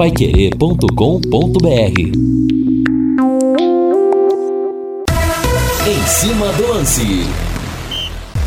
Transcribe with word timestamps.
paiquerê.com.br 0.00 2.00
Em 5.86 6.06
cima 6.06 6.50
do 6.54 6.68
lance. 6.68 7.26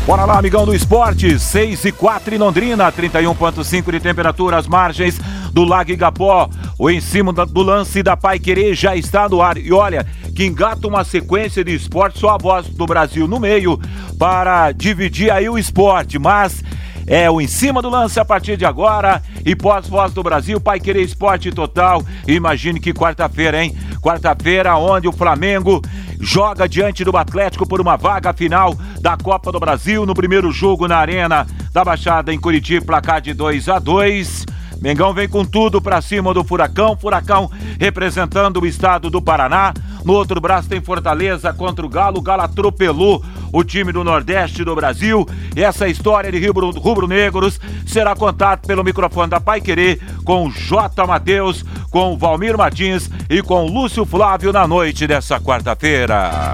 Bora 0.04 0.24
lá, 0.24 0.40
amigão 0.40 0.66
do 0.66 0.74
esporte, 0.74 1.38
6 1.38 1.84
e 1.84 1.92
4 1.92 2.34
em 2.34 2.38
Londrina, 2.38 2.90
31.5 2.90 3.92
de 3.92 4.00
temperatura, 4.00 4.56
as 4.56 4.66
margens 4.66 5.20
do 5.52 5.62
Lago 5.62 5.92
Igapó. 5.92 6.50
O 6.76 6.90
em 6.90 7.00
cima 7.00 7.32
do 7.32 7.62
lance 7.62 8.02
da 8.02 8.16
Pai 8.16 8.40
Querer 8.40 8.74
já 8.74 8.96
está 8.96 9.28
no 9.28 9.40
ar. 9.40 9.56
E 9.56 9.72
olha, 9.72 10.04
que 10.34 10.44
engata 10.44 10.88
uma 10.88 11.04
sequência 11.04 11.62
de 11.62 11.72
esporte, 11.72 12.18
só 12.18 12.30
a 12.30 12.36
voz 12.36 12.66
do 12.66 12.84
Brasil 12.84 13.28
no 13.28 13.38
meio, 13.38 13.78
para 14.18 14.72
dividir 14.72 15.30
aí 15.30 15.48
o 15.48 15.56
esporte. 15.56 16.18
Mas 16.18 16.64
é 17.06 17.30
o 17.30 17.40
em 17.40 17.46
cima 17.46 17.82
do 17.82 17.88
lance 17.88 18.18
a 18.18 18.24
partir 18.24 18.56
de 18.56 18.64
agora. 18.64 19.22
E 19.44 19.54
pós-voz 19.54 20.12
do 20.12 20.22
Brasil, 20.22 20.60
Pai 20.60 20.80
Querer 20.80 21.02
Esporte 21.02 21.50
Total. 21.52 22.02
Imagine 22.26 22.80
que 22.80 22.92
quarta-feira, 22.92 23.62
hein? 23.62 23.76
Quarta-feira, 24.00 24.76
onde 24.76 25.08
o 25.08 25.12
Flamengo 25.12 25.82
joga 26.20 26.68
diante 26.68 27.04
do 27.04 27.16
Atlético 27.16 27.66
por 27.66 27.80
uma 27.80 27.96
vaga 27.96 28.32
final 28.32 28.74
da 29.00 29.16
Copa 29.16 29.52
do 29.52 29.60
Brasil 29.60 30.06
no 30.06 30.14
primeiro 30.14 30.50
jogo 30.50 30.88
na 30.88 30.96
Arena 30.96 31.46
da 31.72 31.84
Baixada 31.84 32.32
em 32.32 32.40
Curitiba, 32.40 32.86
placar 32.86 33.20
de 33.20 33.34
2 33.34 33.68
a 33.68 33.78
2 33.78 34.46
Mengão 34.84 35.14
vem 35.14 35.26
com 35.26 35.46
tudo 35.46 35.80
para 35.80 36.02
cima 36.02 36.34
do 36.34 36.44
Furacão, 36.44 36.94
Furacão 36.94 37.50
representando 37.80 38.60
o 38.60 38.66
estado 38.66 39.08
do 39.08 39.22
Paraná. 39.22 39.72
No 40.04 40.12
outro 40.12 40.38
braço 40.42 40.68
tem 40.68 40.78
Fortaleza 40.78 41.54
contra 41.54 41.86
o 41.86 41.88
Galo, 41.88 42.18
o 42.18 42.20
Galo 42.20 42.42
atropelou 42.42 43.24
o 43.50 43.64
time 43.64 43.92
do 43.92 44.04
Nordeste 44.04 44.62
do 44.62 44.74
Brasil. 44.74 45.26
E 45.56 45.62
essa 45.62 45.88
história 45.88 46.30
de 46.30 46.46
rubro-negros 46.46 47.58
será 47.86 48.14
contada 48.14 48.60
pelo 48.66 48.84
microfone 48.84 49.30
da 49.30 49.40
Pai 49.40 49.62
Querer 49.62 49.98
com 50.22 50.50
J. 50.50 51.06
Matheus, 51.06 51.64
com 51.90 52.18
Valmir 52.18 52.58
Martins 52.58 53.08
e 53.30 53.40
com 53.40 53.66
Lúcio 53.66 54.04
Flávio 54.04 54.52
na 54.52 54.68
noite 54.68 55.06
dessa 55.06 55.40
quarta-feira. 55.40 56.52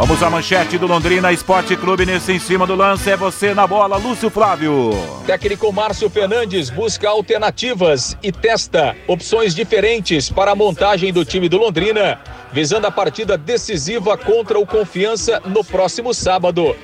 Vamos 0.00 0.22
à 0.22 0.30
manchete 0.30 0.78
do 0.78 0.86
Londrina 0.86 1.30
Esporte 1.30 1.76
Clube 1.76 2.06
nesse 2.06 2.32
em 2.32 2.38
cima 2.38 2.66
do 2.66 2.74
lance. 2.74 3.10
É 3.10 3.18
você 3.18 3.52
na 3.52 3.66
bola, 3.66 3.98
Lúcio 3.98 4.30
Flávio. 4.30 4.92
Técnico 5.26 5.70
Márcio 5.70 6.08
Fernandes 6.08 6.70
busca 6.70 7.06
alternativas 7.06 8.16
e 8.22 8.32
testa 8.32 8.96
opções 9.06 9.54
diferentes 9.54 10.30
para 10.30 10.52
a 10.52 10.54
montagem 10.54 11.12
do 11.12 11.22
time 11.22 11.50
do 11.50 11.58
Londrina, 11.58 12.18
visando 12.50 12.86
a 12.86 12.90
partida 12.90 13.36
decisiva 13.36 14.16
contra 14.16 14.58
o 14.58 14.64
Confiança 14.64 15.38
no 15.44 15.62
próximo 15.62 16.14
sábado. 16.14 16.74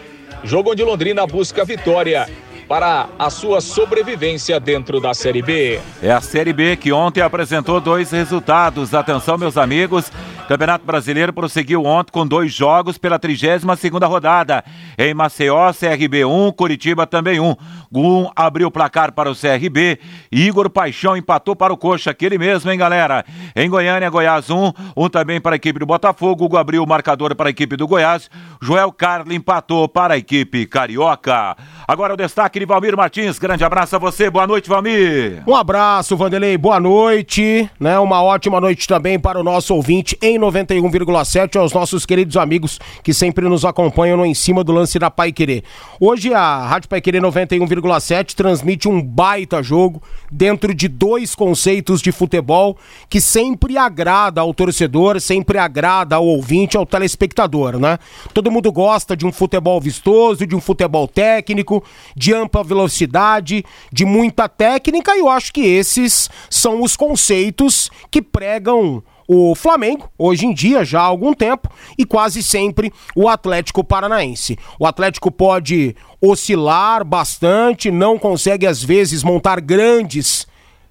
Jogo 0.45 0.73
onde 0.73 0.85
Londrina 0.85 1.27
busca 1.27 1.65
vitória 1.65 2.29
para 2.69 3.09
a 3.19 3.31
sua 3.31 3.61
sobrevivência 3.61 4.59
dentro 4.59 5.01
da 5.01 5.15
Série 5.15 5.43
B. 5.43 5.81
É 6.03 6.11
a 6.11 6.21
Série 6.21 6.53
B 6.53 6.77
que 6.77 6.93
ontem 6.93 7.21
apresentou 7.21 7.81
dois 7.81 8.11
resultados. 8.11 8.95
Atenção, 8.95 9.39
meus 9.39 9.57
amigos. 9.57 10.11
Campeonato 10.49 10.87
Brasileiro 10.87 11.33
prosseguiu 11.33 11.85
ontem 11.85 12.13
com 12.13 12.25
dois 12.25 12.53
jogos 12.53 12.97
pela 12.97 13.19
32 13.19 13.63
segunda 13.79 14.07
rodada. 14.07 14.65
Em 14.97 15.13
Maceió, 15.13 15.73
CRB 15.73 16.25
1, 16.25 16.53
Curitiba 16.53 17.05
também 17.05 17.41
1. 17.41 17.57
Um 17.93 18.31
abriu 18.37 18.69
o 18.69 18.71
placar 18.71 19.13
para 19.13 19.31
o 19.31 19.35
CRB. 19.35 19.99
Igor 20.31 20.71
Paixão 20.71 21.17
empatou 21.17 21.57
para 21.57 21.73
o 21.73 21.77
Coxa, 21.77 22.11
aquele 22.11 22.39
mesmo, 22.39 22.71
hein, 22.71 22.79
galera? 22.79 23.25
Em 23.57 23.69
Goiânia, 23.69 24.09
Goiás 24.09 24.49
1, 24.49 24.73
um 24.97 25.09
também 25.09 25.41
para 25.41 25.55
a 25.55 25.57
equipe 25.57 25.81
do 25.81 25.87
Botafogo. 25.87 26.45
Hugo 26.45 26.57
abriu 26.57 26.83
o 26.83 26.87
marcador 26.87 27.35
para 27.35 27.49
a 27.49 27.51
equipe 27.51 27.77
do 27.77 27.87
Goiás. 27.87 28.31
Joel 28.61 28.93
Carli 28.93 29.35
empatou 29.35 29.89
para 29.89 30.15
a 30.15 30.19
equipe 30.19 30.67
carioca. 30.67 31.57
Agora 31.89 32.15
o 32.15 32.17
destaque 32.17 32.56
de 32.59 32.67
Valmir 32.67 32.97
Martins. 32.97 33.39
Grande 33.39 33.65
abraço 33.65 33.97
a 33.97 33.99
você. 33.99 34.31
Boa 34.31 34.47
noite, 34.47 34.69
Valmir. 34.69 35.43
Um 35.47 35.55
abraço, 35.55 36.17
Vanderlei. 36.17 36.57
Boa 36.57 36.81
noite. 36.81 37.69
Né? 37.79 37.99
Uma 37.99 38.23
ótima 38.23 38.61
noite 38.61 38.87
também 38.87 39.19
para 39.19 39.39
o 39.39 39.43
nosso 39.43 39.75
ouvinte 39.75 40.17
em 40.23 40.39
91,7 40.39 41.57
aos 41.59 41.73
nossos 41.73 42.07
queridos 42.07 42.37
amigos 42.37 42.79
que 43.03 43.13
sempre 43.13 43.49
nos 43.49 43.65
acompanham 43.65 44.17
no 44.17 44.25
Em 44.25 44.35
Cima 44.35 44.65
do 44.65 44.73
Lance 44.73 44.99
da 44.99 45.11
Pai 45.11 45.33
Querer. 45.33 45.65
Hoje 46.01 46.33
a 46.33 46.67
Rádio 46.67 46.89
Pai 46.89 47.01
Querer 47.01 47.21
91,7 47.21 48.35
transmite 48.35 48.89
um 48.89 49.03
baita 49.03 49.63
jogo 49.63 50.03
dentro 50.31 50.75
de 50.75 50.89
dois 50.89 51.35
conceitos 51.35 52.01
de 52.01 52.13
futebol 52.13 52.77
que 53.09 53.21
sempre 53.21 53.77
agrada 53.77 54.41
ao 54.41 54.55
torcedor, 54.55 55.21
sempre 55.21 55.59
agrada 55.59 56.17
ao 56.17 56.27
ouvinte, 56.27 56.77
ao 56.77 56.87
telespectador, 56.87 57.79
né? 57.79 57.99
Todo 58.33 58.51
mundo 58.51 58.71
gosta 58.73 59.17
de 59.17 59.27
um 59.27 59.33
futebol 59.33 59.81
vistoso, 59.81 60.47
de 60.47 60.55
um 60.55 60.61
futebol 60.61 61.07
técnico, 61.07 61.83
de 62.15 62.33
ampla 62.47 62.65
velocidade, 62.65 63.65
de 63.93 64.05
muita 64.05 64.49
técnica 64.49 65.15
e 65.17 65.21
eu 65.21 65.29
acho 65.29 65.53
que 65.53 65.61
esses 65.61 66.31
são 66.49 66.83
os 66.83 66.97
conceitos 66.97 67.91
que 68.11 68.23
pregam 68.23 69.03
o 69.29 69.57
Flamengo, 69.57 70.09
hoje 70.17 70.47
em 70.47 70.55
dia, 70.55 70.85
já 70.85 71.01
há 71.01 71.05
algum 71.05 71.35
tempo, 71.35 71.69
e 71.99 72.05
quase 72.05 72.45
sempre 72.45 72.93
o 73.15 73.29
Atlético 73.29 73.83
Paranaense. 73.83 74.57
O 74.79 74.87
Atlético 74.87 75.33
pode 75.33 75.97
oscilar 76.21 77.05
bastante, 77.05 77.91
não 77.91 78.19
consegue 78.21 78.69
às 78.69 78.81
vezes 78.83 79.25
montar 79.25 79.61
grandes 79.61 80.47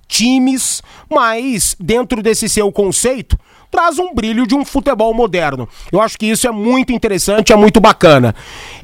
times, 0.06 0.84
mas 1.10 1.78
dentro 1.80 2.22
desse 2.22 2.50
seu 2.50 2.70
conceito, 2.74 3.40
traz 3.76 4.00
um 4.00 4.14
brilho 4.14 4.48
de 4.48 4.56
um 4.56 4.64
futebol 4.64 5.14
moderno. 5.14 5.68
Eu 5.92 6.00
acho 6.00 6.18
que 6.18 6.26
isso 6.26 6.48
é 6.48 6.52
muito 6.52 6.94
interessante, 6.94 7.52
é 7.52 7.58
muito 7.58 7.82
bacana. 7.82 8.34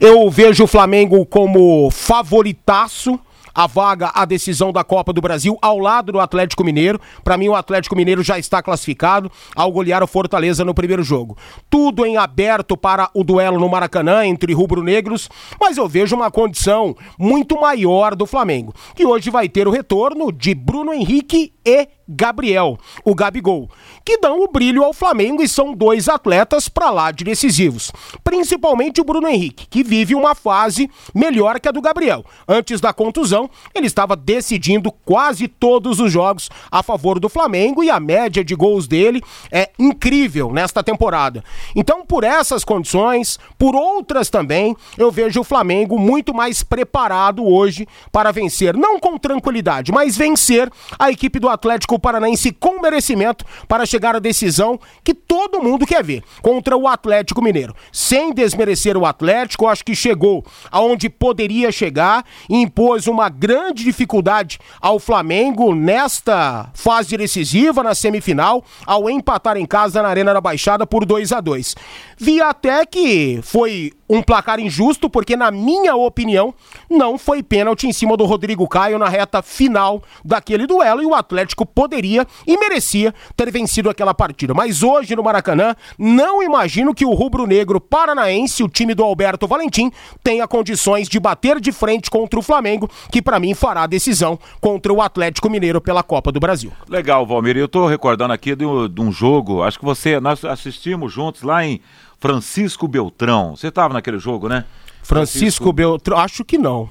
Eu 0.01 0.29
vejo 0.29 0.65
o 0.65 0.67
Flamengo 0.67 1.25
como 1.25 1.89
favoritaço 1.89 3.17
a 3.53 3.67
vaga, 3.67 4.11
a 4.13 4.25
decisão 4.25 4.71
da 4.71 4.83
Copa 4.83 5.13
do 5.13 5.21
Brasil 5.21 5.57
ao 5.61 5.77
lado 5.77 6.11
do 6.11 6.19
Atlético 6.19 6.63
Mineiro. 6.63 6.99
Para 7.23 7.37
mim, 7.37 7.49
o 7.49 7.55
Atlético 7.55 7.95
Mineiro 7.95 8.23
já 8.23 8.39
está 8.39 8.61
classificado 8.61 9.31
ao 9.55 9.71
golear 9.71 10.03
o 10.03 10.07
Fortaleza 10.07 10.63
no 10.65 10.73
primeiro 10.73 11.03
jogo. 11.03 11.37
Tudo 11.69 12.05
em 12.05 12.17
aberto 12.17 12.77
para 12.77 13.09
o 13.13 13.23
duelo 13.23 13.59
no 13.59 13.69
Maracanã 13.69 14.25
entre 14.25 14.53
rubro-negros, 14.53 15.29
mas 15.59 15.77
eu 15.77 15.87
vejo 15.87 16.15
uma 16.15 16.31
condição 16.31 16.95
muito 17.17 17.59
maior 17.59 18.15
do 18.15 18.25
Flamengo, 18.25 18.73
que 18.95 19.05
hoje 19.05 19.29
vai 19.29 19.47
ter 19.49 19.67
o 19.67 19.71
retorno 19.71 20.31
de 20.31 20.53
Bruno 20.53 20.93
Henrique 20.93 21.53
e 21.65 21.87
Gabriel, 22.13 22.77
o 23.05 23.15
Gabigol, 23.15 23.69
que 24.03 24.17
dão 24.17 24.43
o 24.43 24.47
brilho 24.47 24.83
ao 24.83 24.93
Flamengo 24.93 25.41
e 25.41 25.47
são 25.47 25.73
dois 25.73 26.09
atletas 26.09 26.67
para 26.67 26.89
lá 26.89 27.11
de 27.11 27.23
decisivos. 27.23 27.91
Principalmente 28.23 28.99
o 28.99 29.03
Bruno 29.03 29.27
Henrique, 29.27 29.67
que 29.67 29.83
vive 29.83 30.13
uma 30.13 30.35
fase 30.35 30.89
melhor 31.15 31.59
que 31.59 31.69
a 31.69 31.71
do 31.71 31.81
Gabriel. 31.81 32.25
Antes 32.47 32.81
da 32.81 32.91
contusão, 32.91 33.49
ele 33.73 33.87
estava 33.87 34.15
decidindo 34.15 34.91
quase 34.91 35.47
todos 35.47 35.99
os 35.99 36.11
jogos 36.11 36.49
a 36.69 36.83
favor 36.83 37.19
do 37.19 37.29
Flamengo 37.29 37.83
e 37.83 37.89
a 37.89 37.99
média 37.99 38.43
de 38.43 38.55
gols 38.55 38.87
dele 38.87 39.21
é 39.51 39.69
incrível 39.79 40.51
nesta 40.51 40.83
temporada. 40.83 41.43
Então, 41.75 42.05
por 42.05 42.23
essas 42.23 42.63
condições, 42.63 43.39
por 43.57 43.75
outras 43.75 44.29
também, 44.29 44.75
eu 44.97 45.11
vejo 45.11 45.41
o 45.41 45.43
Flamengo 45.43 45.97
muito 45.97 46.33
mais 46.33 46.63
preparado 46.63 47.45
hoje 47.45 47.87
para 48.11 48.31
vencer, 48.31 48.75
não 48.75 48.99
com 48.99 49.17
tranquilidade, 49.17 49.91
mas 49.91 50.17
vencer 50.17 50.69
a 50.97 51.11
equipe 51.11 51.39
do 51.39 51.49
Atlético 51.49 51.99
Paranaense 52.01 52.51
com 52.51 52.81
merecimento 52.81 53.45
para 53.67 53.85
chegar 53.85 54.15
à 54.15 54.19
decisão 54.19 54.79
que 55.03 55.13
todo 55.13 55.61
mundo 55.61 55.85
quer 55.85 56.03
ver 56.03 56.23
contra 56.41 56.75
o 56.75 56.87
Atlético 56.87 57.41
Mineiro. 57.41 57.75
Sem 57.91 58.33
desmerecer 58.33 58.97
o 58.97 59.05
Atlético, 59.05 59.67
acho 59.67 59.85
que 59.85 59.95
chegou 59.95 60.43
aonde 60.69 61.09
poderia 61.09 61.71
chegar 61.71 62.25
e 62.49 62.57
impôs 62.57 63.07
uma 63.07 63.29
grande 63.29 63.83
dificuldade 63.83 64.59
ao 64.81 64.99
Flamengo 64.99 65.73
nesta 65.73 66.69
fase 66.73 67.15
decisiva, 67.15 67.83
na 67.83 67.95
semifinal, 67.95 68.63
ao 68.85 69.09
empatar 69.09 69.57
em 69.57 69.65
casa 69.65 70.01
na 70.01 70.09
Arena 70.09 70.33
da 70.33 70.41
Baixada 70.41 70.85
por 70.85 71.05
2 71.05 71.31
a 71.31 71.39
2 71.39 71.75
Vi 72.17 72.41
até 72.41 72.85
que 72.85 73.39
foi 73.43 73.93
um 74.11 74.21
placar 74.21 74.59
injusto, 74.59 75.09
porque, 75.09 75.37
na 75.37 75.49
minha 75.49 75.95
opinião, 75.95 76.53
não 76.89 77.17
foi 77.17 77.41
pênalti 77.41 77.87
em 77.87 77.93
cima 77.93 78.17
do 78.17 78.25
Rodrigo 78.25 78.67
Caio 78.67 78.99
na 78.99 79.07
reta 79.07 79.41
final 79.41 80.03
daquele 80.23 80.67
duelo 80.67 81.01
e 81.01 81.05
o 81.05 81.15
Atlético 81.15 81.65
poderia 81.65 82.27
e 82.45 82.57
merecia 82.57 83.15
ter 83.37 83.49
vencido 83.49 83.89
aquela 83.89 84.13
partida. 84.13 84.53
Mas 84.53 84.83
hoje 84.83 85.15
no 85.15 85.23
Maracanã, 85.23 85.73
não 85.97 86.43
imagino 86.43 86.93
que 86.93 87.05
o 87.05 87.13
rubro-negro 87.13 87.79
paranaense, 87.79 88.61
o 88.61 88.67
time 88.67 88.93
do 88.93 89.01
Alberto 89.01 89.47
Valentim, 89.47 89.89
tenha 90.21 90.45
condições 90.45 91.07
de 91.07 91.17
bater 91.17 91.61
de 91.61 91.71
frente 91.71 92.11
contra 92.11 92.37
o 92.37 92.43
Flamengo, 92.43 92.89
que 93.09 93.21
para 93.21 93.39
mim 93.39 93.53
fará 93.53 93.83
a 93.83 93.87
decisão 93.87 94.37
contra 94.59 94.91
o 94.91 95.01
Atlético 95.01 95.49
Mineiro 95.49 95.79
pela 95.79 96.03
Copa 96.03 96.33
do 96.33 96.39
Brasil. 96.39 96.73
Legal, 96.89 97.25
Valmir. 97.25 97.55
Eu 97.55 97.69
tô 97.69 97.87
recordando 97.87 98.33
aqui 98.33 98.57
de 98.57 98.65
um 98.65 99.11
jogo, 99.11 99.63
acho 99.63 99.79
que 99.79 99.85
você, 99.85 100.19
nós 100.19 100.43
assistimos 100.43 101.13
juntos 101.13 101.43
lá 101.43 101.65
em 101.65 101.79
Francisco 102.21 102.87
Beltrão. 102.87 103.55
Você 103.55 103.69
estava 103.69 103.95
naquele 103.95 104.19
jogo, 104.19 104.47
né? 104.47 104.63
Francisco, 105.01 105.39
Francisco 105.39 105.73
Beltrão, 105.73 106.17
acho 106.19 106.45
que 106.45 106.55
não. 106.55 106.87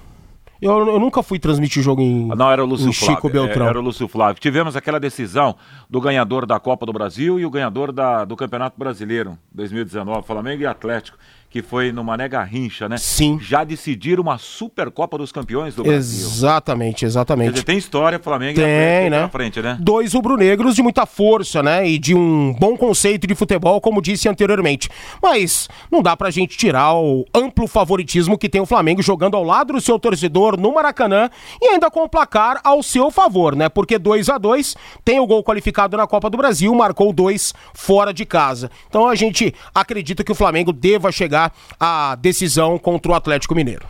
Eu, 0.60 0.86
eu, 0.88 0.98
nunca 0.98 1.22
fui 1.22 1.38
transmitir 1.38 1.82
jogo 1.82 2.02
em, 2.02 2.30
ah, 2.30 2.34
não, 2.34 2.50
era 2.50 2.62
o 2.62 2.66
Lúcio 2.66 2.92
Chico 2.92 3.06
Flávio, 3.06 3.30
Beltrão. 3.30 3.66
É, 3.66 3.68
era 3.70 3.78
o 3.78 3.82
Lúcio 3.82 4.06
Flávio. 4.08 4.42
Tivemos 4.42 4.76
aquela 4.76 5.00
decisão 5.00 5.54
do 5.88 6.00
ganhador 6.00 6.44
da 6.44 6.60
Copa 6.60 6.84
do 6.84 6.92
Brasil 6.92 7.40
e 7.40 7.46
o 7.46 7.50
ganhador 7.50 7.92
da, 7.92 8.26
do 8.26 8.36
Campeonato 8.36 8.78
Brasileiro 8.78 9.38
2019, 9.52 10.26
Flamengo 10.26 10.62
e 10.62 10.66
Atlético 10.66 11.16
que 11.50 11.62
foi 11.62 11.90
no 11.90 12.04
Mané 12.04 12.28
Garrincha, 12.28 12.88
né? 12.88 12.96
Sim. 12.96 13.40
Já 13.42 13.64
decidiram 13.64 14.22
uma 14.22 14.38
Supercopa 14.38 15.18
dos 15.18 15.32
Campeões 15.32 15.74
do 15.74 15.82
Brasil. 15.82 16.24
Exatamente, 16.24 17.04
exatamente. 17.04 17.46
Quer 17.48 17.52
dizer, 17.54 17.64
tem 17.64 17.76
história, 17.76 18.20
Flamengo 18.20 18.54
tem, 18.54 18.64
frente, 18.64 19.10
né? 19.10 19.20
na 19.20 19.28
frente, 19.28 19.60
né? 19.60 19.76
Dois 19.80 20.12
rubro-negros 20.12 20.76
de 20.76 20.82
muita 20.82 21.04
força, 21.06 21.60
né? 21.60 21.88
E 21.88 21.98
de 21.98 22.14
um 22.14 22.54
bom 22.54 22.76
conceito 22.76 23.26
de 23.26 23.34
futebol, 23.34 23.80
como 23.80 24.00
disse 24.00 24.28
anteriormente. 24.28 24.88
Mas 25.20 25.68
não 25.90 26.00
dá 26.00 26.16
pra 26.16 26.30
gente 26.30 26.56
tirar 26.56 26.94
o 26.94 27.24
amplo 27.34 27.66
favoritismo 27.66 28.38
que 28.38 28.48
tem 28.48 28.60
o 28.60 28.66
Flamengo 28.66 29.02
jogando 29.02 29.36
ao 29.36 29.42
lado 29.42 29.72
do 29.72 29.80
seu 29.80 29.98
torcedor 29.98 30.56
no 30.56 30.72
Maracanã 30.72 31.28
e 31.60 31.66
ainda 31.66 31.90
com 31.90 32.04
o 32.04 32.08
placar 32.08 32.60
ao 32.62 32.80
seu 32.80 33.10
favor, 33.10 33.56
né? 33.56 33.68
Porque 33.68 33.98
2 33.98 34.28
a 34.28 34.38
2 34.38 34.76
tem 35.04 35.18
o 35.18 35.26
gol 35.26 35.42
qualificado 35.42 35.96
na 35.96 36.06
Copa 36.06 36.30
do 36.30 36.36
Brasil, 36.36 36.72
marcou 36.76 37.12
dois 37.12 37.52
fora 37.74 38.14
de 38.14 38.24
casa. 38.24 38.70
Então 38.88 39.08
a 39.08 39.16
gente 39.16 39.52
acredita 39.74 40.22
que 40.22 40.30
o 40.30 40.34
Flamengo 40.36 40.72
deva 40.72 41.10
chegar 41.10 41.39
à 41.78 42.16
decisão 42.16 42.78
contra 42.78 43.12
o 43.12 43.14
Atlético 43.14 43.54
Mineiro. 43.54 43.86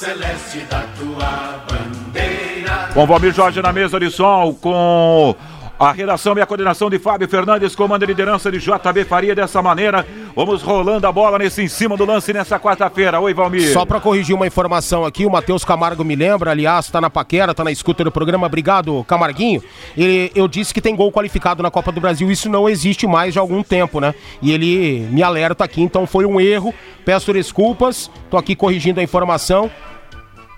Celeste 0.00 0.60
da 0.60 0.82
tua 0.96 1.62
bandeira. 1.68 2.88
Com 2.94 3.06
Valmir 3.06 3.34
Jorge 3.34 3.60
na 3.60 3.70
mesa 3.70 4.00
de 4.00 4.10
som, 4.10 4.54
com 4.54 5.36
a 5.80 5.92
redação 5.92 6.36
e 6.36 6.42
a 6.42 6.46
coordenação 6.46 6.90
de 6.90 6.98
Fábio 6.98 7.26
Fernandes, 7.26 7.74
comanda 7.74 8.04
a 8.04 8.06
liderança 8.06 8.52
de 8.52 8.58
JB 8.58 9.02
Faria 9.06 9.34
dessa 9.34 9.62
maneira. 9.62 10.06
Vamos 10.36 10.60
rolando 10.60 11.06
a 11.06 11.10
bola 11.10 11.38
nesse 11.38 11.62
em 11.62 11.68
cima 11.68 11.96
do 11.96 12.04
lance 12.04 12.34
nessa 12.34 12.60
quarta-feira. 12.60 13.18
Oi, 13.18 13.32
Valmir. 13.32 13.72
Só 13.72 13.86
para 13.86 13.98
corrigir 13.98 14.36
uma 14.36 14.46
informação 14.46 15.06
aqui, 15.06 15.24
o 15.24 15.30
Matheus 15.30 15.64
Camargo 15.64 16.04
me 16.04 16.14
lembra, 16.14 16.50
aliás, 16.50 16.90
tá 16.90 17.00
na 17.00 17.08
paquera, 17.08 17.54
tá 17.54 17.64
na 17.64 17.72
escuta 17.72 18.04
do 18.04 18.12
programa. 18.12 18.46
Obrigado, 18.46 19.02
Camarguinho. 19.04 19.62
Ele, 19.96 20.30
eu 20.34 20.46
disse 20.46 20.74
que 20.74 20.82
tem 20.82 20.94
gol 20.94 21.10
qualificado 21.10 21.62
na 21.62 21.70
Copa 21.70 21.90
do 21.90 21.98
Brasil, 21.98 22.30
isso 22.30 22.50
não 22.50 22.68
existe 22.68 23.06
mais 23.06 23.32
de 23.32 23.38
algum 23.38 23.62
tempo, 23.62 24.00
né? 24.00 24.14
E 24.42 24.52
ele 24.52 25.08
me 25.10 25.22
alerta 25.22 25.64
aqui, 25.64 25.80
então 25.80 26.06
foi 26.06 26.26
um 26.26 26.38
erro. 26.38 26.74
Peço 27.06 27.32
desculpas, 27.32 28.10
tô 28.30 28.36
aqui 28.36 28.54
corrigindo 28.54 29.00
a 29.00 29.02
informação 29.02 29.70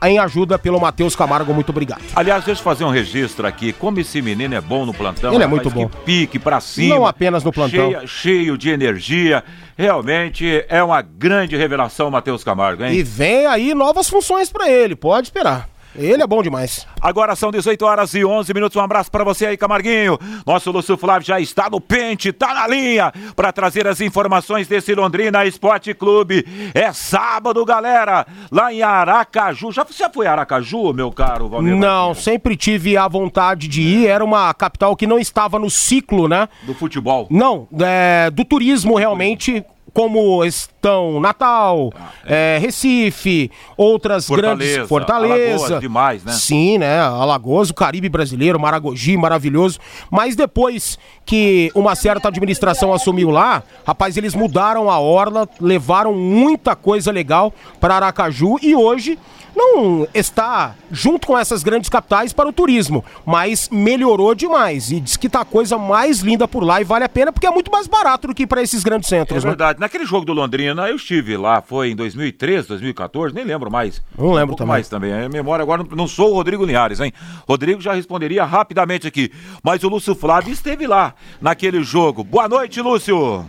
em 0.03 0.19
ajuda 0.19 0.59
pelo 0.59 0.81
Matheus 0.81 1.15
Camargo. 1.15 1.53
Muito 1.55 1.71
obrigado. 1.71 2.03
Aliás, 2.15 2.45
deixa 2.45 2.61
eu 2.61 2.65
fazer 2.65 2.85
um 2.85 2.91
registro 2.91 3.47
aqui. 3.47 3.73
Como 3.73 4.01
esse 4.01 4.21
menino 4.23 4.55
é 4.55 4.61
bom 4.61 4.85
no 4.85 4.93
plantão. 4.95 5.33
Ele 5.33 5.45
é 5.45 5.47
muito 5.47 5.71
bom. 5.71 5.89
pique 6.05 6.39
pra 6.39 6.61
cima. 6.61 6.95
Não 6.95 7.07
apenas 7.07 7.45
no 7.45 7.53
plantão. 7.53 7.91
Cheio, 7.91 8.09
cheio 8.09 8.59
de 8.59 8.71
energia. 8.71 9.43
Realmente 9.77 10.65
é 10.69 10.83
uma 10.83 11.01
grande 11.03 11.57
revelação, 11.57 12.11
Matheus 12.11 12.45
Camargo, 12.45 12.85
hein? 12.85 12.95
E 12.95 13.03
vem 13.03 13.47
aí 13.47 13.75
novas 13.75 14.09
funções 14.09 14.51
para 14.51 14.71
ele. 14.71 14.95
Pode 14.95 15.29
esperar. 15.29 15.72
Ele 15.95 16.23
é 16.23 16.27
bom 16.27 16.43
demais. 16.43 16.87
Agora 17.01 17.37
são 17.37 17.51
18 17.51 17.85
horas 17.85 18.15
e 18.15 18.25
11 18.25 18.55
minutos. 18.55 18.77
Um 18.77 18.81
abraço 18.81 19.11
para 19.11 19.25
você 19.25 19.47
aí, 19.47 19.57
Camarguinho. 19.57 20.19
Nosso 20.47 20.71
Lúcio 20.71 20.97
Flávio 20.97 21.27
já 21.27 21.39
está 21.39 21.69
no 21.71 21.81
pente, 21.81 22.33
tá 22.33 22.55
na 22.55 22.67
linha 22.67 23.13
para 23.37 23.53
trazer 23.53 23.87
as 23.87 24.01
informações 24.01 24.67
desse 24.67 24.95
Londrina 24.95 25.45
Esporte 25.45 25.93
Clube. 25.93 26.47
É 26.75 26.93
sábado, 26.93 27.65
galera, 27.65 28.27
lá 28.51 28.73
em 28.73 28.83
Aracaju. 28.83 29.71
Já 29.71 29.85
você 29.85 30.09
foi 30.09 30.27
a 30.27 30.33
Aracaju, 30.33 30.93
meu 30.93 31.11
caro 31.11 31.49
Valmir? 31.49 31.77
Não, 31.77 32.15
sempre 32.15 32.57
tive 32.57 32.97
a 32.97 33.07
vontade 33.07 33.69
de 33.69 33.83
ir. 33.83 34.07
Era 34.07 34.25
uma 34.25 34.53
capital 34.55 34.97
que 34.97 35.07
não 35.07 35.19
estava 35.19 35.59
no 35.59 35.71
ciclo, 35.71 36.27
né? 36.27 36.49
Do 36.63 36.75
futebol. 36.75 37.27
Não, 37.31 37.69
é, 37.81 38.31
do 38.31 38.45
turismo 38.45 38.97
realmente 38.97 39.65
como 39.93 40.43
estão 40.83 41.21
Natal, 41.21 41.93
é. 42.27 42.57
É, 42.57 42.59
Recife, 42.59 43.53
outras 43.77 44.27
Fortaleza, 44.27 44.73
grandes 44.73 44.89
Fortaleza, 44.89 45.55
Alagoas, 45.55 45.81
demais, 45.81 46.25
né? 46.25 46.33
Sim, 46.33 46.79
né? 46.79 47.01
Alagoas, 47.01 47.71
o 47.71 47.75
Caribe 47.75 48.09
brasileiro, 48.09 48.59
Maragogi, 48.59 49.17
maravilhoso. 49.17 49.79
Mas 50.11 50.35
depois 50.35 50.99
que 51.25 51.71
uma 51.73 51.95
certa 51.95 52.29
administração 52.29 52.93
assumiu 52.93 53.31
lá, 53.31 53.63
rapaz, 53.87 54.17
eles 54.17 54.35
mudaram 54.35 54.91
a 54.91 54.99
orla, 54.99 55.49
levaram 55.61 56.13
muita 56.13 56.75
coisa 56.75 57.13
legal 57.13 57.55
para 57.81 57.95
Aracaju 57.95 58.59
e 58.61 58.75
hoje 58.75 59.17
não 59.55 60.09
está 60.15 60.75
junto 60.91 61.27
com 61.27 61.39
essas 61.39 61.63
grandes 61.63 61.89
capitais 61.89 62.33
para 62.33 62.49
o 62.49 62.53
turismo, 62.53 63.05
mas 63.25 63.69
melhorou 63.71 64.35
demais 64.35 64.91
e 64.91 64.99
diz 64.99 65.17
que 65.17 65.29
tá 65.29 65.43
a 65.43 65.45
coisa 65.45 65.77
mais 65.79 66.21
linda 66.21 66.49
por 66.49 66.65
lá 66.65 66.81
e 66.81 66.85
vale 66.85 67.05
a 67.05 67.09
pena 67.09 67.33
porque 67.33 67.47
é 67.47 67.51
muito 67.51 67.71
mais 67.71 67.87
barato 67.87 68.29
do 68.29 68.35
que 68.35 68.47
para 68.47 68.63
esses 68.63 68.83
grandes 68.83 69.09
centros. 69.09 69.45
É 69.45 69.47
né? 69.47 69.51
verdade. 69.51 69.79
Né? 69.79 69.85
Naquele 69.85 70.07
jogo 70.07 70.25
do 70.25 70.33
Londrina 70.33 70.72
eu 70.81 70.97
estive 70.97 71.37
lá, 71.37 71.61
foi 71.61 71.91
em 71.91 71.97
2013, 71.97 72.69
2014, 72.69 73.35
nem 73.35 73.45
lembro 73.45 73.71
mais. 73.71 74.03
Não 74.17 74.33
lembro 74.33 74.55
um 74.55 74.57
também. 74.57 74.73
mais 74.73 74.89
também. 74.89 75.13
A 75.13 75.29
memória 75.29 75.63
agora 75.63 75.83
não, 75.83 75.97
não 75.97 76.09
sou 76.09 76.31
o 76.31 76.35
Rodrigo 76.35 76.65
Linhares, 76.65 77.01
hein? 77.01 77.13
Rodrigo 77.47 77.81
já 77.81 77.93
responderia 77.93 78.45
rapidamente 78.45 79.07
aqui, 79.07 79.31
mas 79.63 79.85
o 79.85 79.89
Lúcio 79.89 80.15
Flávio 80.15 80.53
esteve 80.53 80.87
lá 80.87 81.15
naquele 81.41 81.83
jogo. 81.83 82.25
Boa 82.25 82.49
noite, 82.49 82.81
Lúcio. 82.81 83.45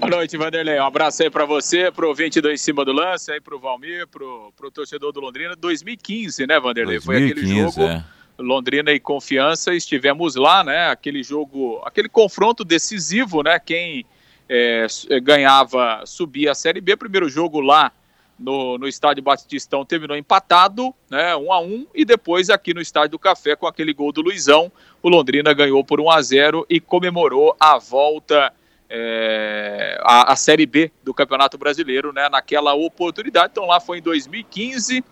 Boa 0.00 0.16
noite, 0.16 0.36
Vanderlei. 0.36 0.78
Um 0.78 0.84
abraço 0.84 1.22
aí 1.22 1.30
para 1.30 1.46
você, 1.46 1.90
pro 1.90 2.14
22 2.14 2.60
em 2.60 2.62
cima 2.62 2.84
do 2.84 2.92
lance, 2.92 3.32
aí 3.32 3.40
pro 3.40 3.58
Valmir, 3.58 4.06
pro, 4.06 4.52
pro 4.56 4.70
torcedor 4.70 5.12
do 5.12 5.20
Londrina. 5.20 5.56
2015, 5.56 6.46
né, 6.46 6.60
Vanderlei? 6.60 6.98
2015, 6.98 7.04
Foi 7.04 7.16
aquele 7.16 7.62
jogo. 7.62 7.82
É. 7.82 8.04
Londrina 8.38 8.92
e 8.92 9.00
Confiança, 9.00 9.74
estivemos 9.74 10.34
lá, 10.34 10.64
né? 10.64 10.90
Aquele 10.90 11.22
jogo, 11.22 11.80
aquele 11.84 12.08
confronto 12.08 12.64
decisivo, 12.64 13.42
né? 13.42 13.58
Quem 13.58 14.04
é, 14.48 14.86
ganhava 15.22 16.02
subia 16.04 16.52
a 16.52 16.54
Série 16.54 16.80
B. 16.80 16.96
Primeiro 16.96 17.28
jogo 17.28 17.60
lá 17.60 17.92
no, 18.38 18.78
no 18.78 18.88
estádio 18.88 19.22
Batistão 19.22 19.84
terminou 19.84 20.16
empatado, 20.16 20.94
né? 21.10 21.36
Um 21.36 21.52
a 21.52 21.60
um, 21.60 21.86
e 21.94 22.04
depois 22.04 22.50
aqui 22.50 22.74
no 22.74 22.80
estádio 22.80 23.12
do 23.12 23.18
Café 23.18 23.54
com 23.56 23.66
aquele 23.66 23.92
gol 23.92 24.12
do 24.12 24.22
Luizão, 24.22 24.70
o 25.02 25.08
Londrina 25.08 25.52
ganhou 25.52 25.84
por 25.84 26.00
1 26.00 26.10
a 26.10 26.22
0 26.22 26.66
e 26.68 26.80
comemorou 26.80 27.56
a 27.58 27.78
volta 27.78 28.52
é, 28.88 29.98
a, 30.02 30.32
a, 30.32 30.36
Série 30.36 30.66
B 30.66 30.90
do 31.02 31.14
Campeonato 31.14 31.56
Brasileiro, 31.56 32.12
né, 32.12 32.28
naquela 32.28 32.74
oportunidade. 32.74 33.50
Então 33.52 33.66
lá 33.66 33.80
foi 33.80 33.98
em 33.98 34.02
2015, 34.02 35.04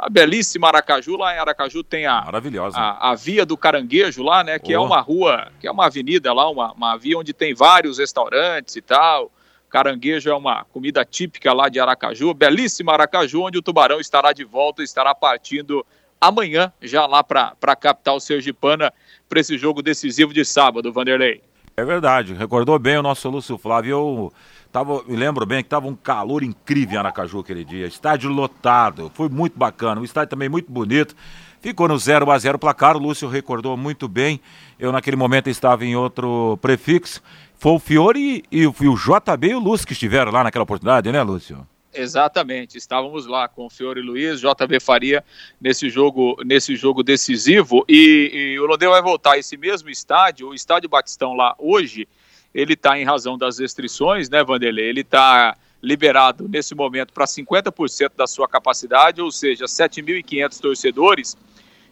a 0.00 0.08
belíssima 0.08 0.68
Aracaju, 0.68 1.16
lá 1.16 1.34
em 1.34 1.38
Aracaju 1.38 1.84
tem 1.84 2.06
a, 2.06 2.22
Maravilhosa. 2.22 2.78
a, 2.78 3.10
a 3.10 3.14
Via 3.14 3.44
do 3.44 3.54
Caranguejo 3.54 4.22
lá, 4.22 4.42
né, 4.42 4.58
que 4.58 4.74
oh. 4.74 4.82
é 4.82 4.86
uma 4.86 5.00
rua, 5.00 5.52
que 5.60 5.66
é 5.66 5.70
uma 5.70 5.86
avenida 5.86 6.32
lá, 6.32 6.48
uma, 6.48 6.72
uma 6.72 6.96
via 6.96 7.18
onde 7.18 7.34
tem 7.34 7.54
vários 7.54 7.98
restaurantes 7.98 8.76
e 8.76 8.80
tal. 8.80 9.30
Caranguejo 9.68 10.30
é 10.30 10.34
uma 10.34 10.64
comida 10.64 11.04
típica 11.04 11.52
lá 11.52 11.68
de 11.68 11.78
Aracaju, 11.78 12.32
belíssima 12.32 12.94
Aracaju, 12.94 13.42
onde 13.42 13.58
o 13.58 13.62
Tubarão 13.62 14.00
estará 14.00 14.32
de 14.32 14.42
volta, 14.42 14.82
estará 14.82 15.14
partindo 15.14 15.86
amanhã, 16.18 16.72
já 16.80 17.06
lá 17.06 17.22
para 17.22 17.54
a 17.60 17.76
capital 17.76 18.18
sergipana, 18.20 18.92
para 19.28 19.40
esse 19.40 19.56
jogo 19.58 19.82
decisivo 19.82 20.32
de 20.32 20.44
sábado, 20.44 20.92
Vanderlei. 20.92 21.42
É 21.80 21.84
verdade, 21.84 22.34
recordou 22.34 22.78
bem 22.78 22.98
o 22.98 23.02
nosso 23.02 23.26
Lúcio 23.30 23.56
Flávio. 23.56 23.90
Eu 23.92 24.32
tava, 24.70 25.02
me 25.08 25.16
lembro 25.16 25.46
bem 25.46 25.62
que 25.62 25.66
estava 25.66 25.88
um 25.88 25.96
calor 25.96 26.42
incrível 26.42 26.96
em 26.96 26.98
Aracaju 26.98 27.38
aquele 27.38 27.64
dia. 27.64 27.86
Estádio 27.86 28.28
lotado, 28.28 29.10
foi 29.14 29.30
muito 29.30 29.58
bacana. 29.58 29.98
O 29.98 30.04
estádio 30.04 30.28
também 30.28 30.46
muito 30.46 30.70
bonito. 30.70 31.16
Ficou 31.58 31.88
no 31.88 31.98
0 31.98 32.30
a 32.30 32.38
0 32.38 32.58
placar, 32.58 32.98
o 32.98 33.00
Lúcio 33.00 33.30
recordou 33.30 33.78
muito 33.78 34.06
bem. 34.08 34.42
Eu 34.78 34.92
naquele 34.92 35.16
momento 35.16 35.48
estava 35.48 35.82
em 35.82 35.96
outro 35.96 36.58
prefixo. 36.60 37.22
Foi 37.58 37.72
o 37.72 37.78
Fiore 37.78 38.44
e, 38.52 38.58
e, 38.58 38.62
e 38.64 38.66
o 38.66 38.94
JB 38.94 39.48
e 39.48 39.54
o 39.54 39.58
Lúcio 39.58 39.86
que 39.86 39.94
estiveram 39.94 40.30
lá 40.30 40.44
naquela 40.44 40.64
oportunidade, 40.64 41.10
né, 41.10 41.22
Lúcio? 41.22 41.66
Exatamente, 41.92 42.78
estávamos 42.78 43.26
lá 43.26 43.48
com 43.48 43.66
o 43.66 43.70
Fiore 43.70 44.00
Luiz, 44.00 44.40
JB 44.40 44.78
Faria 44.78 45.24
nesse 45.60 45.90
jogo, 45.90 46.36
nesse 46.44 46.76
jogo 46.76 47.02
decisivo 47.02 47.84
e, 47.88 48.30
e 48.32 48.60
o 48.60 48.66
Londrina 48.66 48.92
vai 48.92 49.02
voltar 49.02 49.32
a 49.32 49.38
esse 49.38 49.56
mesmo 49.56 49.90
estádio, 49.90 50.48
o 50.48 50.54
estádio 50.54 50.88
Batistão 50.88 51.34
lá 51.34 51.54
hoje, 51.58 52.06
ele 52.54 52.74
está 52.74 52.96
em 52.96 53.04
razão 53.04 53.36
das 53.36 53.58
restrições, 53.58 54.30
né, 54.30 54.44
Vanderlei? 54.44 54.88
Ele 54.88 55.00
está 55.00 55.56
liberado 55.82 56.48
nesse 56.48 56.76
momento 56.76 57.12
para 57.12 57.24
50% 57.24 58.12
da 58.16 58.26
sua 58.26 58.46
capacidade, 58.46 59.20
ou 59.20 59.32
seja, 59.32 59.64
7.500 59.64 60.60
torcedores. 60.60 61.36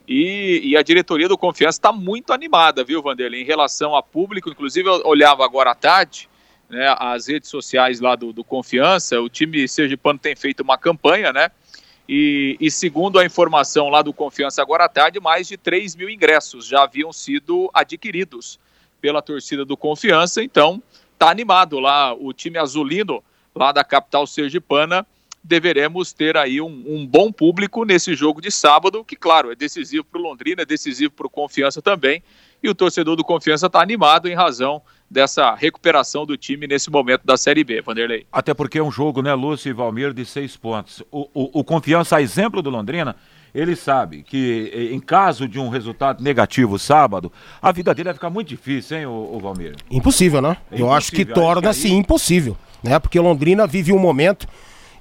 E, 0.07 0.61
e, 0.65 0.77
a 0.77 0.83
diretoria 0.83 1.29
do 1.29 1.37
Confiança 1.37 1.79
está 1.79 1.93
muito 1.93 2.33
animada, 2.33 2.83
viu, 2.83 3.03
Vanderlei, 3.03 3.43
em 3.43 3.45
relação 3.45 3.95
a 3.95 4.03
público. 4.03 4.49
Inclusive, 4.49 4.89
eu 4.89 5.03
olhava 5.05 5.45
agora 5.45 5.73
à 5.73 5.75
tarde 5.75 6.29
né, 6.69 6.95
as 6.99 7.29
redes 7.29 7.49
sociais 7.49 8.01
lá 8.01 8.15
do, 8.15 8.33
do 8.33 8.45
Confiança. 8.45 9.21
O 9.21 9.29
time 9.29 9.67
Sergipano 9.67 10.19
tem 10.19 10.37
feito 10.37 10.63
uma 10.63 10.77
campanha, 10.77 11.33
né? 11.33 11.51
E, 12.09 12.57
e, 12.59 12.71
segundo 12.71 13.19
a 13.19 13.25
informação 13.25 13.91
lá 13.91 14.01
do 14.01 14.15
Confiança 14.15 14.63
agora 14.63 14.85
à 14.85 14.89
tarde, 14.89 15.21
mais 15.21 15.47
de 15.47 15.59
3 15.59 15.95
mil 15.95 16.09
ingressos 16.09 16.67
já 16.67 16.83
haviam 16.85 17.13
sido 17.13 17.71
adquiridos 17.75 18.59
pela 18.99 19.21
torcida 19.21 19.63
do 19.65 19.77
Confiança. 19.77 20.43
Então, 20.43 20.83
tá 21.19 21.31
animado 21.31 21.79
lá 21.79 22.15
o 22.15 22.33
time 22.33 22.59
azulino 22.59 23.23
lá 23.55 23.73
da 23.73 23.85
capital 23.85 24.27
sergipana, 24.27 25.07
deveremos 25.43 26.13
ter 26.13 26.37
aí 26.37 26.61
um, 26.61 26.85
um 26.87 27.07
bom 27.07 27.31
público 27.33 27.85
nesse 27.85 28.15
jogo 28.15 28.41
de 28.41 28.51
sábado, 28.51 29.05
que, 29.05 29.17
claro, 29.17 29.51
é 29.51 29.55
decisivo 29.55 30.05
para 30.05 30.21
o 30.21 30.23
Londrina, 30.23 30.63
é 30.63 30.67
decisivo 30.67 31.13
para 31.13 31.27
o 31.27 31.31
Confiança 31.31 31.83
também, 31.83 32.23
e 32.63 32.69
o 32.69 32.75
torcedor 32.75 33.17
do 33.17 33.25
Confiança 33.25 33.67
está 33.67 33.81
animado 33.81 34.29
em 34.29 34.35
razão 34.35 34.83
dessa 35.11 35.55
recuperação 35.55 36.27
do 36.27 36.37
time 36.37 36.67
nesse 36.67 36.91
momento 36.91 37.23
da 37.25 37.37
Série 37.37 37.65
B, 37.65 37.81
Vanderlei. 37.81 38.27
Até 38.31 38.53
porque 38.53 38.79
é 38.79 38.83
um 38.83 38.91
jogo, 38.91 39.23
né, 39.23 39.33
Lúcio 39.35 39.71
e 39.71 39.73
Valmir, 39.73 40.13
de 40.13 40.25
seis 40.25 40.57
pontos. 40.57 41.03
O, 41.11 41.29
o, 41.33 41.61
o 41.61 41.65
Confiança, 41.65 42.17
a 42.17 42.23
exemplo 42.23 42.61
do 42.61 42.69
Londrina, 42.69 43.17
ele 43.55 43.75
sabe 43.75 44.23
que 44.23 44.71
eh, 44.75 44.95
em 44.95 45.01
caso 45.01 45.49
de 45.49 45.59
um 45.59 45.69
resultado 45.69 46.23
negativo 46.23 46.79
sábado, 46.79 47.33
a 47.63 47.73
vida 47.73 47.95
dele 47.95 48.09
vai 48.09 48.15
ficar 48.15 48.31
muito 48.31 48.49
difícil, 48.49 48.99
hein, 48.99 49.07
o, 49.07 49.37
o 49.37 49.41
Valmir? 49.41 49.77
Impossível, 49.91 50.43
né? 50.43 50.57
É 50.71 50.81
Eu 50.81 50.93
acho 50.93 51.11
que 51.11 51.25
torna-se 51.25 51.87
aí... 51.87 51.93
impossível 51.95 52.57
né? 52.83 52.99
Porque 52.99 53.19
Londrina 53.19 53.67
vive 53.67 53.93
um 53.93 53.99
momento 53.99 54.47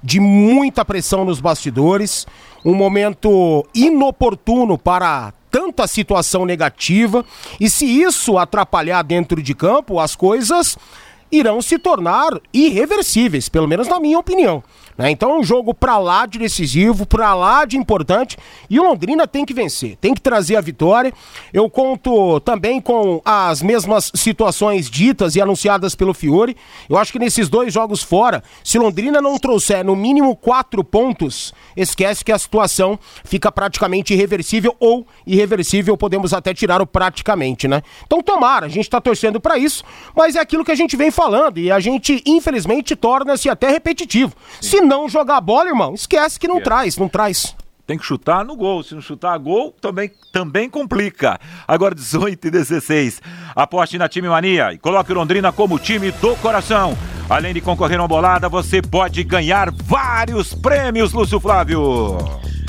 de 0.02 0.20
muita 0.20 0.84
pressão 0.84 1.24
nos 1.24 1.40
bastidores, 1.40 2.26
um 2.64 2.74
momento 2.74 3.66
inoportuno 3.74 4.76
para 4.78 5.32
tanta 5.50 5.86
situação 5.86 6.44
negativa, 6.44 7.24
e 7.58 7.70
se 7.70 7.86
isso 7.86 8.36
atrapalhar 8.36 9.02
dentro 9.02 9.42
de 9.42 9.54
campo, 9.54 9.98
as 9.98 10.14
coisas 10.14 10.76
irão 11.30 11.60
se 11.60 11.78
tornar 11.78 12.30
irreversíveis, 12.52 13.48
pelo 13.48 13.68
menos 13.68 13.88
na 13.88 14.00
minha 14.00 14.18
opinião. 14.18 14.62
Né? 14.98 15.12
Então 15.12 15.30
é 15.30 15.38
um 15.38 15.44
jogo 15.44 15.72
pra 15.72 15.96
lá 15.96 16.26
de 16.26 16.40
decisivo, 16.40 17.06
pra 17.06 17.32
lá 17.32 17.64
de 17.64 17.76
importante. 17.76 18.36
E 18.68 18.80
o 18.80 18.82
Londrina 18.82 19.28
tem 19.28 19.44
que 19.44 19.54
vencer, 19.54 19.96
tem 20.00 20.12
que 20.12 20.20
trazer 20.20 20.56
a 20.56 20.60
vitória. 20.60 21.12
Eu 21.52 21.70
conto 21.70 22.40
também 22.40 22.80
com 22.80 23.22
as 23.24 23.62
mesmas 23.62 24.10
situações 24.14 24.90
ditas 24.90 25.36
e 25.36 25.40
anunciadas 25.40 25.94
pelo 25.94 26.12
Fiore. 26.12 26.56
Eu 26.90 26.98
acho 26.98 27.12
que 27.12 27.18
nesses 27.18 27.48
dois 27.48 27.72
jogos 27.72 28.02
fora, 28.02 28.42
se 28.64 28.76
Londrina 28.76 29.22
não 29.22 29.38
trouxer 29.38 29.84
no 29.84 29.94
mínimo 29.94 30.34
quatro 30.34 30.82
pontos, 30.82 31.54
esquece 31.76 32.24
que 32.24 32.32
a 32.32 32.38
situação 32.38 32.98
fica 33.22 33.52
praticamente 33.52 34.12
irreversível 34.12 34.74
ou 34.80 35.06
irreversível, 35.24 35.96
podemos 35.96 36.34
até 36.34 36.52
tirar 36.52 36.82
o 36.82 36.86
praticamente, 36.86 37.68
né? 37.68 37.82
Então 38.04 38.20
tomara, 38.20 38.66
a 38.66 38.68
gente 38.68 38.90
tá 38.90 39.00
torcendo 39.00 39.40
para 39.40 39.56
isso, 39.56 39.84
mas 40.16 40.34
é 40.34 40.40
aquilo 40.40 40.64
que 40.64 40.72
a 40.72 40.74
gente 40.74 40.96
vem 40.96 41.10
falando 41.10 41.58
e 41.58 41.70
a 41.70 41.78
gente 41.78 42.20
infelizmente 42.26 42.96
torna-se 42.96 43.48
até 43.48 43.70
repetitivo. 43.70 44.32
Se 44.60 44.87
não 44.88 45.08
jogar 45.08 45.40
bola, 45.40 45.68
irmão, 45.68 45.94
esquece 45.94 46.40
que 46.40 46.48
não 46.48 46.60
traz, 46.60 46.96
não 46.96 47.08
traz. 47.08 47.54
Tem 47.86 47.96
que 47.96 48.04
chutar 48.04 48.44
no 48.44 48.56
gol. 48.56 48.82
Se 48.82 48.94
não 48.94 49.00
chutar 49.00 49.38
gol, 49.38 49.72
também, 49.80 50.10
também 50.32 50.68
complica. 50.68 51.38
Agora 51.66 51.94
18 51.94 52.48
e 52.48 52.50
16. 52.50 53.22
Aposte 53.54 53.96
na 53.96 54.08
Time 54.08 54.28
Mania 54.28 54.72
e 54.72 54.78
coloque 54.78 55.12
Londrina 55.12 55.52
como 55.52 55.78
time 55.78 56.10
do 56.10 56.36
coração. 56.36 56.96
Além 57.30 57.54
de 57.54 57.60
concorrer 57.60 57.98
a 57.98 58.02
uma 58.02 58.08
bolada, 58.08 58.48
você 58.48 58.82
pode 58.82 59.22
ganhar 59.24 59.70
vários 59.70 60.54
prêmios, 60.54 61.12
Lúcio 61.12 61.40
Flávio. 61.40 62.16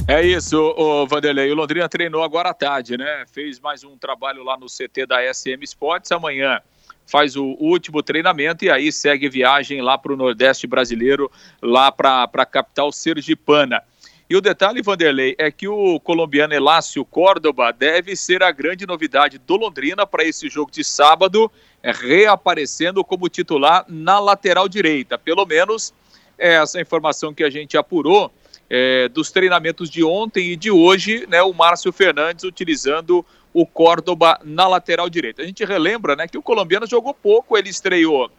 É 0.07 0.25
isso, 0.25 0.57
o 0.57 1.05
Vanderlei. 1.05 1.51
O 1.51 1.55
Londrina 1.55 1.88
treinou 1.88 2.23
agora 2.23 2.49
à 2.49 2.53
tarde, 2.53 2.97
né? 2.97 3.25
Fez 3.31 3.59
mais 3.59 3.83
um 3.83 3.97
trabalho 3.97 4.43
lá 4.43 4.57
no 4.57 4.67
CT 4.67 5.05
da 5.05 5.17
SM 5.33 5.63
Sports. 5.63 6.11
Amanhã 6.11 6.61
faz 7.09 7.35
o 7.35 7.55
último 7.59 8.03
treinamento 8.03 8.63
e 8.63 8.69
aí 8.69 8.91
segue 8.91 9.27
viagem 9.27 9.81
lá 9.81 9.97
para 9.97 10.13
o 10.13 10.15
Nordeste 10.15 10.67
brasileiro, 10.67 11.31
lá 11.61 11.91
para 11.91 12.29
a 12.31 12.45
capital 12.45 12.91
sergipana. 12.91 13.81
E 14.29 14.35
o 14.35 14.41
detalhe, 14.41 14.83
Vanderlei, 14.83 15.35
é 15.39 15.49
que 15.49 15.67
o 15.67 15.99
colombiano 15.99 16.53
Elácio 16.53 17.03
Córdoba 17.03 17.71
deve 17.71 18.15
ser 18.15 18.43
a 18.43 18.51
grande 18.51 18.85
novidade 18.85 19.39
do 19.39 19.55
Londrina 19.55 20.05
para 20.05 20.23
esse 20.23 20.47
jogo 20.47 20.71
de 20.71 20.83
sábado, 20.83 21.51
reaparecendo 21.83 23.03
como 23.03 23.27
titular 23.27 23.83
na 23.87 24.19
lateral 24.19 24.69
direita. 24.69 25.17
Pelo 25.17 25.47
menos 25.47 25.91
é 26.37 26.53
essa 26.53 26.79
informação 26.79 27.33
que 27.33 27.43
a 27.43 27.49
gente 27.49 27.75
apurou 27.75 28.31
é, 28.69 29.09
dos 29.09 29.31
treinamentos 29.31 29.89
de 29.89 30.03
ontem 30.03 30.51
e 30.51 30.55
de 30.55 30.69
hoje, 30.69 31.25
né, 31.27 31.41
o 31.41 31.53
Márcio 31.53 31.91
Fernandes 31.91 32.43
utilizando 32.43 33.25
o 33.51 33.65
Córdoba 33.65 34.39
na 34.43 34.67
lateral 34.67 35.09
direita. 35.09 35.41
A 35.41 35.45
gente 35.45 35.65
relembra 35.65 36.15
né, 36.15 36.27
que 36.27 36.38
o 36.38 36.41
colombiano 36.41 36.85
jogou 36.85 37.13
pouco, 37.13 37.57
ele 37.57 37.69
estreou 37.69 38.29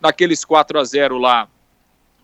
naqueles 0.00 0.44
4 0.44 0.78
a 0.78 0.84
0 0.84 1.18
lá 1.18 1.48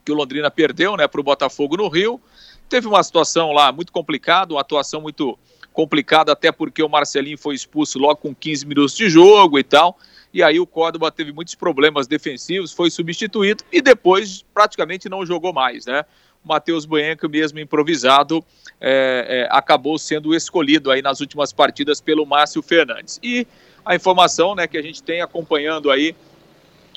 que 0.04 0.12
o 0.12 0.14
Londrina 0.14 0.50
perdeu 0.50 0.96
né, 0.96 1.08
para 1.08 1.20
o 1.20 1.24
Botafogo 1.24 1.76
no 1.78 1.88
Rio. 1.88 2.20
Teve 2.68 2.86
uma 2.86 3.02
situação 3.02 3.52
lá 3.52 3.72
muito 3.72 3.90
complicada, 3.90 4.52
uma 4.52 4.60
atuação 4.60 5.00
muito 5.00 5.38
complicada, 5.72 6.30
até 6.32 6.52
porque 6.52 6.82
o 6.82 6.88
Marcelinho 6.88 7.38
foi 7.38 7.54
expulso 7.54 7.98
logo 7.98 8.16
com 8.16 8.34
15 8.34 8.66
minutos 8.66 8.94
de 8.94 9.08
jogo 9.08 9.58
e 9.58 9.64
tal. 9.64 9.98
E 10.32 10.42
aí 10.42 10.60
o 10.60 10.66
Córdoba 10.66 11.10
teve 11.10 11.32
muitos 11.32 11.54
problemas 11.54 12.06
defensivos, 12.06 12.72
foi 12.72 12.90
substituído 12.90 13.64
e 13.72 13.80
depois 13.80 14.44
praticamente 14.52 15.08
não 15.08 15.24
jogou 15.24 15.52
mais, 15.52 15.86
né? 15.86 16.04
Matheus 16.44 16.84
Buenco, 16.84 17.28
mesmo 17.28 17.58
improvisado, 17.58 18.44
é, 18.80 19.46
é, 19.50 19.56
acabou 19.56 19.98
sendo 19.98 20.34
escolhido 20.34 20.90
aí 20.90 21.00
nas 21.00 21.20
últimas 21.20 21.52
partidas 21.52 22.00
pelo 22.00 22.26
Márcio 22.26 22.62
Fernandes. 22.62 23.18
E 23.22 23.46
a 23.84 23.94
informação 23.94 24.54
né, 24.54 24.66
que 24.66 24.76
a 24.76 24.82
gente 24.82 25.02
tem 25.02 25.22
acompanhando 25.22 25.90
aí 25.90 26.14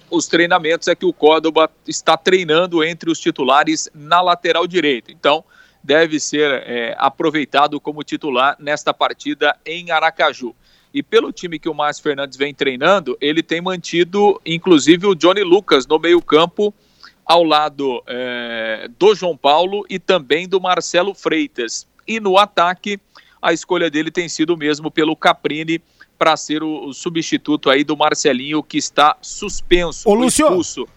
os 0.10 0.28
treinamentos 0.28 0.88
é 0.88 0.96
que 0.96 1.06
o 1.06 1.14
Córdoba 1.14 1.70
está 1.86 2.16
treinando 2.16 2.84
entre 2.84 3.10
os 3.10 3.20
titulares 3.20 3.90
na 3.94 4.22
lateral 4.22 4.66
direita. 4.66 5.12
Então, 5.12 5.44
deve 5.84 6.20
ser 6.20 6.64
é, 6.66 6.96
aproveitado 6.98 7.80
como 7.80 8.04
titular 8.04 8.56
nesta 8.60 8.94
partida 8.94 9.56
em 9.66 9.92
Aracaju. 9.92 10.56
E 10.94 11.04
pelo 11.04 11.32
time 11.32 11.60
que 11.60 11.70
o 11.70 11.74
Márcio 11.74 12.04
Fernandes 12.04 12.38
vem 12.38 12.54
treinando, 12.54 13.18
ele 13.22 13.44
tem 13.44 13.62
mantido, 13.62 14.42
inclusive, 14.46 15.06
o 15.06 15.16
Johnny 15.16 15.44
Lucas 15.44 15.86
no 15.86 16.00
meio-campo 16.00 16.74
ao 17.28 17.44
lado 17.44 18.02
é, 18.08 18.90
do 18.98 19.14
João 19.14 19.36
Paulo 19.36 19.86
e 19.90 20.00
também 20.00 20.48
do 20.48 20.62
Marcelo 20.62 21.14
Freitas. 21.14 21.86
E 22.08 22.20
no 22.20 22.38
ataque, 22.38 23.00
a 23.42 23.52
escolha 23.52 23.90
dele 23.90 24.10
tem 24.10 24.30
sido 24.30 24.56
mesmo 24.56 24.90
pelo 24.90 25.16
Caprini 25.16 25.82
para 26.18 26.38
ser 26.38 26.64
o, 26.64 26.86
o, 26.86 26.94
substituto 26.94 27.70
aí 27.70 27.84
do 27.84 27.98
Marcelinho, 27.98 28.64
que 28.64 28.78
está 28.78 29.18
suspenso, 29.22 30.10
Ô, 30.10 30.14
Lúcio, 30.14 30.48
expulso. 30.48 30.88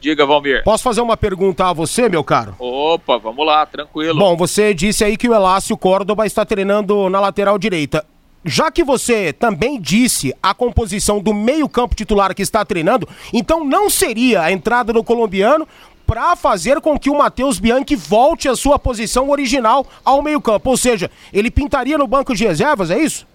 Diga, 0.00 0.24
Valmir. 0.24 0.64
Posso 0.64 0.82
fazer 0.82 1.00
uma 1.00 1.16
pergunta 1.16 1.66
a 1.66 1.72
você, 1.72 2.08
meu 2.08 2.24
caro? 2.24 2.54
Opa, 2.58 3.18
vamos 3.18 3.44
lá, 3.44 3.66
tranquilo. 3.66 4.18
Bom, 4.18 4.36
você 4.36 4.72
disse 4.72 5.04
aí 5.04 5.16
que 5.16 5.28
o 5.28 5.34
Elácio 5.34 5.76
Córdoba 5.76 6.26
está 6.26 6.44
treinando 6.44 7.10
na 7.10 7.20
lateral 7.20 7.58
direita 7.58 8.04
já 8.48 8.70
que 8.70 8.82
você 8.82 9.32
também 9.32 9.80
disse 9.80 10.34
a 10.42 10.54
composição 10.54 11.20
do 11.20 11.34
meio-campo 11.34 11.94
titular 11.94 12.34
que 12.34 12.42
está 12.42 12.64
treinando, 12.64 13.08
então 13.32 13.64
não 13.64 13.90
seria 13.90 14.42
a 14.42 14.52
entrada 14.52 14.92
do 14.92 15.04
colombiano 15.04 15.66
para 16.06 16.34
fazer 16.34 16.80
com 16.80 16.98
que 16.98 17.10
o 17.10 17.18
Matheus 17.18 17.58
Bianchi 17.58 17.94
volte 17.94 18.48
à 18.48 18.56
sua 18.56 18.78
posição 18.78 19.28
original 19.28 19.86
ao 20.02 20.22
meio-campo. 20.22 20.70
Ou 20.70 20.76
seja, 20.76 21.10
ele 21.32 21.50
pintaria 21.50 21.98
no 21.98 22.06
banco 22.06 22.34
de 22.34 22.46
reservas, 22.46 22.90
é 22.90 22.98
isso? 22.98 23.26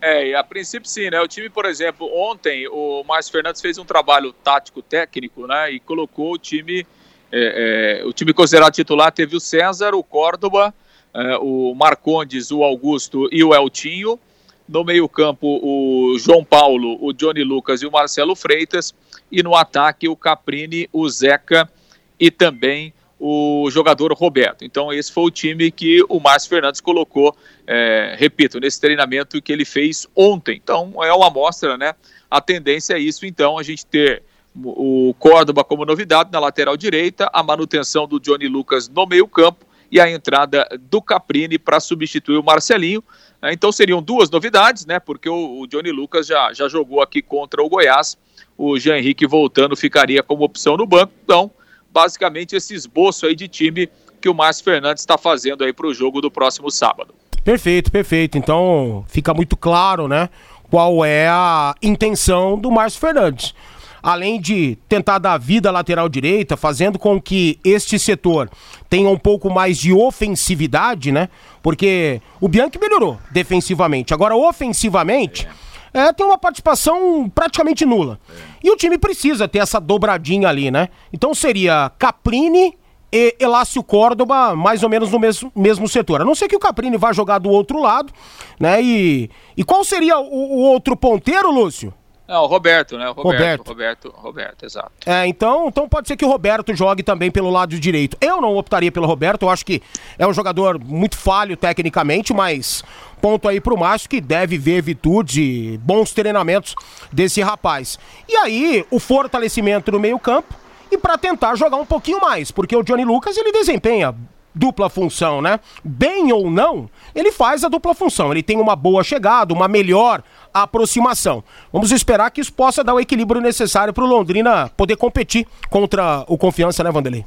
É, 0.00 0.34
a 0.34 0.42
princípio 0.42 0.88
sim, 0.88 1.10
né? 1.10 1.20
O 1.20 1.28
time, 1.28 1.50
por 1.50 1.66
exemplo, 1.66 2.08
ontem 2.14 2.66
o 2.68 3.04
Márcio 3.04 3.32
Fernandes 3.32 3.60
fez 3.60 3.76
um 3.76 3.84
trabalho 3.84 4.32
tático 4.32 4.80
técnico, 4.80 5.46
né? 5.46 5.72
E 5.72 5.80
colocou 5.80 6.32
o 6.32 6.38
time, 6.38 6.86
é, 7.30 8.00
é, 8.00 8.06
o 8.06 8.12
time 8.12 8.32
considerado 8.32 8.72
titular 8.72 9.12
teve 9.12 9.36
o 9.36 9.40
César, 9.40 9.94
o 9.94 10.02
Córdoba, 10.02 10.72
é, 11.12 11.36
o 11.38 11.74
Marcondes, 11.74 12.50
o 12.50 12.62
Augusto 12.62 13.28
e 13.30 13.44
o 13.44 13.54
Eltinho. 13.54 14.18
No 14.68 14.84
meio-campo, 14.84 15.60
o 15.62 16.18
João 16.18 16.44
Paulo, 16.44 16.98
o 17.00 17.12
Johnny 17.12 17.44
Lucas 17.44 17.82
e 17.82 17.86
o 17.86 17.90
Marcelo 17.90 18.34
Freitas. 18.34 18.94
E 19.30 19.42
no 19.42 19.54
ataque, 19.54 20.08
o 20.08 20.16
Caprini, 20.16 20.88
o 20.92 21.08
Zeca 21.08 21.70
e 22.18 22.30
também 22.30 22.92
o 23.18 23.68
jogador 23.70 24.12
Roberto. 24.12 24.64
Então, 24.64 24.92
esse 24.92 25.10
foi 25.10 25.24
o 25.24 25.30
time 25.30 25.70
que 25.70 26.04
o 26.08 26.20
Márcio 26.20 26.50
Fernandes 26.50 26.80
colocou, 26.80 27.34
é, 27.66 28.14
repito, 28.18 28.60
nesse 28.60 28.80
treinamento 28.80 29.40
que 29.40 29.52
ele 29.52 29.64
fez 29.64 30.06
ontem. 30.14 30.60
Então, 30.62 30.92
é 31.02 31.12
uma 31.12 31.28
amostra, 31.28 31.78
né? 31.78 31.94
A 32.30 32.40
tendência 32.40 32.94
é 32.94 32.98
isso, 32.98 33.24
então, 33.24 33.56
a 33.58 33.62
gente 33.62 33.86
ter 33.86 34.22
o 34.54 35.14
Córdoba 35.18 35.62
como 35.62 35.84
novidade 35.84 36.30
na 36.32 36.38
lateral 36.38 36.76
direita, 36.76 37.28
a 37.32 37.42
manutenção 37.42 38.06
do 38.06 38.18
Johnny 38.18 38.48
Lucas 38.48 38.88
no 38.88 39.06
meio-campo 39.06 39.66
e 39.90 40.00
a 40.00 40.10
entrada 40.10 40.66
do 40.90 41.00
Caprini 41.00 41.58
para 41.58 41.80
substituir 41.80 42.36
o 42.36 42.42
Marcelinho. 42.42 43.02
É, 43.42 43.52
então 43.52 43.70
seriam 43.70 44.02
duas 44.02 44.30
novidades, 44.30 44.86
né? 44.86 44.98
Porque 44.98 45.28
o, 45.28 45.66
Johnny 45.66 45.92
Lucas 45.92 46.26
já, 46.26 46.52
já 46.52 46.68
jogou 46.68 47.00
aqui 47.00 47.22
contra 47.22 47.62
o 47.62 47.68
Goiás. 47.68 48.16
O 48.56 48.78
Jean 48.78 48.98
Henrique 48.98 49.26
voltando 49.26 49.76
ficaria 49.76 50.22
como 50.22 50.44
opção 50.44 50.76
no 50.76 50.86
banco. 50.86 51.12
Então, 51.22 51.50
basicamente, 51.92 52.56
esse 52.56 52.74
esboço 52.74 53.26
aí 53.26 53.34
de 53.34 53.48
time 53.48 53.88
que 54.20 54.28
o 54.28 54.34
Márcio 54.34 54.64
Fernandes 54.64 55.02
está 55.02 55.18
fazendo 55.18 55.62
aí 55.62 55.72
para 55.72 55.86
o 55.86 55.94
jogo 55.94 56.20
do 56.20 56.30
próximo 56.30 56.70
sábado. 56.70 57.14
Perfeito, 57.44 57.92
perfeito. 57.92 58.36
Então 58.36 59.04
fica 59.08 59.32
muito 59.32 59.56
claro, 59.56 60.08
né? 60.08 60.28
Qual 60.68 61.04
é 61.04 61.28
a 61.28 61.74
intenção 61.80 62.58
do 62.58 62.70
Márcio 62.70 62.98
Fernandes 62.98 63.54
além 64.02 64.40
de 64.40 64.78
tentar 64.88 65.18
dar 65.18 65.38
vida 65.38 65.68
à 65.68 65.72
lateral 65.72 66.08
direita, 66.08 66.56
fazendo 66.56 66.98
com 66.98 67.20
que 67.20 67.58
este 67.64 67.98
setor 67.98 68.50
tenha 68.88 69.08
um 69.08 69.18
pouco 69.18 69.50
mais 69.50 69.78
de 69.78 69.92
ofensividade, 69.92 71.10
né? 71.10 71.28
Porque 71.62 72.20
o 72.40 72.48
Bianchi 72.48 72.78
melhorou 72.78 73.18
defensivamente. 73.30 74.14
Agora, 74.14 74.36
ofensivamente, 74.36 75.48
é, 75.92 76.12
tem 76.12 76.26
uma 76.26 76.38
participação 76.38 77.28
praticamente 77.28 77.86
nula. 77.86 78.20
E 78.62 78.70
o 78.70 78.76
time 78.76 78.98
precisa 78.98 79.48
ter 79.48 79.60
essa 79.60 79.80
dobradinha 79.80 80.48
ali, 80.48 80.70
né? 80.70 80.88
Então 81.12 81.34
seria 81.34 81.90
Caprini 81.98 82.76
e 83.10 83.34
Elácio 83.38 83.82
Córdoba, 83.82 84.54
mais 84.54 84.82
ou 84.82 84.88
menos 84.88 85.10
no 85.10 85.18
mesmo, 85.18 85.50
mesmo 85.54 85.88
setor. 85.88 86.20
A 86.20 86.24
não 86.24 86.34
ser 86.34 86.48
que 86.48 86.56
o 86.56 86.60
Caprini 86.60 86.96
vá 86.96 87.12
jogar 87.12 87.38
do 87.38 87.48
outro 87.48 87.80
lado, 87.80 88.12
né? 88.60 88.82
E, 88.82 89.30
e 89.56 89.64
qual 89.64 89.84
seria 89.84 90.18
o, 90.18 90.24
o 90.24 90.58
outro 90.58 90.96
ponteiro, 90.96 91.50
Lúcio? 91.50 91.94
Não, 92.28 92.42
o 92.42 92.46
Roberto, 92.46 92.98
né? 92.98 93.08
O 93.08 93.12
Roberto, 93.12 93.68
Roberto, 93.68 93.68
Roberto, 93.68 94.14
Roberto, 94.16 94.64
exato. 94.64 94.90
É, 95.06 95.26
então, 95.26 95.68
então 95.68 95.88
pode 95.88 96.08
ser 96.08 96.16
que 96.16 96.24
o 96.24 96.28
Roberto 96.28 96.74
jogue 96.74 97.02
também 97.02 97.30
pelo 97.30 97.50
lado 97.50 97.78
direito. 97.78 98.16
Eu 98.20 98.40
não 98.40 98.56
optaria 98.56 98.90
pelo 98.90 99.06
Roberto, 99.06 99.42
eu 99.42 99.50
acho 99.50 99.64
que 99.64 99.80
é 100.18 100.26
um 100.26 100.32
jogador 100.32 100.78
muito 100.78 101.16
falho 101.16 101.56
tecnicamente, 101.56 102.34
mas 102.34 102.82
ponto 103.20 103.48
aí 103.48 103.60
pro 103.60 103.76
Márcio 103.76 104.08
que 104.08 104.20
deve 104.20 104.58
ver 104.58 104.82
virtude, 104.82 105.78
bons 105.82 106.12
treinamentos 106.12 106.74
desse 107.12 107.40
rapaz. 107.40 107.98
E 108.28 108.36
aí, 108.36 108.84
o 108.90 108.98
fortalecimento 108.98 109.92
no 109.92 110.00
meio-campo 110.00 110.54
e 110.90 110.98
para 110.98 111.16
tentar 111.16 111.54
jogar 111.54 111.76
um 111.76 111.86
pouquinho 111.86 112.20
mais, 112.20 112.50
porque 112.50 112.76
o 112.76 112.82
Johnny 112.82 113.04
Lucas 113.04 113.36
ele 113.36 113.52
desempenha 113.52 114.14
dupla 114.56 114.88
função, 114.88 115.42
né? 115.42 115.60
Bem 115.84 116.32
ou 116.32 116.50
não, 116.50 116.88
ele 117.14 117.30
faz 117.30 117.62
a 117.62 117.68
dupla 117.68 117.94
função. 117.94 118.32
Ele 118.32 118.42
tem 118.42 118.58
uma 118.58 118.74
boa 118.74 119.04
chegada, 119.04 119.52
uma 119.52 119.68
melhor 119.68 120.22
aproximação. 120.52 121.44
Vamos 121.70 121.92
esperar 121.92 122.30
que 122.30 122.40
isso 122.40 122.52
possa 122.52 122.82
dar 122.82 122.94
o 122.94 123.00
equilíbrio 123.00 123.40
necessário 123.40 123.92
para 123.92 124.02
o 124.02 124.06
Londrina 124.06 124.70
poder 124.76 124.96
competir 124.96 125.46
contra 125.68 126.24
o 126.26 126.38
Confiança, 126.38 126.82
né, 126.82 126.90
Vanderlei? 126.90 127.26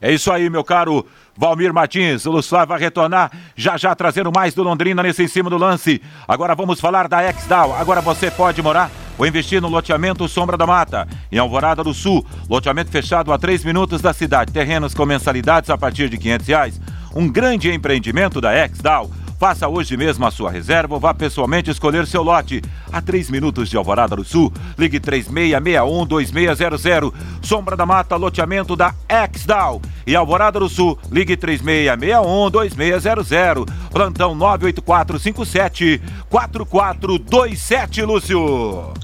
É 0.00 0.12
isso 0.12 0.30
aí, 0.30 0.50
meu 0.50 0.64
caro 0.64 1.06
Valmir 1.36 1.72
Martins. 1.72 2.26
O 2.26 2.32
Luçoy 2.32 2.66
vai 2.66 2.78
retornar 2.78 3.30
já 3.56 3.76
já 3.76 3.94
trazendo 3.94 4.30
mais 4.34 4.52
do 4.52 4.62
Londrina 4.62 5.02
nesse 5.02 5.22
em 5.22 5.28
cima 5.28 5.48
do 5.48 5.56
lance. 5.56 6.02
Agora 6.26 6.54
vamos 6.54 6.80
falar 6.80 7.08
da 7.08 7.22
Exdal. 7.30 7.74
Agora 7.74 8.00
você 8.00 8.30
pode 8.30 8.60
morar 8.60 8.90
ou 9.18 9.26
investir 9.26 9.60
no 9.60 9.68
loteamento 9.68 10.28
Sombra 10.28 10.56
da 10.56 10.66
Mata, 10.66 11.06
em 11.30 11.38
Alvorada 11.38 11.82
do 11.82 11.94
Sul. 11.94 12.24
Loteamento 12.48 12.90
fechado 12.90 13.32
a 13.32 13.38
3 13.38 13.64
minutos 13.64 14.00
da 14.00 14.12
cidade. 14.12 14.52
Terrenos 14.52 14.94
com 14.94 15.04
mensalidades 15.06 15.70
a 15.70 15.78
partir 15.78 16.08
de 16.08 16.18
500 16.18 16.46
reais. 16.46 16.80
Um 17.14 17.28
grande 17.28 17.70
empreendimento 17.70 18.40
da 18.40 18.52
Exdal 18.52 19.10
Faça 19.44 19.68
hoje 19.68 19.94
mesmo 19.94 20.24
a 20.24 20.30
sua 20.30 20.50
reserva 20.50 20.94
ou 20.94 21.00
vá 21.00 21.12
pessoalmente 21.12 21.70
escolher 21.70 22.06
seu 22.06 22.22
lote. 22.22 22.62
A 22.90 23.02
3 23.02 23.28
minutos 23.28 23.68
de 23.68 23.76
Alvorada 23.76 24.16
do 24.16 24.24
Sul, 24.24 24.50
ligue 24.78 24.98
3661-2600. 24.98 27.12
Sombra 27.42 27.76
da 27.76 27.84
Mata, 27.84 28.16
loteamento 28.16 28.74
da 28.74 28.94
Exdal. 29.06 29.82
E 30.06 30.16
Alvorada 30.16 30.58
do 30.58 30.66
Sul, 30.66 30.98
ligue 31.12 31.36
3661-2600. 31.36 33.68
Plantão 33.92 34.34
98457 34.34 36.00
4427, 36.30 38.02
Lúcio. 38.02 38.94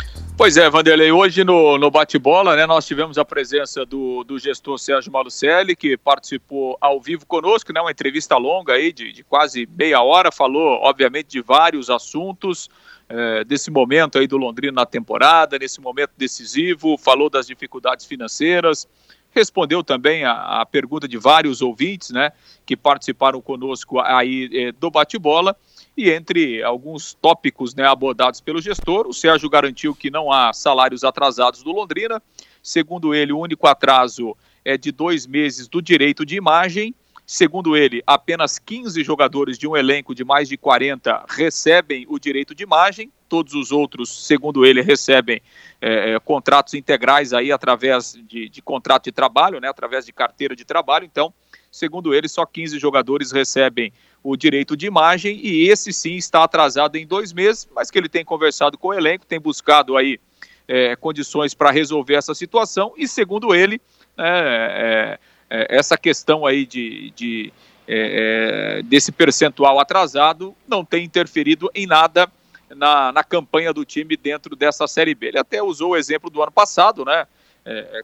Pois 0.41 0.57
é, 0.57 0.71
Vanderlei, 0.71 1.13
hoje 1.13 1.45
no, 1.45 1.77
no 1.77 1.91
bate-bola, 1.91 2.57
né, 2.57 2.65
nós 2.65 2.87
tivemos 2.87 3.19
a 3.19 3.25
presença 3.27 3.85
do, 3.85 4.25
do 4.25 4.39
gestor 4.39 4.79
Sérgio 4.79 5.13
Malucelli, 5.13 5.77
que 5.77 5.99
participou 5.99 6.79
ao 6.81 6.99
vivo 6.99 7.27
conosco, 7.27 7.75
né, 7.75 7.81
uma 7.83 7.91
entrevista 7.91 8.39
longa 8.39 8.73
aí 8.73 8.91
de, 8.91 9.13
de 9.13 9.23
quase 9.23 9.69
meia 9.79 10.01
hora, 10.01 10.33
falou, 10.33 10.79
obviamente, 10.81 11.27
de 11.27 11.43
vários 11.43 11.91
assuntos, 11.91 12.71
é, 13.07 13.45
desse 13.45 13.71
momento 13.71 14.17
aí 14.17 14.27
do 14.27 14.39
Londrina 14.39 14.73
na 14.73 14.87
temporada, 14.87 15.59
nesse 15.59 15.79
momento 15.79 16.13
decisivo, 16.17 16.97
falou 16.97 17.29
das 17.29 17.47
dificuldades 17.47 18.07
financeiras, 18.07 18.89
respondeu 19.31 19.83
também 19.83 20.25
a, 20.25 20.61
a 20.61 20.67
pergunta 20.67 21.07
de 21.07 21.17
vários 21.17 21.63
ouvintes, 21.63 22.11
né, 22.11 22.33
que 22.67 22.77
participaram 22.77 23.41
conosco 23.41 24.01
aí 24.01 24.51
é, 24.53 24.73
do 24.73 24.91
bate-bola, 24.91 25.57
e 25.97 26.11
entre 26.11 26.63
alguns 26.63 27.15
tópicos 27.15 27.75
né, 27.75 27.87
abordados 27.87 28.41
pelo 28.41 28.61
gestor, 28.61 29.07
o 29.07 29.13
Sérgio 29.13 29.51
garantiu 29.51 29.95
que 29.95 30.11
não 30.11 30.33
há 30.33 30.53
salários 30.53 31.05
atrasados 31.05 31.63
do 31.63 31.73
Londrina. 31.73 32.23
Segundo 32.63 33.15
ele, 33.15 33.33
o 33.33 33.39
único 33.39 33.67
atraso 33.67 34.37
é 34.65 34.77
de 34.79 34.93
dois 34.93 35.27
meses 35.27 35.69
do 35.69 35.83
direito 35.83 36.25
de 36.25 36.37
imagem. 36.37 36.95
Segundo 37.33 37.77
ele, 37.77 38.03
apenas 38.05 38.59
15 38.59 39.05
jogadores 39.05 39.57
de 39.57 39.65
um 39.65 39.77
elenco 39.77 40.17
de 40.17 40.25
mais 40.25 40.49
de 40.49 40.57
40 40.57 41.27
recebem 41.29 42.05
o 42.09 42.19
direito 42.19 42.57
de 42.57 42.65
imagem. 42.65 43.09
Todos 43.29 43.55
os 43.55 43.71
outros, 43.71 44.27
segundo 44.27 44.67
ele, 44.67 44.83
recebem 44.83 45.41
é, 45.81 46.15
é, 46.15 46.19
contratos 46.19 46.75
integrais 46.75 47.33
aí 47.33 47.53
através 47.53 48.19
de, 48.27 48.49
de 48.49 48.61
contrato 48.61 49.05
de 49.05 49.13
trabalho, 49.13 49.61
né, 49.61 49.69
através 49.69 50.05
de 50.05 50.13
carteira 50.13 50.57
de 50.57 50.65
trabalho. 50.65 51.05
Então, 51.05 51.33
segundo 51.71 52.13
ele, 52.13 52.27
só 52.27 52.45
15 52.45 52.81
jogadores 52.81 53.31
recebem 53.31 53.93
o 54.25 54.37
direito 54.37 54.77
de 54.77 54.87
imagem 54.87 55.39
e 55.41 55.69
esse 55.69 55.93
sim 55.93 56.17
está 56.17 56.43
atrasado 56.43 56.97
em 56.97 57.07
dois 57.07 57.33
meses, 57.33 57.69
mas 57.73 57.93
que 57.93 57.99
ele 57.99 58.09
tem 58.09 58.25
conversado 58.25 58.77
com 58.77 58.89
o 58.89 58.93
elenco, 58.93 59.25
tem 59.25 59.39
buscado 59.39 59.97
aí 59.97 60.19
é, 60.67 60.97
condições 60.97 61.55
para 61.55 61.71
resolver 61.71 62.15
essa 62.15 62.35
situação 62.35 62.93
e 62.97 63.07
segundo 63.07 63.55
ele 63.55 63.81
é, 64.19 65.19
é, 65.19 65.19
é 65.51 65.77
essa 65.77 65.99
questão 65.99 66.47
aí 66.47 66.65
de, 66.65 67.13
de 67.17 67.53
é, 67.87 68.79
é, 68.79 68.83
desse 68.83 69.11
percentual 69.11 69.81
atrasado 69.81 70.55
não 70.69 70.85
tem 70.85 71.05
interferido 71.05 71.71
em 71.75 71.87
nada 71.87 72.31
na, 72.71 73.11
na 73.11 73.25
campanha 73.25 73.73
do 73.73 73.85
time 73.85 74.17
dentro 74.17 74.55
dessa 74.55 74.87
série 74.87 75.15
B. 75.15 75.27
Ele 75.29 75.39
até 75.39 75.61
usou 75.61 75.91
o 75.91 75.97
exemplo 75.97 76.31
do 76.31 76.41
ano 76.41 76.53
passado, 76.53 77.05
né? 77.05 77.27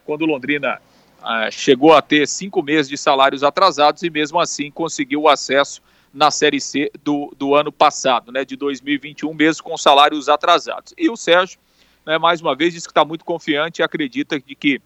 quando 0.04 0.22
o 0.22 0.26
Londrina 0.26 0.80
ah, 1.22 1.50
chegou 1.50 1.94
a 1.94 2.02
ter 2.02 2.28
cinco 2.28 2.62
meses 2.62 2.88
de 2.88 2.96
salários 2.96 3.42
atrasados 3.42 4.02
e 4.02 4.10
mesmo 4.10 4.38
assim 4.38 4.70
conseguiu 4.70 5.22
o 5.22 5.28
acesso 5.28 5.80
na 6.12 6.30
Série 6.30 6.60
C 6.60 6.90
do, 7.02 7.34
do 7.36 7.54
ano 7.54 7.70
passado, 7.72 8.32
né, 8.32 8.44
de 8.44 8.56
2021, 8.56 9.34
mesmo 9.34 9.62
com 9.62 9.76
salários 9.76 10.28
atrasados. 10.28 10.94
E 10.96 11.10
o 11.10 11.16
Sérgio, 11.16 11.58
né, 12.06 12.16
mais 12.16 12.40
uma 12.40 12.54
vez, 12.54 12.72
diz 12.72 12.86
que 12.86 12.90
está 12.90 13.04
muito 13.04 13.24
confiante 13.24 13.80
e 13.80 13.82
acredita 13.82 14.40
de 14.40 14.54
que 14.54 14.80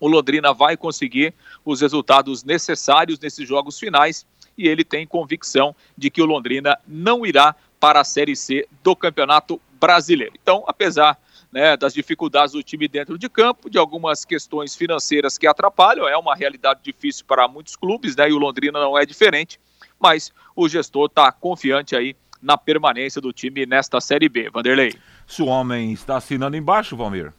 o 0.00 0.08
Londrina 0.08 0.52
vai 0.52 0.76
conseguir 0.76 1.32
os 1.64 1.80
resultados 1.80 2.42
necessários 2.42 3.20
nesses 3.20 3.46
jogos 3.46 3.78
finais 3.78 4.26
e 4.58 4.66
ele 4.66 4.82
tem 4.82 5.06
convicção 5.06 5.76
de 5.96 6.10
que 6.10 6.20
o 6.20 6.26
Londrina 6.26 6.76
não 6.88 7.24
irá 7.24 7.54
para 7.78 8.00
a 8.00 8.04
Série 8.04 8.34
C 8.34 8.66
do 8.82 8.96
Campeonato 8.96 9.60
Brasileiro. 9.78 10.34
Então, 10.42 10.64
apesar 10.66 11.16
né, 11.52 11.76
das 11.76 11.94
dificuldades 11.94 12.52
do 12.52 12.62
time 12.62 12.88
dentro 12.88 13.16
de 13.16 13.28
campo, 13.28 13.70
de 13.70 13.78
algumas 13.78 14.24
questões 14.24 14.74
financeiras 14.74 15.38
que 15.38 15.46
atrapalham, 15.46 16.08
é 16.08 16.16
uma 16.16 16.34
realidade 16.34 16.80
difícil 16.82 17.24
para 17.26 17.46
muitos 17.46 17.76
clubes, 17.76 18.16
né, 18.16 18.28
e 18.28 18.32
o 18.32 18.38
Londrina 18.38 18.80
não 18.80 18.98
é 18.98 19.06
diferente 19.06 19.60
mas 20.00 20.32
o 20.56 20.68
gestor 20.68 21.06
está 21.06 21.30
confiante 21.30 21.94
aí 21.94 22.16
na 22.40 22.56
permanência 22.56 23.20
do 23.20 23.32
time 23.32 23.66
nesta 23.66 24.00
Série 24.00 24.28
B. 24.28 24.48
Vanderlei. 24.48 24.94
Se 25.26 25.42
o 25.42 25.46
homem 25.46 25.92
está 25.92 26.16
assinando 26.16 26.56
embaixo, 26.56 26.96
Valmir, 26.96 27.34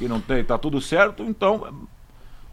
e 0.00 0.08
não 0.08 0.20
tem, 0.20 0.42
tá 0.44 0.58
tudo 0.58 0.80
certo, 0.80 1.22
então 1.22 1.66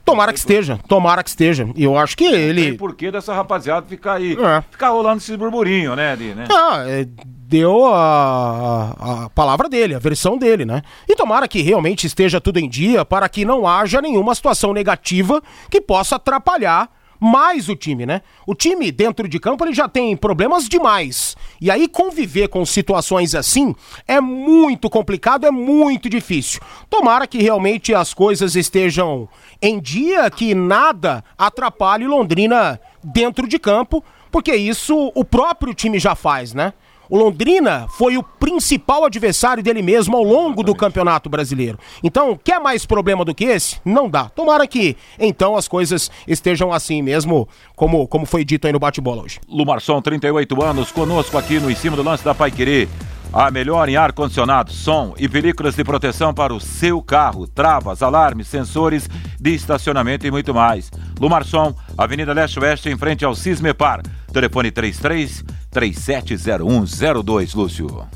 Tomara 0.09 0.33
que 0.33 0.39
esteja, 0.39 0.79
tomara 0.87 1.23
que 1.23 1.29
esteja. 1.29 1.69
E 1.75 1.83
eu 1.83 1.95
acho 1.95 2.17
que 2.17 2.25
ele. 2.25 2.61
Não 2.61 2.69
tem 2.69 2.77
porquê 2.77 3.11
dessa 3.11 3.33
rapaziada 3.33 3.85
ficar 3.85 4.13
aí. 4.13 4.33
É. 4.33 4.61
Ficar 4.71 4.89
rolando 4.89 5.17
esse 5.17 5.37
burburinho, 5.37 5.95
né, 5.95 6.13
Adi, 6.13 6.33
né? 6.33 6.47
Ah, 6.49 6.83
é, 6.87 7.05
deu 7.25 7.85
a, 7.85 8.95
a, 8.99 9.25
a, 9.25 9.29
palavra 9.29 9.69
dele, 9.69 9.93
a 9.93 9.99
versão 9.99 10.35
dele, 10.35 10.65
né? 10.65 10.81
E 11.07 11.15
tomara 11.15 11.47
que 11.47 11.61
realmente 11.61 12.07
esteja 12.07 12.41
tudo 12.41 12.57
em 12.57 12.67
dia 12.67 13.05
para 13.05 13.29
que 13.29 13.45
não 13.45 13.67
haja 13.67 14.01
nenhuma 14.01 14.33
situação 14.33 14.73
negativa 14.73 15.43
que 15.69 15.79
possa 15.79 16.15
atrapalhar 16.15 16.89
mais 17.19 17.67
o 17.67 17.75
time, 17.75 18.05
né? 18.05 18.21
O 18.45 18.55
time 18.55 18.91
dentro 18.91 19.27
de 19.27 19.39
campo 19.39 19.65
ele 19.65 19.73
já 19.73 19.87
tem 19.89 20.15
problemas 20.15 20.69
demais. 20.69 21.35
E 21.59 21.69
aí 21.69 21.87
conviver 21.87 22.47
com 22.47 22.65
situações 22.65 23.35
assim 23.35 23.75
é 24.07 24.21
muito 24.21 24.89
complicado, 24.89 25.45
é 25.45 25.51
muito 25.51 26.09
difícil. 26.09 26.61
Tomara 26.89 27.27
que 27.27 27.41
realmente 27.41 27.93
as 27.93 28.13
coisas 28.13 28.55
estejam 28.55 29.27
em 29.61 29.79
dia, 29.79 30.29
que 30.29 30.55
nada 30.55 31.23
atrapalhe 31.37 32.07
Londrina 32.07 32.79
dentro 33.03 33.47
de 33.47 33.59
campo, 33.59 34.03
porque 34.31 34.55
isso 34.55 35.11
o 35.13 35.25
próprio 35.25 35.73
time 35.73 35.99
já 35.99 36.15
faz, 36.15 36.53
né? 36.53 36.73
O 37.09 37.17
Londrina 37.17 37.87
foi 37.97 38.17
o 38.17 38.23
principal 38.23 39.03
adversário 39.03 39.63
dele 39.63 39.81
mesmo 39.81 40.15
ao 40.15 40.23
longo 40.23 40.61
do 40.61 40.75
Campeonato 40.75 41.27
Brasileiro. 41.27 41.79
Então, 42.03 42.39
quer 42.43 42.59
mais 42.59 42.85
problema 42.85 43.25
do 43.25 43.33
que 43.33 43.45
esse? 43.45 43.77
Não 43.83 44.07
dá. 44.07 44.29
Tomara 44.29 44.67
que 44.67 44.95
então 45.17 45.55
as 45.55 45.67
coisas 45.67 46.11
estejam 46.27 46.71
assim 46.71 47.01
mesmo, 47.01 47.47
como, 47.75 48.07
como 48.07 48.27
foi 48.27 48.45
dito 48.45 48.67
aí 48.67 48.73
no 48.73 48.79
bate-bola 48.79 49.23
hoje. 49.23 49.39
Lumarson, 49.49 49.99
38 50.01 50.63
anos, 50.63 50.91
conosco 50.91 51.35
aqui 51.35 51.59
no 51.59 51.71
Em 51.71 51.75
Cima 51.75 51.95
do 51.95 52.03
Lance 52.03 52.23
da 52.23 52.35
Pai 52.35 52.51
Querer. 52.51 52.87
A 53.31 53.51
melhor 53.51 53.87
em 53.87 53.95
ar-condicionado, 53.95 54.71
som 54.71 55.13
e 55.17 55.29
películas 55.29 55.75
de 55.75 55.83
proteção 55.83 56.33
para 56.33 56.51
o 56.51 56.59
seu 56.59 56.99
carro, 56.99 57.47
travas, 57.47 58.01
alarmes, 58.01 58.47
sensores 58.47 59.07
de 59.39 59.53
estacionamento 59.53 60.25
e 60.25 60.31
muito 60.31 60.51
mais. 60.51 60.89
Lumarson, 61.19 61.75
Avenida 61.95 62.33
Leste-Oeste, 62.33 62.89
em 62.89 62.97
frente 62.97 63.23
ao 63.23 63.35
Cismepar. 63.35 64.01
Telefone 64.33 64.71
33 64.71 65.43
370102, 65.69 67.53
Lúcio. 67.53 68.07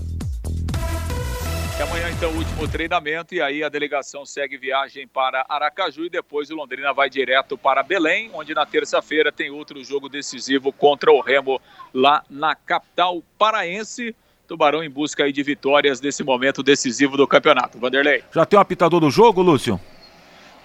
Amanhã, 1.82 2.10
então, 2.12 2.32
o 2.32 2.38
último 2.38 2.68
treinamento 2.68 3.36
e 3.36 3.42
aí 3.42 3.64
a 3.64 3.68
delegação 3.68 4.26
segue 4.26 4.58
viagem 4.58 5.08
para 5.08 5.46
Aracaju 5.50 6.06
e 6.06 6.10
depois 6.10 6.50
o 6.50 6.56
Londrina 6.56 6.94
vai 6.94 7.10
direto 7.10 7.58
para 7.58 7.84
Belém, 7.84 8.32
onde 8.34 8.54
na 8.54 8.66
terça-feira 8.66 9.32
tem 9.32 9.52
outro 9.52 9.84
jogo 9.84 10.08
decisivo 10.08 10.72
contra 10.72 11.12
o 11.12 11.20
Remo 11.20 11.60
lá 11.94 12.24
na 12.30 12.56
capital 12.56 13.22
paraense. 13.38 14.16
Tubarão 14.54 14.84
em 14.84 14.90
busca 14.90 15.24
aí 15.24 15.32
de 15.32 15.42
vitórias 15.42 16.00
nesse 16.00 16.24
momento 16.24 16.62
decisivo 16.62 17.18
do 17.18 17.28
campeonato. 17.28 17.80
Vanderlei. 17.80 18.24
Já 18.32 18.46
tem 18.46 18.56
o 18.56 18.62
apitador 18.62 19.00
do 19.00 19.10
jogo, 19.10 19.42
Lúcio? 19.42 19.82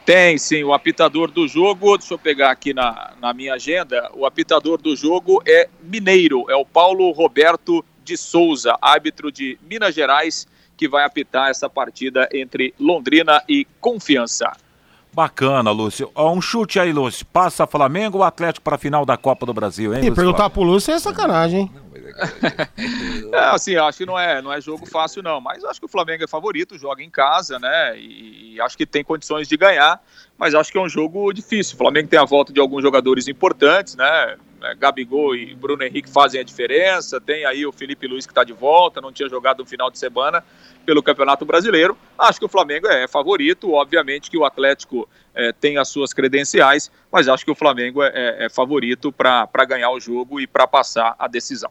Tem 0.04 0.36
sim, 0.36 0.62
o 0.62 0.74
apitador 0.74 1.30
do 1.30 1.48
jogo, 1.48 1.96
deixa 1.96 2.12
eu 2.12 2.18
pegar 2.18 2.50
aqui 2.50 2.74
na, 2.74 3.14
na 3.18 3.32
minha 3.32 3.54
agenda, 3.54 4.10
o 4.14 4.26
apitador 4.26 4.76
do 4.76 4.94
jogo 4.94 5.42
é 5.46 5.70
mineiro, 5.82 6.44
é 6.50 6.54
o 6.54 6.66
Paulo 6.66 7.10
Roberto 7.12 7.82
de 8.04 8.14
Souza, 8.14 8.76
árbitro 8.82 9.32
de 9.32 9.58
Minas 9.62 9.94
Gerais, 9.94 10.46
que 10.76 10.86
vai 10.86 11.06
apitar 11.06 11.48
essa 11.48 11.68
partida 11.70 12.28
entre 12.30 12.74
Londrina 12.78 13.42
e 13.48 13.66
Confiança. 13.80 14.52
Bacana, 15.14 15.70
Lúcio. 15.70 16.10
Um 16.14 16.40
chute 16.40 16.78
aí, 16.78 16.92
Lúcio. 16.92 17.24
Passa 17.26 17.66
Flamengo 17.66 18.18
ou 18.18 18.24
Atlético 18.24 18.62
para 18.62 18.76
a 18.76 18.78
final 18.78 19.06
da 19.06 19.16
Copa 19.16 19.46
do 19.46 19.54
Brasil, 19.54 19.94
hein? 19.94 20.04
E 20.04 20.10
perguntar 20.10 20.50
pro 20.50 20.62
Lúcio 20.62 20.92
é 20.92 20.98
sacanagem, 20.98 21.60
hein? 21.60 21.70
é, 23.32 23.38
assim, 23.50 23.76
acho 23.76 23.98
que 23.98 24.06
não 24.06 24.18
é, 24.18 24.40
não 24.40 24.52
é 24.52 24.60
jogo 24.60 24.86
fácil, 24.86 25.22
não. 25.22 25.40
Mas 25.40 25.64
acho 25.64 25.80
que 25.80 25.86
o 25.86 25.88
Flamengo 25.88 26.24
é 26.24 26.26
favorito, 26.26 26.78
joga 26.78 27.02
em 27.02 27.10
casa, 27.10 27.58
né? 27.58 27.98
E, 27.98 28.60
acho 28.60 28.76
que 28.76 28.86
tem 28.86 29.04
condições 29.04 29.46
de 29.48 29.56
ganhar. 29.56 30.02
Mas 30.36 30.54
acho 30.54 30.70
que 30.70 30.78
é 30.78 30.80
um 30.80 30.88
jogo 30.88 31.32
difícil. 31.32 31.74
O 31.74 31.78
Flamengo 31.78 32.08
tem 32.08 32.18
a 32.18 32.24
volta 32.24 32.52
de 32.52 32.60
alguns 32.60 32.82
jogadores 32.82 33.28
importantes, 33.28 33.96
né? 33.96 34.36
É, 34.62 34.74
Gabigol 34.74 35.36
e 35.36 35.54
Bruno 35.54 35.82
Henrique 35.84 36.10
fazem 36.10 36.40
a 36.40 36.44
diferença. 36.44 37.20
Tem 37.20 37.44
aí 37.44 37.64
o 37.64 37.72
Felipe 37.72 38.06
Luiz 38.06 38.26
que 38.26 38.32
está 38.32 38.42
de 38.42 38.52
volta, 38.52 39.00
não 39.00 39.12
tinha 39.12 39.28
jogado 39.28 39.60
no 39.60 39.66
final 39.66 39.90
de 39.90 39.98
semana 39.98 40.44
pelo 40.84 41.02
Campeonato 41.02 41.44
Brasileiro. 41.44 41.96
Acho 42.18 42.38
que 42.40 42.44
o 42.44 42.48
Flamengo 42.48 42.88
é 42.88 43.06
favorito. 43.06 43.72
Obviamente 43.72 44.30
que 44.30 44.38
o 44.38 44.44
Atlético 44.44 45.08
é, 45.34 45.52
tem 45.52 45.78
as 45.78 45.88
suas 45.88 46.12
credenciais, 46.12 46.90
mas 47.12 47.28
acho 47.28 47.44
que 47.44 47.50
o 47.50 47.54
Flamengo 47.54 48.02
é, 48.02 48.10
é, 48.14 48.46
é 48.46 48.48
favorito 48.48 49.12
para 49.12 49.64
ganhar 49.66 49.90
o 49.90 50.00
jogo 50.00 50.40
e 50.40 50.46
para 50.46 50.66
passar 50.66 51.14
a 51.18 51.28
decisão. 51.28 51.70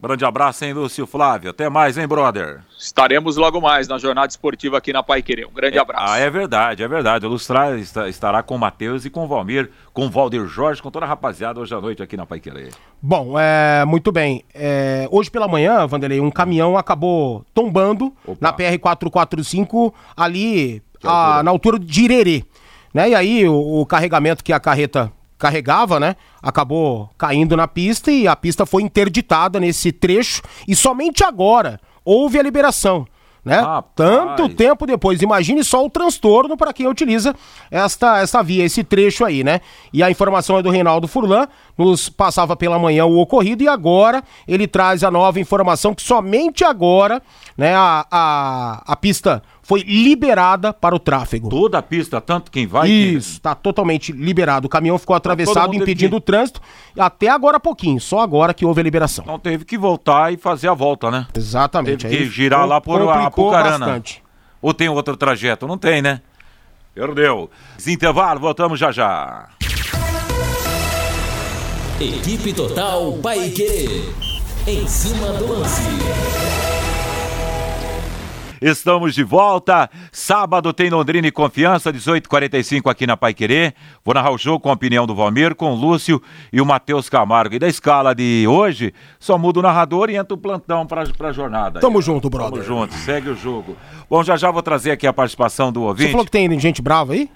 Grande 0.00 0.24
abraço, 0.24 0.64
hein, 0.64 0.72
Lúcio 0.72 1.06
Flávio. 1.08 1.50
Até 1.50 1.68
mais, 1.68 1.98
hein, 1.98 2.06
brother? 2.06 2.60
Estaremos 2.78 3.36
logo 3.36 3.60
mais 3.60 3.88
na 3.88 3.98
jornada 3.98 4.28
esportiva 4.28 4.78
aqui 4.78 4.92
na 4.92 5.02
Pai 5.02 5.22
Querer. 5.22 5.46
Um 5.46 5.52
grande 5.52 5.76
é, 5.76 5.80
abraço. 5.80 6.04
Ah, 6.06 6.18
é 6.18 6.30
verdade, 6.30 6.84
é 6.84 6.88
verdade. 6.88 7.26
O 7.26 7.28
Lustrar 7.28 7.76
estará 7.76 8.40
com 8.40 8.54
o 8.54 8.58
Matheus 8.58 9.04
e 9.04 9.10
com 9.10 9.24
o 9.24 9.26
Valmir, 9.26 9.70
com 9.92 10.06
o 10.06 10.10
Valdir 10.10 10.46
Jorge, 10.46 10.80
com 10.80 10.88
toda 10.88 11.04
a 11.04 11.08
rapaziada 11.08 11.58
hoje 11.58 11.74
à 11.74 11.80
noite 11.80 12.00
aqui 12.00 12.16
na 12.16 12.24
Pai 12.24 12.38
Querer. 12.38 12.72
Bom, 13.02 13.34
é, 13.36 13.84
muito 13.84 14.12
bem. 14.12 14.44
É, 14.54 15.08
hoje 15.10 15.30
pela 15.32 15.48
manhã, 15.48 15.84
Vanderlei, 15.84 16.20
um 16.20 16.30
caminhão 16.30 16.78
acabou 16.78 17.44
tombando 17.52 18.14
Opa. 18.24 18.38
na 18.40 18.52
PR-445 18.52 19.92
ali 20.16 20.80
a, 21.02 21.42
na 21.42 21.50
altura 21.50 21.76
de 21.76 22.04
Irerê. 22.04 22.44
Né? 22.94 23.10
E 23.10 23.14
aí 23.16 23.48
o, 23.48 23.80
o 23.80 23.86
carregamento 23.86 24.44
que 24.44 24.52
a 24.52 24.60
carreta 24.60 25.12
carregava, 25.38 26.00
né? 26.00 26.16
Acabou 26.42 27.10
caindo 27.16 27.56
na 27.56 27.68
pista 27.68 28.10
e 28.10 28.26
a 28.26 28.34
pista 28.34 28.66
foi 28.66 28.82
interditada 28.82 29.60
nesse 29.60 29.92
trecho 29.92 30.42
e 30.66 30.74
somente 30.74 31.22
agora 31.22 31.80
houve 32.04 32.38
a 32.38 32.42
liberação. 32.42 33.06
Né? 33.44 33.62
Tanto 33.94 34.48
tempo 34.50 34.84
depois. 34.84 35.22
Imagine 35.22 35.64
só 35.64 35.82
o 35.82 35.88
transtorno 35.88 36.54
para 36.54 36.72
quem 36.72 36.86
utiliza 36.86 37.34
esta, 37.70 38.18
esta 38.18 38.42
via, 38.42 38.64
esse 38.64 38.84
trecho 38.84 39.24
aí, 39.24 39.42
né? 39.42 39.60
E 39.90 40.02
a 40.02 40.10
informação 40.10 40.58
é 40.58 40.62
do 40.62 40.68
Reinaldo 40.68 41.08
Furlan, 41.08 41.46
nos 41.76 42.10
passava 42.10 42.54
pela 42.56 42.78
manhã 42.78 43.06
o 43.06 43.18
ocorrido 43.18 43.62
e 43.62 43.68
agora 43.68 44.22
ele 44.46 44.66
traz 44.66 45.02
a 45.02 45.10
nova 45.10 45.40
informação 45.40 45.94
que 45.94 46.02
somente 46.02 46.62
agora, 46.62 47.22
né, 47.56 47.74
a, 47.74 48.04
a, 48.10 48.82
a 48.84 48.96
pista 48.96 49.42
foi 49.68 49.82
liberada 49.82 50.72
para 50.72 50.96
o 50.96 50.98
tráfego. 50.98 51.50
Toda 51.50 51.76
a 51.76 51.82
pista, 51.82 52.22
tanto 52.22 52.50
quem 52.50 52.66
vai. 52.66 52.88
Isso, 52.88 53.32
está 53.32 53.54
totalmente 53.54 54.12
liberado. 54.12 54.66
O 54.66 54.70
caminhão 54.70 54.98
ficou 54.98 55.14
atravessado, 55.14 55.74
impedindo 55.74 56.16
o 56.16 56.20
trânsito, 56.22 56.58
até 56.98 57.28
agora 57.28 57.60
pouquinho, 57.60 58.00
só 58.00 58.20
agora 58.20 58.54
que 58.54 58.64
houve 58.64 58.80
a 58.80 58.84
liberação. 58.84 59.24
Então 59.24 59.38
teve 59.38 59.66
que 59.66 59.76
voltar 59.76 60.32
e 60.32 60.38
fazer 60.38 60.68
a 60.68 60.74
volta, 60.74 61.10
né? 61.10 61.26
Exatamente. 61.36 62.06
Teve 62.06 62.16
que 62.16 62.22
Aí 62.22 62.30
girar 62.30 62.66
lá 62.66 62.80
por 62.80 62.98
Apucarana. 63.10 63.78
Bastante. 63.78 64.22
Ou 64.62 64.72
tem 64.72 64.88
outro 64.88 65.18
trajeto? 65.18 65.66
Não 65.66 65.76
tem, 65.76 66.00
né? 66.00 66.22
Perdeu. 66.94 67.50
Intervalo, 67.86 68.40
voltamos 68.40 68.80
já 68.80 68.90
já. 68.90 69.50
Equipe 72.00 72.54
Total 72.54 73.12
Paique. 73.18 74.14
Em 74.66 74.88
cima 74.88 75.26
do 75.34 75.46
lance. 75.46 76.67
Estamos 78.60 79.14
de 79.14 79.22
volta. 79.22 79.88
Sábado 80.10 80.72
tem 80.72 80.90
Londrina 80.90 81.26
e 81.28 81.30
Confiança, 81.30 81.92
18h45 81.92 82.90
aqui 82.90 83.06
na 83.06 83.16
Pai 83.16 83.32
Querer. 83.34 83.74
Vou 84.04 84.14
narrar 84.14 84.32
o 84.32 84.38
jogo 84.38 84.60
com 84.60 84.70
a 84.70 84.72
opinião 84.72 85.06
do 85.06 85.14
Valmir, 85.14 85.54
com 85.54 85.72
o 85.72 85.74
Lúcio 85.74 86.20
e 86.52 86.60
o 86.60 86.66
Matheus 86.66 87.08
Camargo. 87.08 87.54
E 87.54 87.58
da 87.58 87.68
escala 87.68 88.14
de 88.14 88.46
hoje, 88.48 88.92
só 89.18 89.38
muda 89.38 89.60
o 89.60 89.62
narrador 89.62 90.10
e 90.10 90.16
entra 90.16 90.34
o 90.34 90.38
plantão 90.38 90.86
para 90.86 91.02
a 91.02 91.32
jornada. 91.32 91.80
Tamo 91.80 91.98
aí. 91.98 92.04
junto, 92.04 92.28
brother. 92.28 92.62
Tamo 92.62 92.64
junto, 92.64 92.94
segue 92.94 93.30
o 93.30 93.36
jogo. 93.36 93.76
Bom, 94.08 94.22
já 94.22 94.36
já 94.36 94.50
vou 94.50 94.62
trazer 94.62 94.90
aqui 94.90 95.06
a 95.06 95.12
participação 95.12 95.72
do 95.72 95.82
ouvinte. 95.82 96.06
Você 96.06 96.12
falou 96.12 96.24
que 96.24 96.30
tem 96.32 96.58
gente 96.58 96.82
brava 96.82 97.12
aí? 97.12 97.30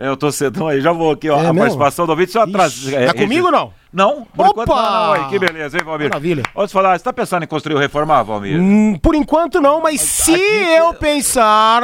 É, 0.00 0.08
eu 0.08 0.16
tô 0.16 0.32
cedão 0.32 0.66
aí, 0.66 0.80
já 0.80 0.92
vou 0.92 1.12
aqui, 1.12 1.28
ó. 1.28 1.36
É 1.36 1.40
a 1.40 1.42
mesmo? 1.52 1.58
participação 1.58 2.06
do 2.06 2.10
ouvinte 2.10 2.32
só 2.32 2.46
trazer. 2.46 2.94
É, 2.94 3.06
tá 3.08 3.12
comigo 3.12 3.44
ou 3.46 3.52
não? 3.52 3.72
Não, 3.92 4.24
por 4.34 4.46
Opa! 4.46 4.62
enquanto 4.62 4.78
não. 4.80 5.12
Aí, 5.12 5.24
que 5.28 5.38
beleza, 5.38 5.76
hein, 5.76 5.84
Valmir? 5.84 6.08
Maravilha. 6.08 6.42
Vamos 6.54 6.72
falar, 6.72 6.98
você 6.98 7.04
tá 7.04 7.12
pensando 7.12 7.42
em 7.42 7.46
construir 7.46 7.74
ou 7.74 7.80
reformar, 7.82 8.22
Valmir? 8.22 8.58
Hum, 8.58 8.96
por 8.96 9.14
enquanto 9.14 9.60
não, 9.60 9.82
mas 9.82 10.00
se 10.00 10.32
eu 10.32 10.94
pensar. 10.94 11.82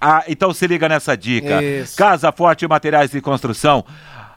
Ah, 0.00 0.24
então 0.26 0.52
se 0.52 0.66
liga 0.66 0.88
nessa 0.88 1.16
dica. 1.16 1.62
Isso. 1.62 1.96
Casa 1.96 2.32
Forte 2.32 2.66
Materiais 2.66 3.12
de 3.12 3.20
Construção. 3.20 3.84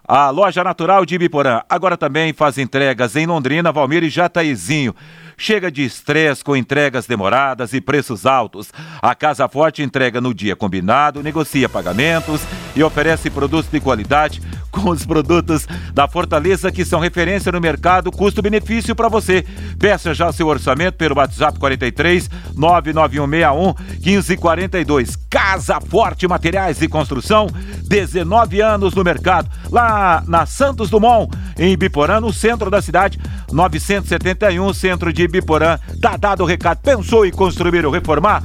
A 0.07 0.29
loja 0.29 0.63
natural 0.63 1.03
de 1.03 1.15
Ibiporã. 1.15 1.61
Agora 1.67 1.97
também 1.97 2.31
faz 2.31 2.59
entregas 2.59 3.15
em 3.15 3.25
Londrina, 3.25 3.71
Valmir 3.71 4.03
e 4.03 4.09
Jataizinho. 4.09 4.95
Chega 5.35 5.71
de 5.71 5.83
estresse 5.83 6.43
com 6.43 6.55
entregas 6.55 7.07
demoradas 7.07 7.73
e 7.73 7.81
preços 7.81 8.25
altos. 8.25 8.71
A 9.01 9.15
Casa 9.15 9.49
Forte 9.49 9.81
entrega 9.81 10.21
no 10.21 10.33
dia 10.33 10.55
combinado, 10.55 11.23
negocia 11.23 11.67
pagamentos 11.67 12.41
e 12.75 12.83
oferece 12.83 13.31
produtos 13.31 13.69
de 13.71 13.79
qualidade 13.79 14.41
com 14.75 14.89
os 14.89 15.05
produtos 15.05 15.65
da 15.93 16.07
Fortaleza 16.07 16.71
que 16.71 16.83
são 16.83 16.99
referência 16.99 17.51
no 17.51 17.61
mercado, 17.61 18.11
custo-benefício 18.11 18.93
para 18.93 19.07
você. 19.07 19.45
Peça 19.79 20.13
já 20.13 20.31
seu 20.33 20.47
orçamento 20.47 20.95
pelo 20.95 21.15
WhatsApp 21.15 21.57
43 21.57 22.29
99161 22.55 23.73
1542. 24.03 25.15
Casa 25.29 25.79
Forte 25.79 26.27
Materiais 26.27 26.79
de 26.79 26.87
Construção, 26.87 27.47
19 27.87 28.61
anos 28.61 28.93
no 28.93 29.03
mercado. 29.03 29.49
Lá 29.71 30.23
na 30.27 30.45
Santos 30.45 30.89
Dumont, 30.89 31.31
em 31.57 31.77
Biporã, 31.77 32.19
no 32.19 32.33
centro 32.33 32.69
da 32.69 32.81
cidade, 32.81 33.19
971, 33.51 34.73
centro 34.73 35.13
de 35.13 35.27
Biporã. 35.27 35.79
Tá 36.01 36.17
dado 36.17 36.43
o 36.43 36.45
recado. 36.45 36.79
Pensou 36.81 37.25
em 37.25 37.31
construir 37.31 37.85
ou 37.85 37.91
reformar? 37.91 38.43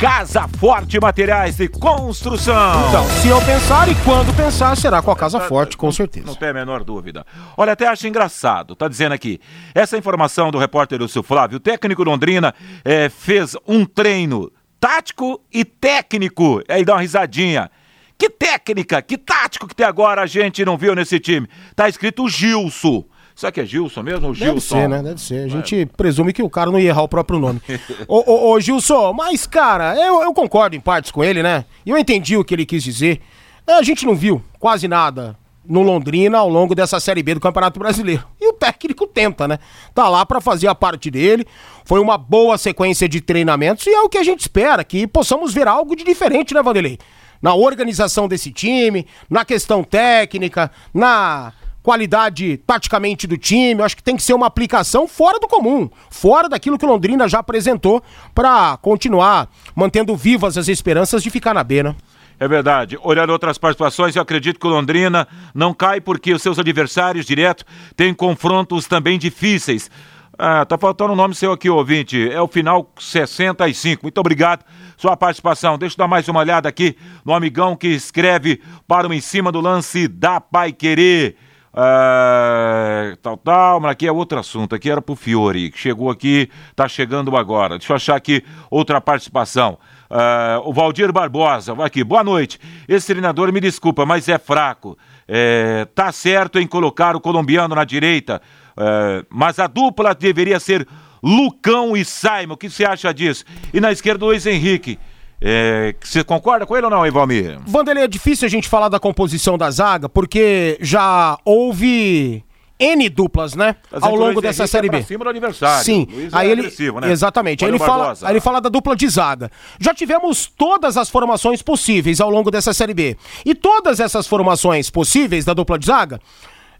Casa 0.00 0.48
Forte 0.48 0.98
Materiais 0.98 1.58
de 1.58 1.68
Construção. 1.68 2.88
Então, 2.88 3.04
se 3.20 3.28
eu 3.28 3.38
pensar 3.42 3.86
e 3.86 3.94
quando 3.96 4.34
pensar, 4.34 4.74
será 4.74 5.02
com 5.02 5.10
a 5.10 5.16
Casa 5.16 5.38
Forte, 5.40 5.76
com 5.76 5.92
certeza. 5.92 6.24
Não 6.26 6.34
tem 6.34 6.48
a 6.48 6.54
menor 6.54 6.82
dúvida. 6.82 7.26
Olha, 7.54 7.74
até 7.74 7.86
acho 7.86 8.08
engraçado, 8.08 8.74
tá 8.74 8.88
dizendo 8.88 9.12
aqui. 9.12 9.38
Essa 9.74 9.98
informação 9.98 10.50
do 10.50 10.56
repórter 10.56 10.98
Lúcio 10.98 11.22
Flávio, 11.22 11.58
o 11.58 11.60
técnico 11.60 12.02
Londrina 12.02 12.54
é, 12.82 13.10
fez 13.10 13.54
um 13.68 13.84
treino 13.84 14.50
tático 14.80 15.38
e 15.52 15.66
técnico. 15.66 16.62
Aí 16.66 16.82
dá 16.82 16.94
uma 16.94 17.02
risadinha. 17.02 17.70
Que 18.16 18.30
técnica, 18.30 19.02
que 19.02 19.18
tático 19.18 19.68
que 19.68 19.76
tem 19.76 19.84
agora 19.84 20.22
a 20.22 20.26
gente 20.26 20.64
não 20.64 20.78
viu 20.78 20.94
nesse 20.94 21.20
time? 21.20 21.46
Tá 21.76 21.90
escrito 21.90 22.26
Gilson. 22.26 23.04
Será 23.40 23.50
que 23.50 23.58
é 23.58 23.64
Gilson 23.64 24.02
mesmo 24.02 24.26
ou 24.28 24.34
Gilson? 24.34 24.52
Deve 24.52 24.60
ser, 24.60 24.88
né? 24.90 25.02
Deve 25.02 25.18
ser. 25.18 25.44
A 25.46 25.48
gente 25.48 25.80
é. 25.80 25.86
presume 25.86 26.30
que 26.30 26.42
o 26.42 26.50
cara 26.50 26.70
não 26.70 26.78
ia 26.78 26.90
errar 26.90 27.04
o 27.04 27.08
próprio 27.08 27.38
nome. 27.38 27.58
ô, 28.06 28.18
ô, 28.30 28.50
ô, 28.50 28.60
Gilson, 28.60 29.14
mas, 29.14 29.46
cara, 29.46 29.96
eu, 29.96 30.20
eu 30.22 30.34
concordo 30.34 30.76
em 30.76 30.80
partes 30.80 31.10
com 31.10 31.24
ele, 31.24 31.42
né? 31.42 31.64
Eu 31.86 31.96
entendi 31.96 32.36
o 32.36 32.44
que 32.44 32.52
ele 32.52 32.66
quis 32.66 32.84
dizer. 32.84 33.18
É, 33.66 33.72
a 33.72 33.82
gente 33.82 34.04
não 34.04 34.14
viu 34.14 34.42
quase 34.58 34.86
nada 34.86 35.38
no 35.64 35.80
Londrina 35.80 36.36
ao 36.36 36.50
longo 36.50 36.74
dessa 36.74 37.00
Série 37.00 37.22
B 37.22 37.32
do 37.32 37.40
Campeonato 37.40 37.80
Brasileiro. 37.80 38.26
E 38.38 38.46
o 38.46 38.52
técnico 38.52 39.06
tenta, 39.06 39.48
né? 39.48 39.58
Tá 39.94 40.06
lá 40.06 40.26
para 40.26 40.42
fazer 40.42 40.68
a 40.68 40.74
parte 40.74 41.10
dele. 41.10 41.46
Foi 41.86 41.98
uma 41.98 42.18
boa 42.18 42.58
sequência 42.58 43.08
de 43.08 43.22
treinamentos 43.22 43.86
e 43.86 43.90
é 43.90 44.02
o 44.02 44.08
que 44.10 44.18
a 44.18 44.22
gente 44.22 44.40
espera, 44.40 44.84
que 44.84 45.06
possamos 45.06 45.54
ver 45.54 45.66
algo 45.66 45.96
de 45.96 46.04
diferente, 46.04 46.52
né, 46.52 46.62
Vanderlei? 46.62 46.98
Na 47.40 47.54
organização 47.54 48.28
desse 48.28 48.52
time, 48.52 49.06
na 49.30 49.46
questão 49.46 49.82
técnica, 49.82 50.70
na 50.92 51.54
qualidade 51.82 52.58
taticamente 52.66 53.26
do 53.26 53.36
time. 53.36 53.80
Eu 53.80 53.84
acho 53.84 53.96
que 53.96 54.02
tem 54.02 54.16
que 54.16 54.22
ser 54.22 54.34
uma 54.34 54.46
aplicação 54.46 55.06
fora 55.06 55.38
do 55.38 55.48
comum, 55.48 55.88
fora 56.10 56.48
daquilo 56.48 56.78
que 56.78 56.84
o 56.84 56.88
Londrina 56.88 57.28
já 57.28 57.38
apresentou 57.38 58.02
para 58.34 58.76
continuar 58.78 59.48
mantendo 59.74 60.16
vivas 60.16 60.56
as 60.58 60.68
esperanças 60.68 61.22
de 61.22 61.30
ficar 61.30 61.54
na 61.54 61.64
B, 61.64 61.82
né? 61.82 61.94
É 62.38 62.48
verdade. 62.48 62.98
Olhando 63.02 63.30
outras 63.30 63.58
participações, 63.58 64.16
eu 64.16 64.22
acredito 64.22 64.58
que 64.58 64.66
o 64.66 64.70
Londrina 64.70 65.28
não 65.54 65.74
cai 65.74 66.00
porque 66.00 66.32
os 66.32 66.40
seus 66.40 66.58
adversários 66.58 67.26
direto 67.26 67.66
têm 67.94 68.14
confrontos 68.14 68.86
também 68.86 69.18
difíceis. 69.18 69.90
Ah, 70.38 70.64
tá 70.64 70.78
faltando 70.78 71.12
um 71.12 71.16
nome 71.16 71.34
seu 71.34 71.52
aqui, 71.52 71.68
ouvinte. 71.68 72.30
É 72.30 72.40
o 72.40 72.48
final 72.48 72.90
65. 72.98 74.02
Muito 74.04 74.16
obrigado 74.16 74.64
sua 74.96 75.14
participação. 75.14 75.76
Deixa 75.76 75.92
eu 75.94 75.98
dar 75.98 76.08
mais 76.08 76.28
uma 76.28 76.40
olhada 76.40 76.66
aqui 76.66 76.96
no 77.26 77.34
amigão 77.34 77.76
que 77.76 77.88
escreve 77.88 78.62
para 78.88 79.06
o 79.06 79.12
em 79.12 79.20
cima 79.20 79.52
do 79.52 79.60
lance 79.60 80.08
da 80.08 80.40
Pai 80.40 80.72
Querer. 80.72 81.36
Uh, 81.72 83.16
tal, 83.22 83.36
tal, 83.36 83.80
mas 83.80 83.92
aqui 83.92 84.06
é 84.06 84.12
outro 84.12 84.38
assunto. 84.38 84.74
Aqui 84.74 84.90
era 84.90 85.00
pro 85.00 85.14
Fiore, 85.14 85.70
que 85.70 85.78
chegou 85.78 86.10
aqui, 86.10 86.50
tá 86.74 86.88
chegando 86.88 87.36
agora. 87.36 87.78
Deixa 87.78 87.92
eu 87.92 87.96
achar 87.96 88.16
aqui 88.16 88.42
outra 88.68 89.00
participação. 89.00 89.78
Uh, 90.10 90.68
o 90.68 90.72
Valdir 90.72 91.12
Barbosa, 91.12 91.72
vai 91.72 91.86
aqui, 91.86 92.02
boa 92.02 92.24
noite. 92.24 92.58
Esse 92.88 93.08
treinador, 93.08 93.52
me 93.52 93.60
desculpa, 93.60 94.04
mas 94.04 94.28
é 94.28 94.38
fraco. 94.38 94.98
É, 95.28 95.86
tá 95.94 96.10
certo 96.10 96.58
em 96.58 96.66
colocar 96.66 97.14
o 97.14 97.20
colombiano 97.20 97.72
na 97.76 97.84
direita, 97.84 98.42
é, 98.76 99.24
mas 99.30 99.60
a 99.60 99.68
dupla 99.68 100.12
deveria 100.12 100.58
ser 100.58 100.84
Lucão 101.22 101.96
e 101.96 102.04
Simon. 102.04 102.54
O 102.54 102.56
que 102.56 102.68
você 102.68 102.84
acha 102.84 103.14
disso? 103.14 103.44
E 103.72 103.80
na 103.80 103.92
esquerda, 103.92 104.24
Luiz 104.24 104.44
Henrique. 104.44 104.98
É, 105.42 105.94
você 106.00 106.22
concorda 106.22 106.66
com 106.66 106.76
ele 106.76 106.84
ou 106.84 106.90
não, 106.90 107.06
Ivalmir? 107.06 107.58
Vanderlei, 107.66 108.04
é 108.04 108.08
difícil 108.08 108.46
a 108.46 108.50
gente 108.50 108.68
falar 108.68 108.88
da 108.88 109.00
composição 109.00 109.56
da 109.56 109.70
zaga, 109.70 110.08
porque 110.08 110.76
já 110.82 111.38
houve 111.44 112.44
N 112.78 113.08
duplas, 113.08 113.54
né? 113.54 113.76
Ao 113.92 114.14
longo 114.14 114.40
dessa 114.40 114.66
Série 114.66 114.88
B. 114.88 115.02
cima 115.02 115.24
do 115.24 115.30
aniversário. 115.30 115.84
Sim. 115.84 116.06
Luiz 116.10 116.32
aí 116.32 116.48
é 116.48 116.52
ele, 116.52 116.62
né? 117.00 117.10
Exatamente. 117.10 117.64
Aí 117.64 117.70
ele, 117.70 117.78
fala, 117.78 118.14
aí 118.22 118.32
ele 118.32 118.40
fala 118.40 118.60
da 118.60 118.68
dupla 118.68 118.96
de 118.96 119.06
zaga. 119.08 119.50
Já 119.78 119.94
tivemos 119.94 120.46
todas 120.46 120.96
as 120.96 121.10
formações 121.10 121.60
possíveis 121.60 122.20
ao 122.20 122.30
longo 122.30 122.50
dessa 122.50 122.72
Série 122.72 122.94
B. 122.94 123.16
E 123.44 123.54
todas 123.54 124.00
essas 124.00 124.26
formações 124.26 124.88
possíveis 124.88 125.44
da 125.44 125.52
dupla 125.52 125.78
de 125.78 125.86
zaga, 125.86 126.20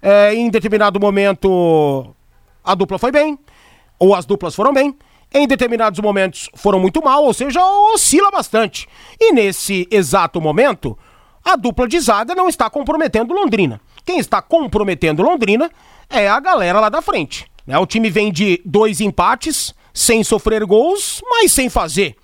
é, 0.03 0.35
em 0.35 0.49
determinado 0.49 0.99
momento 0.99 2.14
a 2.64 2.75
dupla 2.75 2.99
foi 2.99 3.12
bem, 3.12 3.38
ou 3.99 4.14
as 4.14 4.25
duplas 4.25 4.55
foram 4.55 4.73
bem. 4.73 4.94
Em 5.33 5.47
determinados 5.47 6.01
momentos 6.01 6.51
foram 6.55 6.81
muito 6.81 7.03
mal, 7.03 7.25
ou 7.25 7.33
seja, 7.33 7.64
oscila 7.95 8.31
bastante. 8.33 8.88
E 9.21 9.33
nesse 9.33 9.87
exato 9.88 10.40
momento, 10.40 10.99
a 11.45 11.55
dupla 11.55 11.87
de 11.87 12.01
zaga 12.01 12.35
não 12.35 12.49
está 12.49 12.69
comprometendo 12.69 13.33
Londrina. 13.33 13.81
Quem 14.05 14.19
está 14.19 14.43
comprometendo 14.43 15.23
Londrina 15.23 15.71
é 16.09 16.29
a 16.29 16.40
galera 16.40 16.81
lá 16.81 16.88
da 16.88 17.01
frente. 17.01 17.47
Né? 17.64 17.79
O 17.79 17.87
time 17.87 18.11
vem 18.11 18.33
de 18.33 18.61
dois 18.64 19.01
empates, 19.01 19.73
sem 19.95 20.25
sofrer 20.25 20.64
gols, 20.64 21.23
mas 21.31 21.53
sem 21.53 21.69
fazer. 21.69 22.16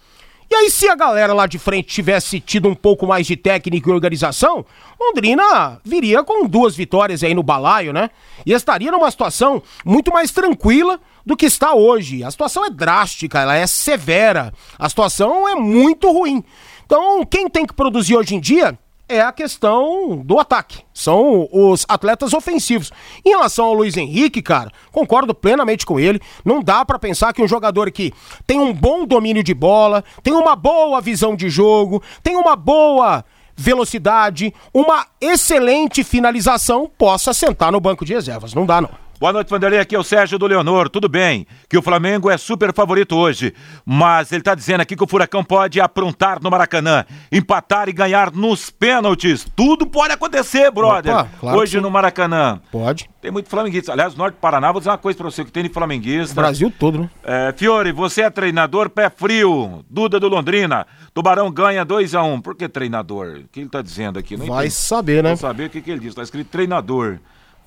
E 0.49 0.55
aí, 0.55 0.71
se 0.71 0.89
a 0.89 0.95
galera 0.95 1.33
lá 1.33 1.47
de 1.47 1.59
frente 1.59 1.89
tivesse 1.89 2.39
tido 2.39 2.69
um 2.69 2.75
pouco 2.75 3.05
mais 3.05 3.27
de 3.27 3.37
técnica 3.37 3.91
e 3.91 3.93
organização, 3.93 4.65
Londrina 4.99 5.81
viria 5.85 6.23
com 6.23 6.47
duas 6.47 6.77
vitórias 6.77 7.25
aí 7.25 7.35
no 7.35 7.43
balaio, 7.43 7.93
né? 7.93 8.11
E 8.45 8.53
estaria 8.53 8.93
numa 8.93 9.11
situação 9.11 9.61
muito 9.85 10.13
mais 10.13 10.31
tranquila 10.31 11.01
do 11.27 11.37
que 11.37 11.47
está 11.47 11.75
hoje. 11.75 12.23
A 12.23 12.31
situação 12.31 12.65
é 12.65 12.71
drástica, 12.71 13.41
ela 13.41 13.57
é 13.57 13.67
severa. 13.67 14.55
A 14.79 14.89
situação 14.89 15.49
é 15.49 15.57
muito 15.57 16.11
ruim. 16.11 16.45
Então, 16.87 17.27
quem 17.27 17.51
tem 17.51 17.67
que 17.67 17.75
produzir 17.75 18.17
hoje 18.17 18.37
em 18.37 18.41
dia 18.41 18.79
é 19.09 19.21
a 19.21 19.33
questão 19.33 20.19
do 20.25 20.39
ataque. 20.39 20.83
São 20.95 21.49
os 21.53 21.85
atletas 21.89 22.33
ofensivos. 22.33 22.93
Em 23.25 23.31
relação 23.31 23.67
ao 23.67 23.75
Luiz 23.75 23.97
Henrique, 23.97 24.43
cara, 24.43 24.71
concordo 24.93 25.35
plenamente 25.35 25.85
com 25.85 25.99
ele. 25.99 26.21
Não 26.45 26.63
dá 26.63 26.85
para 26.85 26.99
pensar 26.99 27.33
que 27.33 27.43
um 27.43 27.49
jogador 27.49 27.91
que 27.91 28.13
tem 28.47 28.59
um 28.59 28.73
bom 28.73 29.05
domínio 29.05 29.43
de 29.43 29.55
bola, 29.55 30.05
tem 30.23 30.33
uma 30.33 30.57
boa 30.57 31.01
visão 31.01 31.37
de 31.37 31.49
jogo, 31.49 32.03
tem 32.23 32.37
uma 32.37 32.57
boa 32.57 33.25
velocidade, 33.57 34.53
uma 34.75 35.07
excelente 35.21 36.05
finalização, 36.05 36.91
possa 36.99 37.33
sentar 37.33 37.73
no 37.73 37.81
banco 37.81 38.05
de 38.05 38.13
reservas. 38.13 38.55
Não 38.55 38.67
dá, 38.67 38.81
não. 38.81 39.06
Boa 39.19 39.33
noite, 39.33 39.49
Vanderlei. 39.49 39.81
Aqui 39.81 39.97
é 39.97 39.99
o 39.99 40.05
Sérgio 40.05 40.39
do 40.39 40.47
Leonor. 40.47 40.91
Tudo 40.91 41.09
bem? 41.09 41.47
Que 41.71 41.79
o 41.79 41.83
Flamengo 41.83 42.31
é 42.31 42.37
super 42.37 42.75
favorito 42.75 43.17
hoje. 43.17 43.55
Mas 43.83 44.31
ele 44.31 44.43
está 44.43 44.55
dizendo 44.55 44.83
aqui 44.83 44.95
que 44.95 45.03
o 45.03 45.07
Furacão 45.07 45.43
pode 45.43 45.81
aprontar 45.81 46.39
no 46.43 46.51
Maracanã, 46.51 47.03
empatar 47.33 47.89
e 47.89 47.95
ganhar 47.95 48.31
nos 48.31 48.69
pênaltis. 48.69 49.47
Tudo 49.57 49.87
pode 49.87 50.13
acontecer, 50.13 50.71
brother. 50.71 51.15
Opa, 51.15 51.29
claro 51.41 51.59
hoje 51.59 51.81
no 51.81 51.91
Maracanã. 51.91 52.61
Pode. 52.71 53.09
Tem 53.23 53.31
muito 53.31 53.49
flamenguista. 53.49 53.91
Aliás, 53.91 54.15
Norte 54.15 54.35
do 54.35 54.39
Paraná, 54.39 54.71
vou 54.71 54.81
dizer 54.81 54.91
uma 54.91 54.99
coisa 54.99 55.17
para 55.17 55.31
você 55.31 55.47
que 55.47 55.51
tem 55.51 55.63
de 55.63 55.71
flamenguista. 55.71 56.33
O 56.33 56.37
Brasil 56.37 56.71
todo, 56.79 56.99
né? 56.99 57.11
É, 57.25 57.55
Fiore, 57.57 57.93
você 57.93 58.21
é 58.21 58.29
treinador 58.29 58.91
pé 58.91 59.09
frio. 59.09 59.83
Duda 59.89 60.21
do 60.21 60.29
Londrina. 60.29 60.87
Tubarão 61.15 61.51
ganha 61.51 61.87
2 61.87 62.15
a 62.15 62.23
1 62.23 62.35
um. 62.35 62.41
Por 62.43 62.55
que 62.55 62.69
treinador? 62.69 63.45
O 63.47 63.49
que 63.49 63.61
ele 63.61 63.67
está 63.67 63.81
dizendo 63.81 64.19
aqui? 64.19 64.37
Não 64.37 64.45
Vai 64.45 64.69
saber, 64.69 65.23
né? 65.23 65.31
Vai 65.31 65.37
saber 65.39 65.69
o 65.69 65.71
que, 65.71 65.81
que 65.81 65.91
ele 65.91 66.01
diz. 66.01 66.11
Está 66.11 66.23
escrito 66.23 66.49
treinador. 66.49 67.19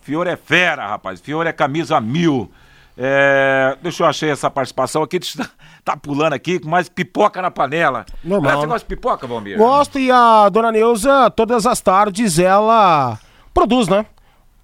Fiore 0.10 0.32
é 0.32 0.36
fera, 0.36 0.88
rapaz. 0.88 1.22
Fiore 1.22 1.50
é 1.50 1.54
camisa 1.54 2.02
mil. 2.02 2.52
É, 2.98 3.78
deixa 3.80 4.02
eu 4.02 4.08
achar 4.08 4.26
essa 4.26 4.50
participação 4.50 5.04
aqui. 5.04 5.20
Tá 5.86 5.96
pulando 5.96 6.34
aqui 6.34 6.60
com 6.60 6.70
mais 6.70 6.88
pipoca 6.88 7.42
na 7.42 7.50
panela. 7.50 8.06
Normal. 8.24 8.60
Você 8.60 8.68
gosta 8.68 8.80
de 8.80 8.86
pipoca, 8.86 9.26
Valmir? 9.26 9.58
Gosto 9.58 9.98
e 9.98 10.12
a 10.12 10.48
dona 10.50 10.72
Neuza, 10.72 11.32
todas 11.32 11.66
as 11.66 11.82
tardes, 11.82 12.38
ela 12.38 13.18
produz, 13.54 13.88
né? 13.88 14.06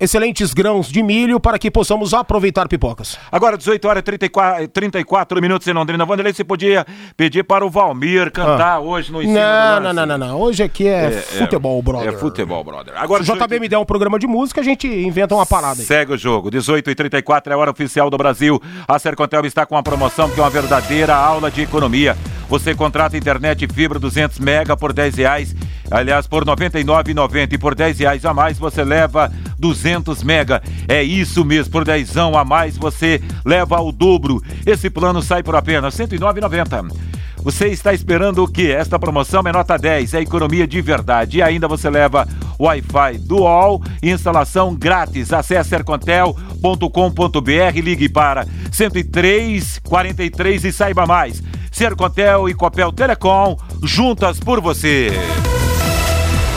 Excelentes 0.05 0.53
grãos 0.53 0.87
de 0.87 1.03
milho 1.03 1.39
para 1.39 1.59
que 1.59 1.69
possamos 1.69 2.13
aproveitar 2.13 2.67
pipocas. 2.67 3.17
Agora, 3.31 3.57
18 3.57 3.87
horas 3.87 3.99
e 3.99 4.03
34, 4.03 4.67
34 4.69 5.41
minutos 5.41 5.67
em 5.67 5.73
Londrina. 5.73 6.05
Vanderlei, 6.05 6.33
você 6.33 6.43
podia 6.43 6.85
pedir 7.17 7.43
para 7.43 7.65
o 7.65 7.69
Valmir 7.69 8.31
cantar 8.31 8.75
ah. 8.75 8.79
hoje 8.79 9.11
no 9.11 9.21
ensino 9.21 9.39
não, 9.39 9.79
não, 9.81 9.93
não, 9.93 10.05
não, 10.05 10.17
não. 10.17 10.39
Hoje 10.39 10.63
aqui 10.63 10.87
é, 10.87 11.05
é, 11.05 11.07
é 11.07 11.21
futebol, 11.21 11.81
brother. 11.81 12.13
É 12.13 12.17
futebol, 12.17 12.63
brother. 12.63 12.93
Agora, 12.95 13.23
Se 13.23 13.31
o 13.31 13.35
JB 13.35 13.59
me 13.59 13.67
der 13.67 13.77
um 13.77 13.85
programa 13.85 14.17
de 14.17 14.27
música, 14.27 14.61
a 14.61 14.63
gente 14.63 14.87
inventa 14.87 15.35
uma 15.35 15.45
parada 15.45 15.81
aí. 15.81 15.85
Segue 15.85 16.13
o 16.13 16.17
jogo. 16.17 16.49
18 16.49 16.89
e 16.89 16.95
34 16.95 17.51
é 17.51 17.55
a 17.55 17.57
hora 17.57 17.71
oficial 17.71 18.09
do 18.09 18.17
Brasil. 18.17 18.61
A 18.87 18.97
Sercontel 18.99 19.45
está 19.45 19.65
com 19.65 19.75
uma 19.75 19.83
promoção 19.83 20.29
que 20.29 20.39
é 20.39 20.43
uma 20.43 20.49
verdadeira 20.49 21.15
aula 21.15 21.51
de 21.51 21.61
economia. 21.61 22.15
Você 22.49 22.75
contrata 22.75 23.17
internet 23.17 23.67
fibra 23.73 23.99
200 23.99 24.39
mega 24.39 24.77
por 24.77 24.93
10 24.93 25.15
reais. 25.15 25.55
Aliás, 25.89 26.27
por 26.27 26.47
R$ 26.47 26.55
99,90 26.55 27.53
e 27.53 27.57
por 27.57 27.75
10 27.75 27.99
reais 27.99 28.25
a 28.25 28.33
mais 28.33 28.57
você 28.57 28.83
leva 28.83 29.31
200 29.59 30.23
mega. 30.23 30.61
É 30.87 31.03
isso 31.03 31.45
mesmo, 31.45 31.71
por 31.71 31.83
10 31.83 32.17
a 32.17 32.43
mais 32.43 32.77
você 32.77 33.21
leva 33.43 33.79
o 33.81 33.91
dobro. 33.91 34.41
Esse 34.65 34.89
plano 34.89 35.21
sai 35.21 35.43
por 35.43 35.55
apenas 35.55 35.97
R$ 35.97 36.07
109,90. 36.07 37.15
Você 37.45 37.67
está 37.67 37.93
esperando 37.93 38.43
o 38.43 38.47
que? 38.47 38.71
Esta 38.71 38.97
promoção 38.97 39.43
é 39.45 39.51
nota 39.51 39.77
10, 39.77 40.15
é 40.15 40.21
economia 40.21 40.65
de 40.65 40.81
verdade. 40.81 41.37
E 41.37 41.41
ainda 41.43 41.67
você 41.67 41.91
leva 41.91 42.27
Wi-Fi 42.59 43.19
Dual, 43.19 43.79
instalação 44.01 44.73
grátis. 44.73 45.31
Acesse 45.31 45.69
sercontel.com.br, 45.69 47.79
ligue 47.83 48.09
para 48.09 48.47
103 48.71 49.77
43 49.77 50.65
e 50.65 50.71
saiba 50.71 51.05
mais. 51.05 51.43
Sercontel 51.75 52.47
e 52.47 52.53
Copel 52.53 52.89
Telecom, 52.93 53.57
juntas 53.83 54.39
por 54.39 54.61
você. 54.61 55.09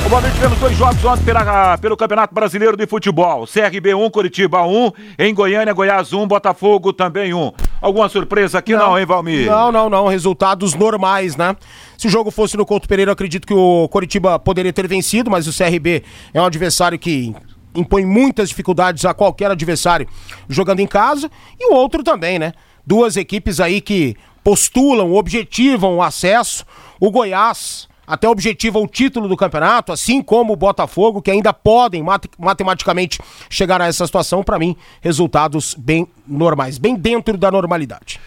Igualmente 0.07 0.37
tivemos 0.37 0.57
dois 0.61 0.77
jogos 0.77 1.05
ontem 1.05 1.25
pela, 1.25 1.77
pelo 1.77 1.97
Campeonato 1.97 2.33
Brasileiro 2.33 2.77
de 2.77 2.87
Futebol. 2.87 3.45
CRB 3.45 3.95
1, 3.95 4.11
Curitiba 4.11 4.63
1, 4.63 4.93
em 5.19 5.35
Goiânia, 5.35 5.75
Goiás 5.75 6.13
1, 6.13 6.25
Botafogo 6.25 6.93
também 6.93 7.35
1. 7.35 7.53
Alguma 7.81 8.09
surpresa 8.09 8.59
aqui 8.59 8.75
não, 8.75 8.91
não 8.91 8.99
hein, 8.99 9.05
Valmir? 9.05 9.51
Não, 9.51 9.73
não, 9.73 9.91
não. 9.91 10.07
Resultados 10.07 10.75
normais, 10.75 11.37
né? 11.37 11.57
Se 11.97 12.07
o 12.07 12.11
jogo 12.11 12.31
fosse 12.31 12.57
no 12.57 12.65
Couto 12.65 12.87
Pereira, 12.87 13.11
acredito 13.11 13.45
que 13.45 13.55
o 13.55 13.89
Curitiba 13.89 14.39
poderia 14.39 14.73
ter 14.73 14.87
vencido, 14.87 15.29
mas 15.29 15.49
o 15.49 15.53
CRB 15.53 16.05
é 16.33 16.41
um 16.41 16.45
adversário 16.45 16.97
que 16.97 17.35
impõe 17.75 18.07
muitas 18.07 18.51
dificuldades 18.51 19.05
a 19.05 19.13
qualquer 19.13 19.51
adversário 19.51 20.07
jogando 20.49 20.79
em 20.79 20.87
casa. 20.87 21.29
E 21.59 21.73
o 21.73 21.75
outro 21.75 22.05
também, 22.05 22.39
né? 22.39 22.53
Duas 22.87 23.17
equipes 23.17 23.59
aí 23.61 23.81
que 23.81 24.17
postulam, 24.42 25.14
objetivam 25.14 25.96
o 25.96 26.03
acesso. 26.03 26.64
O 27.01 27.11
Goiás 27.11 27.88
até 28.09 28.27
objetiva 28.27 28.79
o 28.79 28.88
título 28.88 29.29
do 29.29 29.37
campeonato, 29.37 29.92
assim 29.92 30.22
como 30.22 30.55
o 30.55 30.57
Botafogo, 30.57 31.20
que 31.20 31.31
ainda 31.31 31.53
podem 31.53 32.03
mat 32.03 32.24
matematicamente 32.38 33.20
chegar 33.51 33.83
a 33.83 33.87
essa 33.87 34.07
situação, 34.07 34.42
para 34.42 34.59
mim, 34.59 34.74
resultados 35.03 35.74
bem 35.74 36.09
normais, 36.27 36.79
bem 36.79 36.96
dentro 36.96 37.37
da 37.37 37.51
normalidade. 37.51 38.18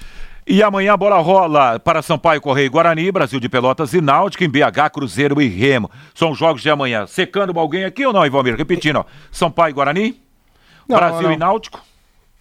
E 0.46 0.62
amanhã 0.62 0.94
a 0.94 0.98
bola 0.98 1.20
rola 1.20 1.80
para 1.80 2.02
Sampaio 2.02 2.42
Correio 2.42 2.70
Guarani, 2.70 3.12
Brasil 3.12 3.40
de 3.40 3.50
Pelotas 3.50 3.94
e 3.94 4.02
Náutico, 4.02 4.44
em 4.44 4.50
BH, 4.50 4.90
Cruzeiro 4.94 5.42
e 5.42 5.48
Remo. 5.48 5.90
São 6.14 6.36
jogos 6.36 6.62
de 6.62 6.70
amanhã. 6.70 7.08
Secando 7.08 7.58
alguém 7.60 7.84
aqui 7.84 8.06
ou 8.06 8.14
não, 8.14 8.26
Ivomir? 8.26 8.56
Repetindo, 8.56 8.98
ó. 8.98 9.06
Sampaio 9.32 9.74
Guarani, 9.74 10.20
não, 10.88 10.98
Brasil 10.98 11.24
não. 11.24 11.32
e 11.32 11.38
Náutico. 11.38 11.80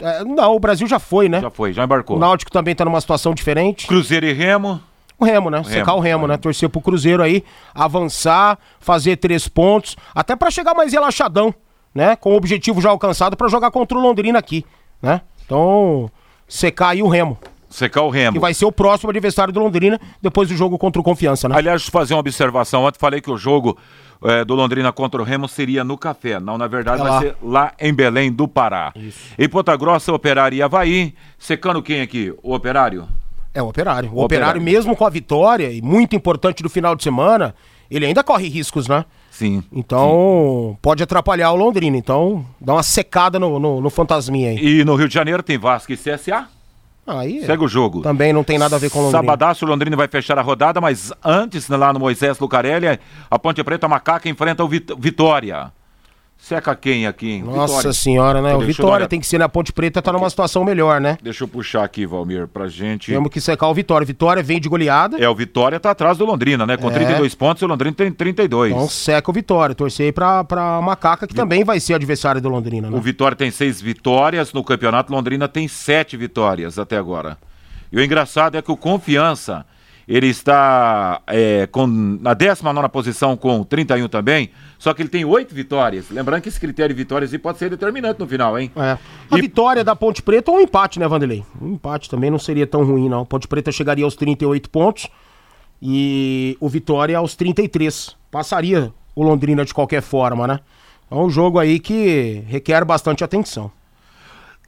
É, 0.00 0.24
não, 0.24 0.54
o 0.54 0.58
Brasil 0.60 0.86
já 0.86 0.98
foi, 0.98 1.28
né? 1.28 1.40
Já 1.40 1.50
foi, 1.50 1.72
já 1.72 1.84
embarcou. 1.84 2.16
O 2.16 2.18
Náutico 2.18 2.50
também 2.50 2.72
está 2.72 2.84
numa 2.84 3.00
situação 3.00 3.34
diferente. 3.34 3.86
Cruzeiro 3.86 4.26
e 4.26 4.32
Remo. 4.32 4.80
O 5.18 5.24
Remo, 5.24 5.50
né? 5.50 5.60
O 5.60 5.64
Secar 5.64 5.84
Remo, 5.92 5.98
o 5.98 6.00
Remo, 6.00 6.26
né? 6.26 6.36
Torcer 6.38 6.68
pro 6.70 6.80
Cruzeiro 6.80 7.22
aí, 7.22 7.44
avançar, 7.74 8.58
fazer 8.80 9.16
três 9.16 9.46
pontos, 9.46 9.94
até 10.14 10.34
para 10.34 10.50
chegar 10.50 10.72
mais 10.74 10.92
relaxadão, 10.92 11.54
né? 11.94 12.16
Com 12.16 12.32
o 12.32 12.36
objetivo 12.36 12.80
já 12.80 12.88
alcançado 12.88 13.36
para 13.36 13.48
jogar 13.48 13.70
contra 13.70 13.98
o 13.98 14.00
Londrina 14.00 14.38
aqui, 14.38 14.64
né? 15.02 15.20
Então, 15.44 16.10
secar 16.48 16.90
aí 16.90 17.02
o 17.02 17.08
Remo. 17.08 17.36
Secar 17.70 18.02
o 18.02 18.10
Remo. 18.10 18.32
Que 18.32 18.40
vai 18.40 18.52
ser 18.52 18.64
o 18.64 18.72
próximo 18.72 19.10
adversário 19.10 19.54
do 19.54 19.60
Londrina 19.60 19.98
depois 20.20 20.48
do 20.48 20.56
jogo 20.56 20.76
contra 20.76 21.00
o 21.00 21.04
Confiança, 21.04 21.48
né? 21.48 21.54
Aliás, 21.56 21.86
fazer 21.86 22.14
uma 22.14 22.20
observação. 22.20 22.82
Ontem 22.82 22.98
falei 22.98 23.20
que 23.20 23.30
o 23.30 23.38
jogo 23.38 23.78
é, 24.24 24.44
do 24.44 24.54
Londrina 24.54 24.92
contra 24.92 25.22
o 25.22 25.24
Remo 25.24 25.48
seria 25.48 25.84
no 25.84 25.96
Café. 25.96 26.40
Não, 26.40 26.58
na 26.58 26.66
verdade, 26.66 27.00
é 27.00 27.04
vai 27.04 27.20
ser 27.20 27.36
lá 27.40 27.72
em 27.78 27.94
Belém 27.94 28.32
do 28.32 28.48
Pará. 28.48 28.92
Isso. 28.96 29.18
Em 29.38 29.48
Ponta 29.48 29.74
Grossa, 29.76 30.12
Operário 30.12 30.56
e 30.56 30.62
Havaí. 30.62 31.14
Secando 31.38 31.80
quem 31.80 32.00
aqui? 32.00 32.34
O 32.42 32.54
Operário? 32.54 33.06
É, 33.54 33.62
o 33.62 33.68
Operário. 33.68 34.10
O, 34.10 34.20
o 34.20 34.24
operário, 34.24 34.58
operário, 34.58 34.62
mesmo 34.62 34.96
com 34.96 35.06
a 35.06 35.10
vitória, 35.10 35.72
e 35.72 35.80
muito 35.80 36.14
importante 36.16 36.62
do 36.62 36.68
final 36.68 36.96
de 36.96 37.04
semana, 37.04 37.54
ele 37.90 38.06
ainda 38.06 38.22
corre 38.22 38.48
riscos, 38.48 38.88
né? 38.88 39.04
Sim. 39.30 39.62
Então, 39.72 40.72
sim. 40.72 40.78
pode 40.82 41.02
atrapalhar 41.02 41.52
o 41.52 41.56
Londrina. 41.56 41.96
Então, 41.96 42.44
dá 42.60 42.74
uma 42.74 42.82
secada 42.82 43.38
no, 43.38 43.58
no, 43.58 43.80
no 43.80 43.90
fantasminha 43.90 44.50
aí. 44.50 44.80
E 44.80 44.84
no 44.84 44.94
Rio 44.96 45.08
de 45.08 45.14
Janeiro 45.14 45.42
tem 45.42 45.56
Vasco 45.56 45.92
e 45.92 45.96
CSA? 45.96 46.48
Aí, 47.18 47.44
Segue 47.44 47.64
o 47.64 47.68
jogo. 47.68 48.02
Também 48.02 48.32
não 48.32 48.44
tem 48.44 48.58
nada 48.58 48.76
a 48.76 48.78
ver 48.78 48.90
com 48.90 48.98
o 48.98 49.02
Londrina. 49.02 49.22
Sabadaço, 49.22 49.64
o 49.64 49.68
Londrina 49.68 49.96
vai 49.96 50.08
fechar 50.08 50.38
a 50.38 50.42
rodada, 50.42 50.80
mas 50.80 51.12
antes, 51.24 51.68
lá 51.68 51.92
no 51.92 51.98
Moisés 52.00 52.38
Lucarelli, 52.38 52.98
a 53.30 53.38
Ponte 53.38 53.62
Preta 53.64 53.88
Macaca 53.88 54.28
enfrenta 54.28 54.64
o 54.64 54.68
Vitória. 54.68 55.72
Seca 56.40 56.74
quem 56.74 57.06
aqui? 57.06 57.42
Nossa 57.42 57.76
Vitória. 57.76 57.92
senhora, 57.92 58.42
né? 58.42 58.56
O 58.56 58.60
Vitória 58.60 59.06
tem 59.06 59.20
que 59.20 59.26
ser 59.26 59.38
na 59.38 59.48
Ponte 59.48 59.72
Preta, 59.72 60.02
tá 60.02 60.12
numa 60.12 60.28
situação 60.28 60.64
melhor, 60.64 61.00
né? 61.00 61.16
Deixa 61.22 61.44
eu 61.44 61.48
puxar 61.48 61.84
aqui, 61.84 62.04
Valmir, 62.06 62.48
pra 62.48 62.66
gente. 62.66 63.12
Temos 63.12 63.30
que 63.30 63.40
secar 63.40 63.68
o 63.68 63.74
Vitória. 63.74 64.04
Vitória 64.04 64.42
vem 64.42 64.58
de 64.60 64.68
goleada. 64.68 65.16
É, 65.18 65.28
o 65.28 65.34
Vitória 65.34 65.78
tá 65.78 65.90
atrás 65.90 66.18
do 66.18 66.24
Londrina, 66.24 66.66
né? 66.66 66.76
Com 66.76 66.90
é. 66.90 66.94
32 66.94 67.34
pontos, 67.34 67.62
o 67.62 67.66
Londrina 67.66 67.94
tem 67.94 68.10
32. 68.10 68.72
Então 68.72 68.88
seca 68.88 69.30
o 69.30 69.34
Vitória. 69.34 69.74
Torcer 69.74 70.06
aí 70.06 70.12
pra, 70.12 70.42
pra 70.42 70.80
Macaca, 70.80 71.26
que 71.26 71.34
também 71.34 71.62
vai 71.62 71.78
ser 71.78 71.94
adversário 71.94 72.40
do 72.40 72.48
Londrina, 72.48 72.90
né? 72.90 72.96
O 72.96 73.00
Vitória 73.00 73.36
tem 73.36 73.50
seis 73.50 73.80
vitórias 73.80 74.52
no 74.52 74.64
campeonato, 74.64 75.12
Londrina 75.12 75.46
tem 75.46 75.68
sete 75.68 76.16
vitórias 76.16 76.78
até 76.78 76.96
agora. 76.96 77.38
E 77.92 77.96
o 77.96 78.02
engraçado 78.02 78.56
é 78.56 78.62
que 78.62 78.72
o 78.72 78.76
Confiança, 78.76 79.64
ele 80.10 80.26
está 80.26 81.22
é, 81.28 81.68
com, 81.68 81.86
na 81.86 82.34
19 82.34 82.88
posição 82.88 83.36
com 83.36 83.62
31 83.62 84.08
também, 84.08 84.50
só 84.76 84.92
que 84.92 85.02
ele 85.02 85.08
tem 85.08 85.24
oito 85.24 85.54
vitórias. 85.54 86.10
Lembrando 86.10 86.42
que 86.42 86.48
esse 86.48 86.58
critério 86.58 86.92
de 86.92 87.00
vitórias 87.00 87.34
pode 87.36 87.58
ser 87.58 87.70
determinante 87.70 88.18
no 88.18 88.26
final, 88.26 88.58
hein? 88.58 88.72
É. 88.74 88.98
A 89.30 89.38
e... 89.38 89.40
vitória 89.40 89.84
da 89.84 89.94
Ponte 89.94 90.20
Preta 90.20 90.50
ou 90.50 90.56
um 90.56 90.60
empate, 90.60 90.98
né, 90.98 91.06
Vanderlei? 91.06 91.44
Um 91.62 91.74
empate 91.74 92.10
também 92.10 92.28
não 92.28 92.40
seria 92.40 92.66
tão 92.66 92.84
ruim, 92.84 93.08
não. 93.08 93.24
Ponte 93.24 93.46
Preta 93.46 93.70
chegaria 93.70 94.04
aos 94.04 94.16
38 94.16 94.68
pontos 94.68 95.06
e 95.80 96.56
o 96.58 96.68
Vitória 96.68 97.16
aos 97.16 97.36
33. 97.36 98.16
Passaria 98.32 98.92
o 99.14 99.22
Londrina 99.22 99.64
de 99.64 99.72
qualquer 99.72 100.02
forma, 100.02 100.44
né? 100.44 100.58
É 101.08 101.14
um 101.14 101.30
jogo 101.30 101.56
aí 101.56 101.78
que 101.78 102.42
requer 102.48 102.84
bastante 102.84 103.22
atenção. 103.22 103.70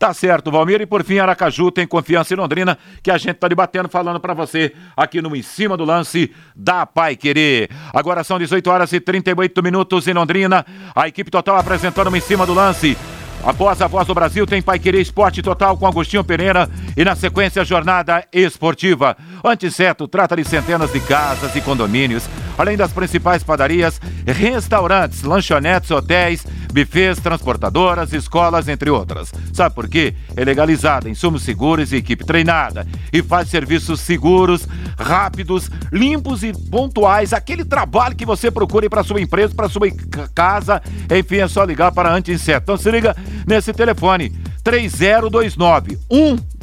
Tá 0.02 0.12
certo, 0.12 0.50
Valmir. 0.50 0.80
E 0.80 0.86
por 0.86 1.04
fim, 1.04 1.20
Aracaju 1.20 1.70
tem 1.70 1.86
confiança 1.86 2.34
em 2.34 2.36
Londrina, 2.36 2.76
que 3.04 3.08
a 3.08 3.16
gente 3.16 3.34
tá 3.34 3.46
debatendo, 3.46 3.88
falando 3.88 4.18
para 4.18 4.34
você 4.34 4.72
aqui 4.96 5.22
no 5.22 5.36
Em 5.36 5.42
Cima 5.42 5.76
do 5.76 5.84
Lance 5.84 6.34
da 6.56 6.84
Pai 6.84 7.14
Querer. 7.14 7.70
Agora 7.94 8.24
são 8.24 8.36
18 8.36 8.68
horas 8.68 8.92
e 8.92 8.98
38 8.98 9.62
minutos 9.62 10.08
em 10.08 10.12
Londrina. 10.12 10.66
A 10.92 11.06
equipe 11.06 11.30
total 11.30 11.56
apresentando 11.56 12.16
Em 12.16 12.20
Cima 12.20 12.44
do 12.44 12.52
Lance. 12.52 12.98
Após 13.44 13.80
a 13.80 13.86
Voz 13.86 14.04
do 14.08 14.12
Brasil, 14.12 14.44
tem 14.44 14.60
Pai 14.60 14.80
Querer 14.80 15.00
Esporte 15.00 15.40
Total 15.40 15.76
com 15.76 15.86
Agostinho 15.86 16.24
Pereira 16.24 16.68
e 16.96 17.04
na 17.04 17.14
sequência 17.14 17.64
Jornada 17.64 18.24
Esportiva. 18.32 19.16
Antisseto 19.44 20.06
trata 20.06 20.36
de 20.36 20.44
centenas 20.44 20.92
de 20.92 21.00
casas 21.00 21.54
e 21.56 21.60
condomínios, 21.60 22.28
além 22.56 22.76
das 22.76 22.92
principais 22.92 23.42
padarias, 23.42 24.00
restaurantes, 24.26 25.22
lanchonetes, 25.22 25.90
hotéis, 25.90 26.46
bufês, 26.72 27.18
transportadoras, 27.18 28.12
escolas, 28.12 28.68
entre 28.68 28.88
outras. 28.88 29.32
Sabe 29.52 29.74
por 29.74 29.88
quê? 29.88 30.14
É 30.36 30.44
legalizada, 30.44 31.08
insumos 31.08 31.42
seguros 31.42 31.92
e 31.92 31.96
equipe 31.96 32.24
treinada. 32.24 32.86
E 33.12 33.22
faz 33.22 33.48
serviços 33.48 34.00
seguros, 34.00 34.66
rápidos, 34.98 35.70
limpos 35.92 36.42
e 36.42 36.52
pontuais. 36.70 37.32
Aquele 37.32 37.64
trabalho 37.64 38.16
que 38.16 38.24
você 38.24 38.50
procura 38.50 38.88
para 38.88 39.04
sua 39.04 39.20
empresa, 39.20 39.54
para 39.54 39.68
sua 39.68 39.88
casa. 40.34 40.80
Enfim, 41.14 41.38
é 41.38 41.48
só 41.48 41.64
ligar 41.64 41.92
para 41.92 42.12
Anti-Inseto. 42.12 42.62
Então 42.62 42.76
se 42.76 42.90
liga 42.90 43.14
nesse 43.46 43.72
telefone 43.72 44.32
3029 44.64 45.98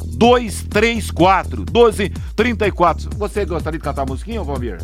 1234 0.04 1.64
1234. 1.72 3.10
Você 3.16 3.44
gostaria 3.44 3.78
de 3.78 3.84
cantar 3.84 4.02
a 4.02 4.06
musiquinha, 4.06 4.42
Valmir? 4.42 4.78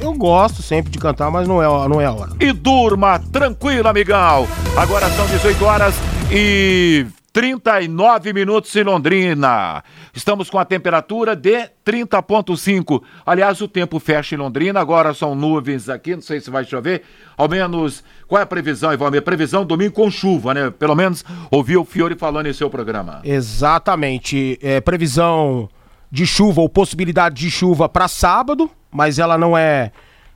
Eu 0.00 0.12
gosto 0.14 0.62
sempre 0.62 0.90
de 0.90 0.98
cantar, 0.98 1.30
mas 1.30 1.46
não 1.46 1.62
é, 1.62 1.88
não 1.88 2.00
é 2.00 2.06
a 2.06 2.12
hora. 2.12 2.32
E 2.40 2.52
durma 2.52 3.18
tranquilo, 3.18 3.88
amigão. 3.88 4.46
Agora 4.76 5.08
são 5.10 5.26
18 5.26 5.64
horas 5.64 5.94
e 6.30 7.06
39 7.32 8.32
minutos 8.32 8.74
em 8.74 8.82
Londrina. 8.82 9.84
Estamos 10.12 10.50
com 10.50 10.58
a 10.58 10.64
temperatura 10.64 11.36
de 11.36 11.68
30,5. 11.84 13.02
Aliás, 13.24 13.60
o 13.60 13.68
tempo 13.68 14.00
fecha 14.00 14.34
em 14.34 14.38
Londrina, 14.38 14.80
agora 14.80 15.14
são 15.14 15.34
nuvens 15.34 15.88
aqui, 15.88 16.14
não 16.14 16.22
sei 16.22 16.40
se 16.40 16.50
vai 16.50 16.64
chover. 16.64 17.02
Ao 17.36 17.48
menos, 17.48 18.02
qual 18.26 18.40
é 18.40 18.42
a 18.42 18.46
previsão? 18.46 18.90
A 18.90 19.22
previsão 19.22 19.64
domingo 19.64 19.92
com 19.92 20.10
chuva, 20.10 20.52
né? 20.52 20.70
Pelo 20.70 20.96
menos 20.96 21.24
ouviu 21.50 21.82
o 21.82 21.84
Fiore 21.84 22.16
falando 22.16 22.46
em 22.46 22.52
seu 22.52 22.68
programa. 22.68 23.20
Exatamente. 23.22 24.58
É, 24.60 24.80
previsão 24.80 25.68
de 26.10 26.26
chuva 26.26 26.60
ou 26.60 26.68
possibilidade 26.68 27.36
de 27.36 27.50
chuva 27.50 27.88
para 27.88 28.08
sábado, 28.08 28.68
mas 28.90 29.18
ela 29.20 29.38
não 29.38 29.56
é 29.56 29.92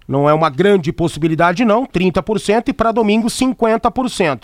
não 0.07 0.29
é 0.29 0.35
uma 0.35 0.51
grande 0.51 0.93
possibilidade 0.93 1.65
não, 1.65 1.87
30% 1.87 2.69
e 2.69 2.73
para 2.75 2.93
domingo 2.93 3.27
50% 3.27 4.43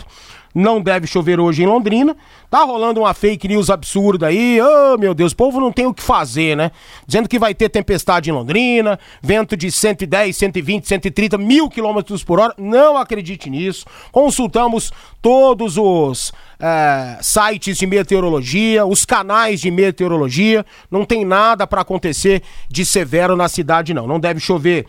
não 0.53 0.81
deve 0.81 1.07
chover 1.07 1.39
hoje 1.39 1.63
em 1.63 1.65
Londrina. 1.65 2.15
Tá 2.49 2.63
rolando 2.63 2.99
uma 2.99 3.13
fake 3.13 3.47
news 3.47 3.69
absurda 3.69 4.27
aí. 4.27 4.59
Oh, 4.61 4.97
meu 4.97 5.13
Deus, 5.13 5.31
o 5.31 5.35
povo 5.35 5.59
não 5.59 5.71
tem 5.71 5.85
o 5.85 5.93
que 5.93 6.03
fazer, 6.03 6.55
né? 6.55 6.71
Dizendo 7.07 7.29
que 7.29 7.39
vai 7.39 7.53
ter 7.53 7.69
tempestade 7.69 8.29
em 8.29 8.33
Londrina, 8.33 8.99
vento 9.21 9.55
de 9.55 9.71
110, 9.71 10.35
120, 10.35 10.87
130 10.87 11.37
mil 11.37 11.69
quilômetros 11.69 12.23
por 12.23 12.39
hora. 12.39 12.53
Não 12.57 12.97
acredite 12.97 13.49
nisso. 13.49 13.85
Consultamos 14.11 14.91
todos 15.21 15.77
os 15.77 16.33
é, 16.59 17.17
sites 17.21 17.77
de 17.77 17.87
meteorologia, 17.87 18.85
os 18.85 19.05
canais 19.05 19.61
de 19.61 19.71
meteorologia. 19.71 20.65
Não 20.89 21.05
tem 21.05 21.23
nada 21.23 21.65
para 21.65 21.81
acontecer 21.81 22.41
de 22.69 22.85
severo 22.85 23.35
na 23.35 23.47
cidade, 23.47 23.93
não. 23.93 24.05
Não 24.05 24.19
deve 24.19 24.39
chover. 24.39 24.85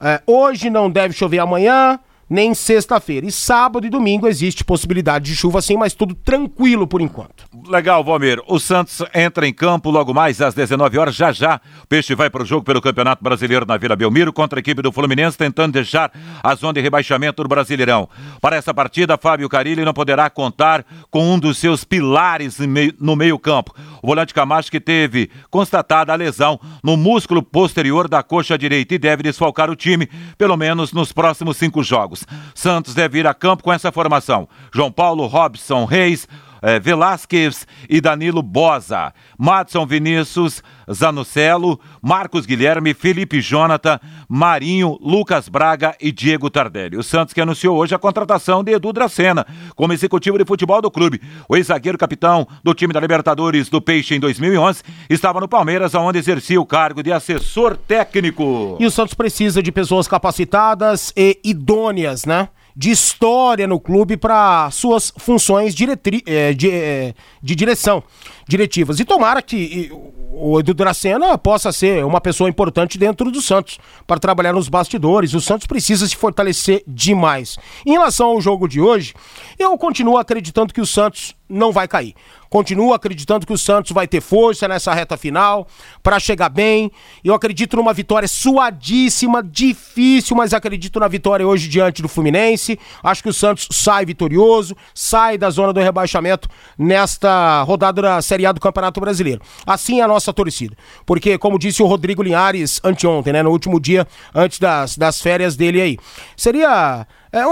É, 0.00 0.22
hoje 0.26 0.70
não 0.70 0.90
deve 0.90 1.12
chover 1.12 1.40
amanhã 1.40 1.98
nem 2.30 2.54
sexta-feira. 2.54 3.26
E 3.26 3.32
sábado 3.32 3.84
e 3.84 3.90
domingo 3.90 4.28
existe 4.28 4.64
possibilidade 4.64 5.24
de 5.24 5.36
chuva 5.36 5.60
sim, 5.60 5.76
mas 5.76 5.92
tudo 5.92 6.14
tranquilo 6.14 6.86
por 6.86 7.00
enquanto. 7.00 7.44
Legal, 7.66 8.04
Valmir. 8.04 8.40
O 8.46 8.60
Santos 8.60 9.02
entra 9.12 9.48
em 9.48 9.52
campo 9.52 9.90
logo 9.90 10.14
mais 10.14 10.40
às 10.40 10.54
19 10.54 10.96
horas, 10.96 11.16
já 11.16 11.32
já. 11.32 11.60
O 11.82 11.86
Peixe 11.88 12.14
vai 12.14 12.30
para 12.30 12.44
o 12.44 12.46
jogo 12.46 12.64
pelo 12.64 12.80
Campeonato 12.80 13.24
Brasileiro 13.24 13.66
na 13.66 13.76
Vila 13.76 13.96
Belmiro 13.96 14.32
contra 14.32 14.58
a 14.58 14.60
equipe 14.60 14.80
do 14.80 14.92
Fluminense, 14.92 15.36
tentando 15.36 15.72
deixar 15.72 16.12
a 16.42 16.54
zona 16.54 16.74
de 16.74 16.80
rebaixamento 16.80 17.42
do 17.42 17.48
Brasileirão. 17.48 18.08
Para 18.40 18.56
essa 18.56 18.72
partida, 18.72 19.18
Fábio 19.18 19.48
Carilli 19.48 19.84
não 19.84 19.92
poderá 19.92 20.30
contar 20.30 20.84
com 21.10 21.34
um 21.34 21.38
dos 21.38 21.58
seus 21.58 21.82
pilares 21.82 22.58
no 23.00 23.16
meio-campo. 23.16 23.74
O 24.02 24.06
volante 24.06 24.32
Camacho 24.32 24.70
que 24.70 24.80
teve 24.80 25.30
constatada 25.50 26.12
a 26.12 26.16
lesão 26.16 26.60
no 26.82 26.96
músculo 26.96 27.42
posterior 27.42 28.08
da 28.08 28.22
coxa 28.22 28.56
direita 28.56 28.94
e 28.94 28.98
deve 28.98 29.24
desfalcar 29.24 29.70
o 29.70 29.76
time, 29.76 30.08
pelo 30.38 30.56
menos 30.56 30.92
nos 30.92 31.12
próximos 31.12 31.56
cinco 31.56 31.82
jogos. 31.82 32.19
Santos 32.54 32.94
deve 32.94 33.18
ir 33.18 33.26
a 33.26 33.34
campo 33.34 33.62
com 33.62 33.72
essa 33.72 33.92
formação. 33.92 34.48
João 34.72 34.90
Paulo, 34.90 35.26
Robson 35.26 35.84
Reis, 35.84 36.26
eh, 36.62 36.78
Velasquez 36.78 37.66
e 37.88 38.00
Danilo 38.00 38.42
Bosa. 38.42 39.12
Madson 39.38 39.86
Vinícius, 39.86 40.62
Zanucelo, 40.92 41.80
Marcos 42.02 42.46
Guilherme, 42.46 42.94
Felipe 42.94 43.40
Jonathan, 43.40 43.98
Marinho, 44.28 44.98
Lucas 45.00 45.48
Braga 45.48 45.96
e 46.00 46.12
Diego 46.12 46.50
Tardelli. 46.50 46.96
O 46.96 47.02
Santos 47.02 47.32
que 47.32 47.40
anunciou 47.40 47.76
hoje 47.76 47.94
a 47.94 47.98
contratação 47.98 48.62
de 48.62 48.72
Edu 48.72 48.92
Dracena 48.92 49.46
como 49.74 49.92
executivo 49.92 50.38
de 50.38 50.44
futebol 50.44 50.82
do 50.82 50.90
clube. 50.90 51.20
O 51.48 51.56
ex-zagueiro 51.56 51.98
capitão 51.98 52.46
do 52.62 52.74
time 52.74 52.92
da 52.92 53.00
Libertadores 53.00 53.68
do 53.68 53.80
Peixe 53.80 54.14
em 54.14 54.20
2011 54.20 54.82
estava 55.08 55.40
no 55.40 55.48
Palmeiras, 55.48 55.94
onde 55.94 56.18
exercia 56.18 56.60
o 56.60 56.66
cargo 56.66 57.02
de 57.02 57.12
assessor 57.12 57.76
técnico. 57.76 58.76
E 58.80 58.86
o 58.86 58.90
Santos 58.90 59.14
precisa 59.14 59.62
de 59.62 59.72
pessoas 59.72 60.08
capacitadas 60.08 61.12
e 61.16 61.38
idôneas, 61.44 62.24
né? 62.24 62.48
De 62.80 62.90
história 62.90 63.66
no 63.66 63.78
clube 63.78 64.16
para 64.16 64.70
suas 64.70 65.12
funções 65.18 65.74
diretri, 65.74 66.22
é, 66.24 66.54
de, 66.54 66.70
é, 66.70 67.14
de 67.42 67.54
direção, 67.54 68.02
diretivas. 68.50 68.98
E 68.98 69.04
tomara 69.04 69.40
que 69.40 69.90
o 70.32 70.58
Edu 70.58 70.74
Dracena 70.74 71.38
possa 71.38 71.70
ser 71.70 72.04
uma 72.04 72.20
pessoa 72.20 72.50
importante 72.50 72.98
dentro 72.98 73.30
do 73.30 73.40
Santos 73.40 73.78
para 74.06 74.18
trabalhar 74.18 74.52
nos 74.52 74.68
bastidores. 74.68 75.34
O 75.34 75.40
Santos 75.40 75.66
precisa 75.66 76.06
se 76.06 76.16
fortalecer 76.16 76.82
demais. 76.86 77.56
Em 77.86 77.92
relação 77.92 78.30
ao 78.30 78.40
jogo 78.40 78.66
de 78.66 78.80
hoje, 78.80 79.14
eu 79.58 79.76
continuo 79.78 80.18
acreditando 80.18 80.74
que 80.74 80.80
o 80.80 80.86
Santos 80.86 81.34
não 81.48 81.72
vai 81.72 81.88
cair. 81.88 82.14
Continuo 82.48 82.92
acreditando 82.92 83.46
que 83.46 83.52
o 83.52 83.58
Santos 83.58 83.92
vai 83.92 84.08
ter 84.08 84.20
força 84.20 84.66
nessa 84.66 84.92
reta 84.92 85.16
final 85.16 85.68
para 86.02 86.18
chegar 86.18 86.48
bem. 86.48 86.90
Eu 87.24 87.34
acredito 87.34 87.76
numa 87.76 87.92
vitória 87.92 88.26
suadíssima, 88.26 89.42
difícil, 89.42 90.36
mas 90.36 90.52
acredito 90.52 90.98
na 90.98 91.06
vitória 91.06 91.46
hoje 91.46 91.68
diante 91.68 92.02
do 92.02 92.08
Fluminense. 92.08 92.78
Acho 93.02 93.22
que 93.22 93.28
o 93.28 93.32
Santos 93.32 93.68
sai 93.70 94.04
vitorioso, 94.04 94.76
sai 94.92 95.38
da 95.38 95.50
zona 95.50 95.72
do 95.72 95.80
rebaixamento 95.80 96.48
nesta 96.76 97.62
rodada 97.62 98.02
da 98.02 98.22
Série 98.22 98.39
A 98.46 98.52
do 98.52 98.60
Campeonato 98.60 99.00
Brasileiro. 99.00 99.40
Assim 99.66 100.00
é 100.00 100.02
a 100.02 100.08
nossa 100.08 100.32
torcida. 100.32 100.76
Porque, 101.06 101.38
como 101.38 101.58
disse 101.58 101.82
o 101.82 101.86
Rodrigo 101.86 102.22
Linhares 102.22 102.80
anteontem, 102.84 103.32
né, 103.32 103.42
no 103.42 103.50
último 103.50 103.80
dia 103.80 104.06
antes 104.34 104.58
das, 104.58 104.96
das 104.96 105.20
férias 105.20 105.56
dele 105.56 105.80
aí, 105.80 105.98
seria 106.36 107.06
é 107.32 107.44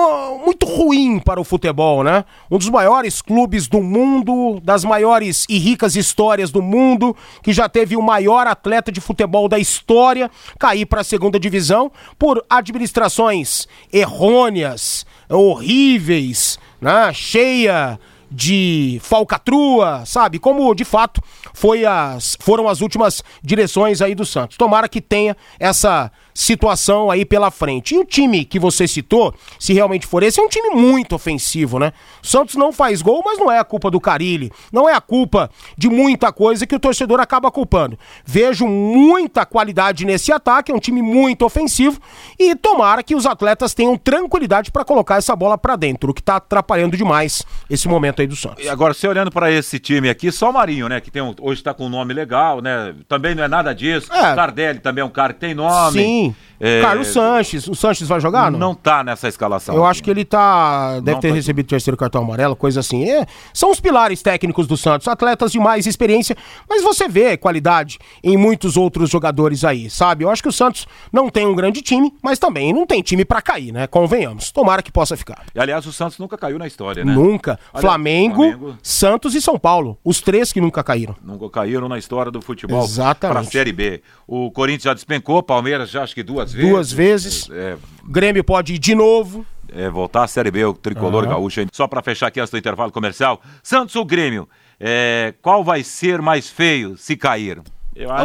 muito 0.45 0.67
ruim 0.67 1.21
para 1.21 1.41
o 1.41 1.45
futebol, 1.45 2.03
né? 2.03 2.25
Um 2.51 2.59
dos 2.59 2.69
maiores 2.69 3.23
clubes 3.23 3.69
do 3.69 3.81
mundo, 3.81 4.61
das 4.61 4.85
maiores 4.85 5.47
e 5.49 5.57
ricas 5.57 5.95
histórias 5.95 6.51
do 6.51 6.61
mundo, 6.61 7.17
que 7.45 7.53
já 7.53 7.69
teve 7.69 7.97
o 7.97 8.03
maior 8.03 8.49
atleta 8.49 8.91
de 8.91 9.01
futebol 9.01 9.49
da 9.49 9.57
história 9.57 10.29
cair 10.59 10.85
para 10.85 11.03
a 11.03 11.05
segunda 11.05 11.39
divisão 11.39 11.93
por 12.19 12.45
administrações 12.51 13.69
errôneas, 13.93 15.07
horríveis, 15.31 16.59
né? 16.81 17.13
Cheia 17.13 18.01
de 18.31 18.99
falcatrua, 19.03 20.05
sabe? 20.05 20.39
Como 20.39 20.75
de 20.75 20.85
fato 20.85 21.23
foi 21.55 21.85
as, 21.85 22.37
foram 22.41 22.69
as 22.69 22.81
últimas 22.81 23.23
direções 23.43 24.03
aí 24.03 24.15
do 24.15 24.27
Santos. 24.27 24.57
Tomara 24.57 24.89
que 24.89 25.01
tenha 25.01 25.37
essa 25.59 26.11
situação 26.39 27.11
aí 27.11 27.25
pela 27.25 27.51
frente. 27.51 27.97
E 27.97 27.99
o 27.99 28.05
time 28.05 28.45
que 28.45 28.61
você 28.61 28.87
citou, 28.87 29.35
se 29.59 29.73
realmente 29.73 30.07
for 30.07 30.23
esse, 30.23 30.41
é 30.41 30.43
um 30.43 30.49
time 30.49 30.71
muito 30.71 31.17
ofensivo, 31.17 31.81
né? 31.81 31.93
O 32.23 32.27
Santos 32.27 32.55
não 32.55 32.73
faz 32.73 33.03
gol, 33.03 33.23
mas 33.25 33.41
não 33.41 33.51
é 33.51 33.59
a 33.59 33.65
culpa 33.65 33.91
do 33.91 34.01
Carilli, 34.01 34.53
não 34.73 34.89
é 34.89 34.95
a 34.95 35.01
culpa 35.01 35.51
de 35.77 35.89
muita 35.89 36.33
coisa 36.33 36.65
que 36.65 36.77
o 36.77 36.79
torcedor 36.79 37.19
acaba 37.19 37.51
culpando. 37.51 37.99
Vejo 38.25 38.69
muita 38.69 39.45
qualidade 39.45 40.05
nesse 40.05 40.31
ataque, 40.31 40.71
é 40.71 40.75
um 40.75 40.79
time 40.79 41.03
muito 41.03 41.45
ofensivo 41.45 42.01
e 42.39 42.55
tomara 42.55 43.03
que 43.03 43.17
os 43.17 43.27
atletas 43.27 43.75
tenham 43.75 43.97
tranquilidade 43.97 44.71
para 44.71 44.85
colocar 44.85 45.17
essa 45.17 45.35
bola 45.35 45.59
para 45.59 45.75
dentro, 45.75 46.11
o 46.11 46.15
que 46.15 46.23
tá 46.23 46.37
atrapalhando 46.37 46.97
demais 46.97 47.43
esse 47.69 47.89
momento 47.89 48.21
aí 48.21 48.29
do 48.29 48.37
Santos. 48.37 48.65
E 48.65 48.69
agora, 48.69 48.95
você 48.95 49.09
olhando 49.09 49.33
para 49.33 49.51
esse 49.51 49.81
time 49.81 50.09
aqui, 50.09 50.31
só 50.31 50.51
o 50.51 50.53
Marinho, 50.53 50.89
né, 50.89 51.01
que 51.01 51.11
tem 51.11 51.21
um, 51.21 51.35
hoje 51.41 51.65
tá 51.65 51.75
com 51.75 51.87
um 51.87 51.89
nome 51.89 52.15
legal, 52.15 52.61
né? 52.61 52.95
Também 53.09 53.35
não 53.35 53.43
é 53.43 53.49
nada 53.49 53.75
disso. 53.75 54.13
É. 54.13 54.33
O 54.33 54.37
Tardelli 54.37 54.79
também 54.79 55.03
é 55.03 55.05
um 55.05 55.11
cara 55.11 55.33
que 55.33 55.41
tem 55.41 55.53
nome. 55.53 55.99
Sim. 55.99 56.28
me. 56.29 56.48
É... 56.61 56.81
Carlos 56.81 57.09
Sanches. 57.09 57.67
O 57.69 57.75
Sanches 57.75 58.09
vai 58.09 58.21
jogar? 58.21 58.51
Não, 58.51 58.59
não 58.59 58.75
tá 58.75 59.05
nessa 59.05 59.29
escalação. 59.29 59.75
Eu 59.75 59.83
aqui. 59.83 59.91
acho 59.91 60.03
que 60.03 60.11
ele 60.11 60.25
tá. 60.25 61.01
Deve 61.01 61.13
não 61.13 61.21
ter 61.21 61.29
tá 61.29 61.35
recebido 61.35 61.67
o 61.67 61.69
terceiro 61.69 61.97
cartão 61.97 62.23
amarelo, 62.23 62.57
coisa 62.57 62.81
assim. 62.81 63.09
É, 63.09 63.27
são 63.53 63.71
os 63.71 63.81
pilares 63.81 64.23
técnicos 64.23 64.67
do 64.67 64.77
Santos, 64.77 65.07
atletas 65.09 65.53
de 65.53 65.59
mais 65.59 65.87
experiência, 65.87 66.37
mas 66.69 66.83
você 66.83 67.09
vê 67.09 67.37
qualidade 67.37 67.99
em 68.23 68.37
muitos 68.37 68.77
outros 68.77 69.11
jogadores 69.11 69.65
aí, 69.65 69.89
sabe? 69.89 70.25
Eu 70.25 70.31
acho 70.31 70.43
que 70.43 70.49
o 70.49 70.53
Santos 70.53 70.87
não 71.13 71.29
tem 71.31 71.47
um 71.47 71.55
grande 71.55 71.83
time, 71.83 72.13
mas 72.23 72.39
também 72.39 72.73
não 72.73 72.87
tem 72.87 73.03
time 73.03 73.25
para 73.25 73.41
cair, 73.41 73.73
né? 73.73 73.87
Convenhamos. 73.87 74.51
Tomara 74.51 74.83
que 74.83 74.91
possa 74.91 75.17
ficar. 75.17 75.45
E 75.55 75.61
aliás, 75.61 75.87
o 75.87 75.93
Santos 75.93 76.19
nunca 76.19 76.37
caiu 76.37 76.59
na 76.59 76.67
história, 76.67 77.05
né? 77.05 77.13
Nunca. 77.13 77.59
Aliás, 77.73 77.81
Flamengo, 77.81 78.43
Flamengo, 78.43 78.79
Santos 78.83 79.35
e 79.35 79.41
São 79.41 79.59
Paulo. 79.59 79.99
Os 80.05 80.21
três 80.21 80.53
que 80.53 80.61
nunca 80.61 80.83
caíram. 80.83 81.15
Nunca 81.23 81.49
caíram 81.49 81.89
na 81.89 81.99
história 81.99 82.31
do 82.31 82.41
futebol. 82.41 82.83
Exatamente. 82.83 83.43
Pra 83.43 83.51
Série 83.51 83.73
B. 83.73 84.03
O 84.27 84.51
Corinthians 84.51 84.85
já 84.85 84.95
despencou, 84.95 85.43
Palmeiras 85.43 85.91
já 85.91 86.03
acho 86.03 86.15
que 86.15 86.23
duas 86.23 86.48
vezes. 86.53 86.71
Duas 86.71 86.93
vezes. 86.93 87.49
É, 87.51 87.77
Grêmio 88.05 88.45
pode 88.45 88.75
ir 88.75 88.79
de 88.79 88.95
novo. 88.95 89.45
É, 89.73 89.89
voltar 89.91 90.25
à 90.25 90.29
Série 90.29 90.51
B, 90.51 90.65
o 90.65 90.73
tricolor 90.73 91.25
uhum. 91.25 91.31
gaúcho. 91.31 91.67
Só 91.73 91.87
para 91.87 92.03
fechar 92.03 92.29
aqui 92.29 92.41
antes 92.41 92.51
do 92.51 92.59
intervalo 92.59 92.91
comercial. 92.91 93.41
Santos 93.63 93.95
ou 93.97 94.05
Grêmio? 94.05 94.49
É, 94.81 95.35
qual 95.43 95.63
vai 95.63 95.83
ser 95.83 96.23
mais 96.23 96.49
feio 96.49 96.97
se 96.97 97.17
cair? 97.17 97.61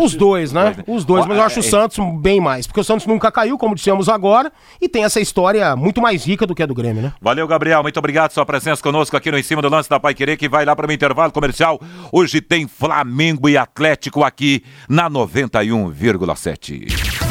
Os 0.02 0.14
dois, 0.14 0.52
né? 0.52 0.76
Os 0.86 1.04
dois, 1.04 1.26
mas 1.26 1.36
eu 1.36 1.44
acho 1.44 1.60
o 1.60 1.64
é, 1.64 1.66
é. 1.66 1.70
Santos 1.70 2.22
bem 2.22 2.40
mais, 2.40 2.68
porque 2.68 2.80
o 2.80 2.84
Santos 2.84 3.08
nunca 3.08 3.32
caiu, 3.32 3.58
como 3.58 3.74
dissemos 3.74 4.08
agora, 4.08 4.52
e 4.80 4.88
tem 4.88 5.04
essa 5.04 5.20
história 5.20 5.76
muito 5.76 6.00
mais 6.00 6.26
rica 6.26 6.46
do 6.46 6.54
que 6.54 6.62
a 6.62 6.68
do 6.68 6.76
Grêmio, 6.76 7.02
né? 7.02 7.14
Valeu, 7.20 7.48
Gabriel, 7.48 7.82
muito 7.82 7.98
obrigado 7.98 8.30
pela 8.30 8.36
sua 8.36 8.46
presença 8.46 8.84
conosco 8.84 9.18
aqui 9.18 9.32
no 9.32 9.38
Em 9.38 9.44
Cima 9.44 9.64
do 9.64 9.70
Lance 9.70 9.90
da 9.90 10.00
Pai 10.00 10.14
Querer, 10.14 10.38
que 10.38 10.48
vai 10.48 10.64
lá 10.64 10.76
para 10.76 10.88
o 10.88 10.92
intervalo 10.92 11.32
comercial. 11.32 11.82
Hoje 12.12 12.40
tem 12.40 12.68
Flamengo 12.68 13.50
e 13.50 13.58
Atlético 13.58 14.24
aqui 14.24 14.64
na 14.88 15.10
91,7. 15.10 17.23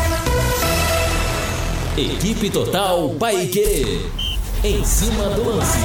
Equipe 1.96 2.48
Total 2.48 3.10
Paique. 3.18 4.10
Em 4.64 4.82
cima 4.82 5.28
do 5.28 5.44
lance. 5.44 5.78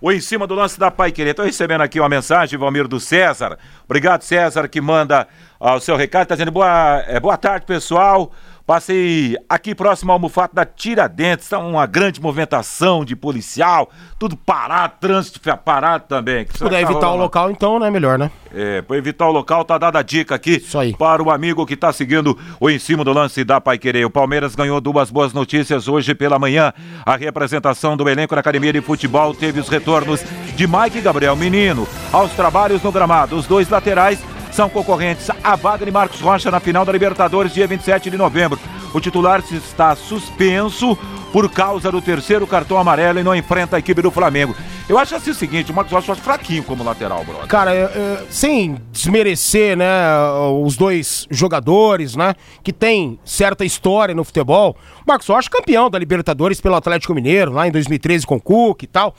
O 0.00 0.12
em 0.12 0.20
cima 0.20 0.46
do 0.46 0.54
lance 0.54 0.78
da 0.78 0.92
Pai. 0.92 1.12
Estou 1.16 1.44
recebendo 1.44 1.80
aqui 1.80 1.98
uma 1.98 2.08
mensagem, 2.08 2.56
Valmir 2.56 2.86
do 2.86 3.00
César. 3.00 3.58
Obrigado, 3.84 4.22
César, 4.22 4.68
que 4.68 4.80
manda 4.80 5.26
uh, 5.60 5.70
o 5.70 5.80
seu 5.80 5.96
recado. 5.96 6.22
Está 6.22 6.36
dizendo 6.36 6.52
boa, 6.52 7.02
é, 7.04 7.18
boa 7.18 7.36
tarde, 7.36 7.66
pessoal. 7.66 8.30
Passei 8.64 9.36
aqui 9.48 9.74
próximo 9.74 10.12
ao 10.12 10.18
Mufato 10.18 10.54
da 10.54 10.64
Tiradentes, 10.64 11.46
está 11.46 11.58
uma 11.58 11.84
grande 11.84 12.20
movimentação 12.20 13.04
de 13.04 13.16
policial, 13.16 13.90
tudo 14.18 14.36
parado, 14.36 14.94
trânsito 15.00 15.40
parado 15.64 16.04
também. 16.08 16.46
Se 16.48 16.60
puder 16.60 16.80
evitar 16.80 17.10
o 17.10 17.16
local, 17.16 17.50
então, 17.50 17.80
né? 17.80 17.90
Melhor, 17.90 18.18
né? 18.18 18.30
É, 18.54 18.80
para 18.80 18.96
evitar 18.96 19.26
o 19.26 19.32
local, 19.32 19.64
tá 19.64 19.78
dada 19.78 19.98
a 19.98 20.02
dica 20.02 20.36
aqui 20.36 20.62
para 20.96 21.22
o 21.22 21.30
amigo 21.30 21.66
que 21.66 21.74
está 21.74 21.92
seguindo 21.92 22.38
o 22.60 22.70
em 22.70 22.78
cima 22.78 23.02
do 23.02 23.12
lance 23.12 23.42
da 23.42 23.60
Pai 23.60 23.78
Querer. 23.78 24.04
O 24.04 24.10
Palmeiras 24.10 24.54
ganhou 24.54 24.80
duas 24.80 25.10
boas 25.10 25.32
notícias 25.32 25.88
hoje 25.88 26.14
pela 26.14 26.38
manhã. 26.38 26.72
A 27.04 27.16
representação 27.16 27.96
do 27.96 28.08
elenco 28.08 28.34
na 28.34 28.40
Academia 28.40 28.72
de 28.72 28.80
Futebol 28.80 29.34
teve 29.34 29.58
os 29.58 29.68
retornos 29.68 30.22
de 30.54 30.66
Mike 30.68 30.98
e 30.98 31.00
Gabriel 31.00 31.34
Menino 31.34 31.88
aos 32.12 32.30
trabalhos 32.32 32.82
no 32.82 32.92
gramado. 32.92 33.34
Os 33.34 33.46
dois 33.46 33.68
laterais 33.68 34.22
são 34.52 34.68
concorrentes 34.68 35.28
a 35.42 35.56
vaga 35.56 35.84
de 35.84 35.90
Marcos 35.90 36.20
Rocha 36.20 36.50
na 36.50 36.60
final 36.60 36.84
da 36.84 36.92
Libertadores, 36.92 37.52
dia 37.52 37.66
27 37.66 38.10
de 38.10 38.16
novembro. 38.16 38.58
O 38.92 39.00
titular 39.00 39.42
está 39.50 39.96
suspenso 39.96 40.96
por 41.32 41.50
causa 41.50 41.90
do 41.90 42.02
terceiro 42.02 42.46
cartão 42.46 42.76
amarelo 42.76 43.18
e 43.18 43.22
não 43.22 43.34
enfrenta 43.34 43.76
a 43.76 43.78
equipe 43.78 44.02
do 44.02 44.10
Flamengo. 44.10 44.54
Eu 44.86 44.98
acho 44.98 45.14
assim 45.14 45.30
o 45.30 45.34
seguinte, 45.34 45.72
o 45.72 45.74
Marcos 45.74 45.92
Rocha 45.92 46.14
fraquinho 46.14 46.62
como 46.62 46.84
lateral, 46.84 47.24
brother. 47.24 47.46
Cara, 47.46 47.72
é, 47.72 47.84
é, 47.84 48.24
sem 48.28 48.78
desmerecer, 48.92 49.74
né, 49.74 49.86
os 50.62 50.76
dois 50.76 51.26
jogadores, 51.30 52.14
né, 52.14 52.34
que 52.62 52.72
tem 52.72 53.18
certa 53.24 53.64
história 53.64 54.14
no 54.14 54.24
futebol. 54.24 54.76
O 54.98 55.08
Marcos 55.08 55.26
Rocha 55.26 55.48
campeão 55.48 55.88
da 55.88 55.98
Libertadores 55.98 56.60
pelo 56.60 56.74
Atlético 56.74 57.14
Mineiro, 57.14 57.52
lá 57.52 57.66
em 57.66 57.70
2013 57.70 58.26
com 58.26 58.36
o 58.36 58.40
Cook 58.40 58.82
e 58.82 58.86
tal. 58.86 59.14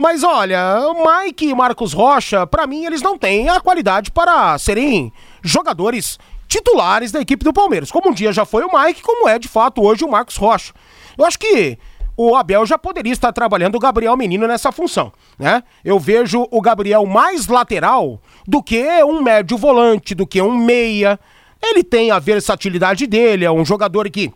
Mas 0.00 0.24
olha, 0.24 0.78
Mike 0.94 1.46
e 1.46 1.54
Marcos 1.54 1.92
Rocha, 1.92 2.46
para 2.46 2.66
mim, 2.66 2.86
eles 2.86 3.02
não 3.02 3.18
têm 3.18 3.50
a 3.50 3.60
qualidade 3.60 4.10
para 4.10 4.56
serem 4.56 5.12
jogadores 5.42 6.18
titulares 6.48 7.12
da 7.12 7.20
equipe 7.20 7.44
do 7.44 7.52
Palmeiras. 7.52 7.92
Como 7.92 8.08
um 8.08 8.14
dia 8.14 8.32
já 8.32 8.46
foi 8.46 8.64
o 8.64 8.70
Mike, 8.72 9.02
como 9.02 9.28
é 9.28 9.38
de 9.38 9.46
fato 9.46 9.82
hoje 9.82 10.02
o 10.02 10.10
Marcos 10.10 10.36
Rocha. 10.36 10.72
Eu 11.18 11.26
acho 11.26 11.38
que 11.38 11.78
o 12.16 12.34
Abel 12.34 12.64
já 12.64 12.78
poderia 12.78 13.12
estar 13.12 13.30
trabalhando 13.30 13.74
o 13.74 13.78
Gabriel 13.78 14.16
Menino 14.16 14.46
nessa 14.46 14.72
função, 14.72 15.12
né? 15.38 15.62
Eu 15.84 15.98
vejo 15.98 16.48
o 16.50 16.62
Gabriel 16.62 17.04
mais 17.04 17.46
lateral 17.46 18.22
do 18.48 18.62
que 18.62 18.82
um 19.04 19.20
médio 19.20 19.58
volante, 19.58 20.14
do 20.14 20.26
que 20.26 20.40
um 20.40 20.56
meia. 20.56 21.20
Ele 21.62 21.84
tem 21.84 22.10
a 22.10 22.18
versatilidade 22.18 23.06
dele, 23.06 23.44
é 23.44 23.52
um 23.52 23.66
jogador 23.66 24.08
que 24.08 24.32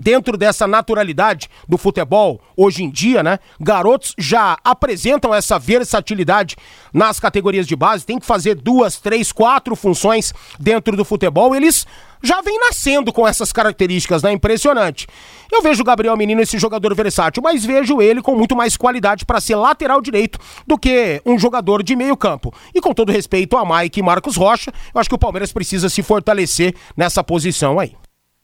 dentro 0.00 0.36
dessa 0.36 0.66
naturalidade 0.66 1.48
do 1.68 1.76
futebol 1.76 2.40
hoje 2.56 2.82
em 2.82 2.90
dia, 2.90 3.22
né? 3.22 3.38
Garotos 3.60 4.14
já 4.16 4.56
apresentam 4.64 5.34
essa 5.34 5.58
versatilidade 5.58 6.56
nas 6.92 7.20
categorias 7.20 7.66
de 7.66 7.76
base, 7.76 8.06
tem 8.06 8.18
que 8.18 8.26
fazer 8.26 8.54
duas, 8.54 8.98
três, 8.98 9.32
quatro 9.32 9.74
funções 9.76 10.32
dentro 10.58 10.96
do 10.96 11.04
futebol. 11.04 11.54
Eles 11.54 11.86
já 12.22 12.40
vêm 12.40 12.58
nascendo 12.58 13.12
com 13.12 13.26
essas 13.26 13.52
características, 13.52 14.22
né? 14.22 14.32
Impressionante. 14.32 15.06
Eu 15.50 15.62
vejo 15.62 15.82
o 15.82 15.84
Gabriel 15.84 16.16
Menino 16.16 16.40
esse 16.40 16.58
jogador 16.58 16.94
versátil, 16.94 17.42
mas 17.42 17.64
vejo 17.64 18.02
ele 18.02 18.20
com 18.20 18.34
muito 18.34 18.56
mais 18.56 18.76
qualidade 18.76 19.24
para 19.24 19.40
ser 19.40 19.56
lateral 19.56 20.00
direito 20.00 20.38
do 20.66 20.78
que 20.78 21.22
um 21.24 21.38
jogador 21.38 21.82
de 21.82 21.94
meio 21.94 22.16
campo. 22.16 22.52
E 22.74 22.80
com 22.80 22.92
todo 22.92 23.12
respeito 23.12 23.56
a 23.56 23.64
Mike 23.64 24.00
e 24.00 24.02
Marcos 24.02 24.36
Rocha, 24.36 24.72
eu 24.94 25.00
acho 25.00 25.08
que 25.08 25.14
o 25.14 25.18
Palmeiras 25.18 25.52
precisa 25.52 25.88
se 25.88 26.02
fortalecer 26.02 26.74
nessa 26.96 27.22
posição 27.22 27.78
aí. 27.78 27.94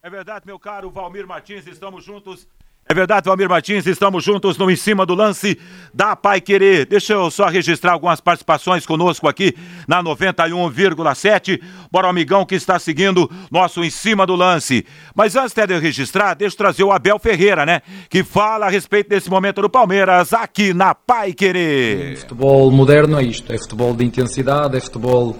É 0.05 0.11
verdade, 0.11 0.45
meu 0.45 0.59
caro 0.59 0.91
Valmir 0.91 1.27
Martins, 1.27 1.67
estamos 1.67 2.05
juntos. 2.05 2.47
É 2.87 2.93
É 2.93 2.95
verdade, 2.95 3.27
Valmir 3.27 3.49
Martins, 3.49 3.87
estamos 3.87 4.23
juntos 4.23 4.59
no 4.59 4.71
Em 4.71 4.77
Cima 4.77 5.07
do 5.07 5.15
Lance 5.15 5.59
da 5.95 6.15
Pai 6.15 6.43
Querer. 6.43 6.85
Deixa 6.85 7.15
eu 7.15 7.31
só 7.31 7.47
registrar 7.47 7.93
algumas 7.93 8.21
participações 8.21 8.85
conosco 8.85 9.27
aqui 9.27 9.57
na 9.89 10.05
91,7. 10.05 11.59
Bora, 11.91 12.09
amigão 12.09 12.45
que 12.45 12.55
está 12.55 12.79
seguindo 12.79 13.31
nosso 13.51 13.83
Em 13.83 13.89
Cima 13.89 14.27
do 14.27 14.35
Lance. 14.35 14.85
Mas 15.15 15.37
antes 15.37 15.55
de 15.55 15.75
eu 15.75 15.81
registrar, 15.81 16.35
deixa 16.35 16.53
eu 16.53 16.59
trazer 16.59 16.85
o 16.85 16.93
Abel 16.93 17.19
Ferreira, 17.19 17.65
né? 17.65 17.81
Que 18.11 18.23
fala 18.23 18.67
a 18.67 18.69
respeito 18.69 19.09
desse 19.09 19.31
momento 19.31 19.63
do 19.63 19.71
Palmeiras 19.71 20.35
aqui 20.35 20.75
na 20.75 20.95
Pai 20.95 21.33
Querer. 21.33 22.19
Futebol 22.19 22.71
moderno 22.71 23.19
é 23.19 23.23
isto, 23.23 23.51
é 23.51 23.57
futebol 23.57 23.97
de 23.97 24.05
intensidade, 24.05 24.77
é 24.77 24.81
futebol 24.83 25.35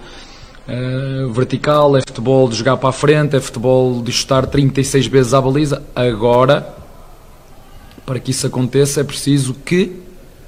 Uh, 0.67 1.31
vertical, 1.31 1.95
é 1.95 2.01
futebol 2.01 2.49
de 2.49 2.55
jogar 2.55 2.77
para 2.77 2.89
a 2.89 2.91
frente, 2.91 3.35
é 3.35 3.39
futebol 3.39 4.01
de 4.01 4.11
chutar 4.11 4.47
36 4.47 5.05
vezes 5.07 5.33
à 5.33 5.39
baliza. 5.39 5.83
Agora, 5.95 6.73
para 8.05 8.19
que 8.19 8.31
isso 8.31 8.47
aconteça, 8.47 9.01
é 9.01 9.03
preciso 9.03 9.53
que 9.53 10.01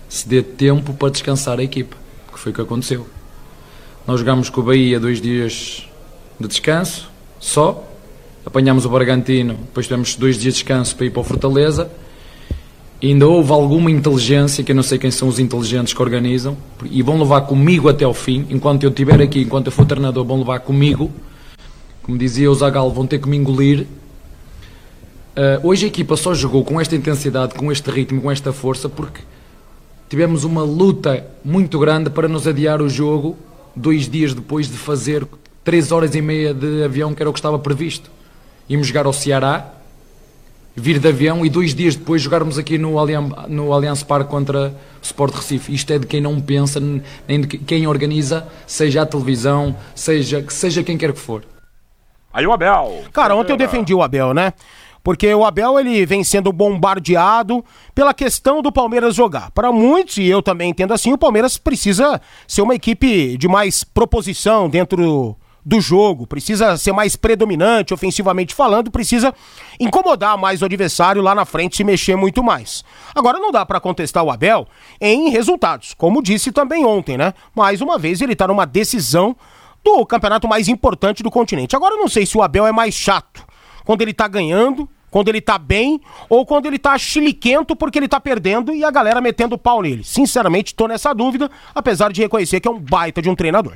se 0.10 0.28
dê 0.28 0.42
tempo 0.42 0.94
para 0.94 1.10
descansar 1.10 1.60
a 1.60 1.64
equipa, 1.64 1.96
que 2.34 2.40
foi 2.40 2.52
o 2.52 2.56
que 2.56 2.62
aconteceu. 2.62 3.08
Nós 4.08 4.20
jogámos 4.20 4.50
com 4.50 4.62
o 4.62 4.64
Bahia 4.64 5.00
dois 5.00 5.22
dias 5.22 5.88
de 6.40 6.48
descanso, 6.48 7.10
só. 7.40 7.84
Apanhámos 8.46 8.86
o 8.86 8.90
Bragantino, 8.90 9.56
depois 9.56 9.86
tivemos 9.86 10.16
dois 10.16 10.38
dias 10.38 10.54
de 10.54 10.62
descanso 10.62 10.96
para 10.96 11.06
ir 11.06 11.10
para 11.10 11.20
o 11.20 11.24
Fortaleza 11.24 11.92
ainda 13.02 13.28
houve 13.28 13.52
alguma 13.52 13.92
inteligência, 13.92 14.64
que 14.64 14.72
eu 14.72 14.76
não 14.76 14.84
sei 14.84 14.98
quem 14.98 15.12
são 15.12 15.28
os 15.28 15.40
inteligentes 15.40 15.94
que 15.94 16.02
organizam, 16.02 16.58
e 16.90 17.02
vão 17.02 17.20
levar 17.20 17.42
comigo 17.42 17.88
até 17.88 18.08
o 18.08 18.14
fim, 18.14 18.46
enquanto 18.50 18.84
eu 18.84 18.90
estiver 18.90 19.22
aqui, 19.22 19.42
enquanto 19.42 19.68
eu 19.68 19.72
for 19.72 19.86
treinador, 19.86 20.26
vão 20.26 20.40
levar 20.40 20.60
comigo. 20.62 21.12
Como 22.02 22.18
dizia 22.18 22.50
o 22.50 22.56
Zagal, 22.56 22.90
vão 22.92 23.06
ter 23.06 23.20
que 23.20 23.30
me 23.30 23.38
engolir. 23.38 23.82
Uh, 25.36 25.68
hoje 25.68 25.86
a 25.86 25.88
equipa 25.88 26.18
só 26.18 26.34
jogou 26.34 26.64
com 26.64 26.82
esta 26.82 26.96
intensidade, 26.96 27.54
com 27.54 27.72
este 27.72 27.92
ritmo, 27.92 28.22
com 28.22 28.32
esta 28.32 28.52
força, 28.52 28.90
porque 28.90 29.22
tivemos 30.10 30.44
uma 30.44 30.64
luta 30.64 31.24
muito 31.46 31.78
grande 31.78 32.10
para 32.10 32.28
nos 32.28 32.48
adiar 32.48 32.82
o 32.82 32.90
jogo 32.90 33.38
dois 33.76 34.10
dias 34.10 34.34
depois 34.34 34.68
de 34.68 34.78
fazer 34.78 35.28
três 35.64 35.92
horas 35.92 36.16
e 36.16 36.22
meia 36.22 36.54
de 36.54 36.84
avião, 36.84 37.14
que 37.14 37.22
era 37.22 37.30
o 37.30 37.34
que 37.34 37.40
estava 37.40 37.60
previsto. 37.60 38.10
Íamos 38.68 38.88
jogar 38.88 39.06
ao 39.06 39.14
Ceará, 39.14 39.77
vir 40.80 41.00
de 41.00 41.08
avião 41.08 41.44
e 41.44 41.50
dois 41.50 41.74
dias 41.74 41.96
depois 41.96 42.22
jogarmos 42.22 42.60
aqui 42.60 42.78
no, 42.78 43.00
Allianz, 43.00 43.34
no 43.50 43.74
Allianz 43.74 44.04
Parque 44.04 44.30
contra 44.30 44.68
o 44.70 45.04
Sport 45.04 45.34
Recife. 45.34 45.74
Isto 45.74 45.92
é 45.92 46.00
de 46.00 46.06
quem 46.06 46.22
não 46.22 46.40
pensa, 46.40 46.80
nem 47.28 47.42
de 47.42 47.58
quem 47.58 47.88
organiza, 47.88 48.48
seja 48.68 49.02
a 49.02 49.06
televisão, 49.06 49.76
seja, 49.96 50.46
seja 50.50 50.84
quem 50.84 50.96
quer 50.96 51.12
que 51.12 51.20
for. 51.20 51.44
Aí 52.32 52.46
o 52.46 52.54
Abel. 52.54 53.02
Cara, 53.12 53.36
ontem 53.36 53.54
eu 53.54 53.58
defendi 53.58 53.94
o 53.94 54.04
Abel, 54.04 54.36
né? 54.36 54.54
Porque 55.04 55.34
o 55.34 55.44
Abel 55.44 55.80
ele 55.80 56.06
vem 56.06 56.24
sendo 56.24 56.52
bombardeado 56.54 57.66
pela 57.96 58.14
questão 58.14 58.62
do 58.62 58.72
Palmeiras 58.72 59.16
jogar. 59.16 59.50
Para 59.52 59.72
muitos, 59.72 60.18
e 60.18 60.28
eu 60.28 60.44
também 60.44 60.70
entendo 60.70 60.94
assim, 60.94 61.12
o 61.12 61.18
Palmeiras 61.18 61.58
precisa 61.58 62.22
ser 62.48 62.62
uma 62.62 62.76
equipe 62.76 63.36
de 63.38 63.48
mais 63.48 63.84
proposição 63.84 64.70
dentro 64.70 65.36
do 65.68 65.82
jogo, 65.82 66.26
precisa 66.26 66.78
ser 66.78 66.94
mais 66.94 67.18
predominante 67.18 67.94
ofensivamente 67.94 68.56
falando, 68.56 68.90
precisa 68.90 69.34
incomodar 69.78 70.38
mais 70.38 70.62
o 70.62 70.66
adversário 70.66 71.22
lá 71.22 71.36
na 71.36 71.44
frente 71.44 71.76
se 71.76 71.84
mexer 71.84 72.16
muito 72.16 72.42
mais. 72.42 72.86
Agora 73.14 73.38
não 73.38 73.52
dá 73.52 73.66
para 73.66 73.82
contestar 73.82 74.24
o 74.24 74.32
Abel 74.32 74.66
em 75.02 75.30
resultados, 75.30 75.94
como 75.94 76.24
disse 76.24 76.54
também 76.54 76.86
ontem, 76.86 77.18
né? 77.18 77.34
Mais 77.54 77.82
uma 77.82 78.00
vez 78.00 78.22
ele 78.22 78.34
tá 78.34 78.48
numa 78.48 78.66
decisão 78.66 79.36
do 79.84 80.06
campeonato 80.06 80.48
mais 80.48 80.70
importante 80.70 81.22
do 81.22 81.30
continente. 81.30 81.76
Agora 81.76 81.96
eu 81.96 82.00
não 82.00 82.08
sei 82.08 82.26
se 82.26 82.38
o 82.38 82.42
Abel 82.42 82.66
é 82.66 82.72
mais 82.72 82.96
chato 82.96 83.46
quando 83.84 84.02
ele 84.02 84.14
tá 84.14 84.26
ganhando, 84.26 84.88
quando 85.12 85.28
ele 85.28 85.42
tá 85.42 85.58
bem 85.58 86.00
ou 86.30 86.46
quando 86.46 86.66
ele 86.66 86.80
tá 86.80 86.98
chiliquento 86.98 87.76
porque 87.76 88.00
ele 88.00 88.08
tá 88.08 88.22
perdendo 88.22 88.74
e 88.74 88.86
a 88.86 88.92
galera 88.92 89.20
metendo 89.20 89.58
pau 89.58 89.82
nele. 89.82 90.06
Sinceramente, 90.06 90.74
tô 90.74 90.88
nessa 90.88 91.14
dúvida, 91.14 91.52
apesar 91.76 92.14
de 92.14 92.22
reconhecer 92.22 92.62
que 92.62 92.70
é 92.70 92.72
um 92.72 92.80
baita 92.80 93.22
de 93.22 93.30
um 93.30 93.36
treinador. 93.36 93.74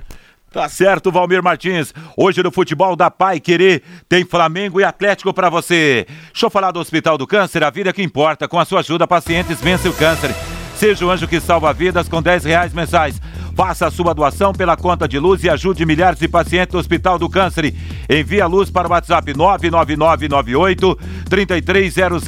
Tá 0.51 0.67
certo, 0.67 1.09
Valmir 1.13 1.41
Martins. 1.41 1.93
Hoje 2.17 2.43
no 2.43 2.51
futebol 2.51 2.93
da 2.93 3.09
Pai 3.09 3.39
Querer 3.39 3.81
tem 4.09 4.25
Flamengo 4.25 4.81
e 4.81 4.83
Atlético 4.83 5.33
para 5.33 5.49
você. 5.49 6.05
Deixa 6.25 6.45
eu 6.45 6.49
falar 6.49 6.71
do 6.71 6.79
Hospital 6.79 7.17
do 7.17 7.25
Câncer, 7.25 7.63
a 7.63 7.69
vida 7.69 7.93
que 7.93 8.03
importa. 8.03 8.49
Com 8.49 8.59
a 8.59 8.65
sua 8.65 8.81
ajuda, 8.81 9.07
pacientes 9.07 9.61
vencem 9.61 9.89
o 9.89 9.93
câncer. 9.93 10.35
Seja 10.75 11.05
o 11.05 11.09
anjo 11.09 11.25
que 11.25 11.39
salva 11.39 11.71
vidas 11.71 12.09
com 12.09 12.21
10 12.21 12.43
reais 12.43 12.73
mensais. 12.73 13.21
Faça 13.55 13.87
a 13.87 13.91
sua 13.91 14.13
doação 14.13 14.51
pela 14.51 14.75
conta 14.75 15.07
de 15.07 15.19
luz 15.19 15.43
e 15.43 15.49
ajude 15.49 15.85
milhares 15.85 16.19
de 16.19 16.27
pacientes 16.27 16.73
do 16.73 16.79
Hospital 16.79 17.19
do 17.19 17.29
Câncer. 17.29 17.73
Envie 18.09 18.41
a 18.41 18.47
luz 18.47 18.69
para 18.69 18.87
o 18.87 18.91
WhatsApp 18.91 19.33
99998 19.33 20.99
3300 21.29 22.23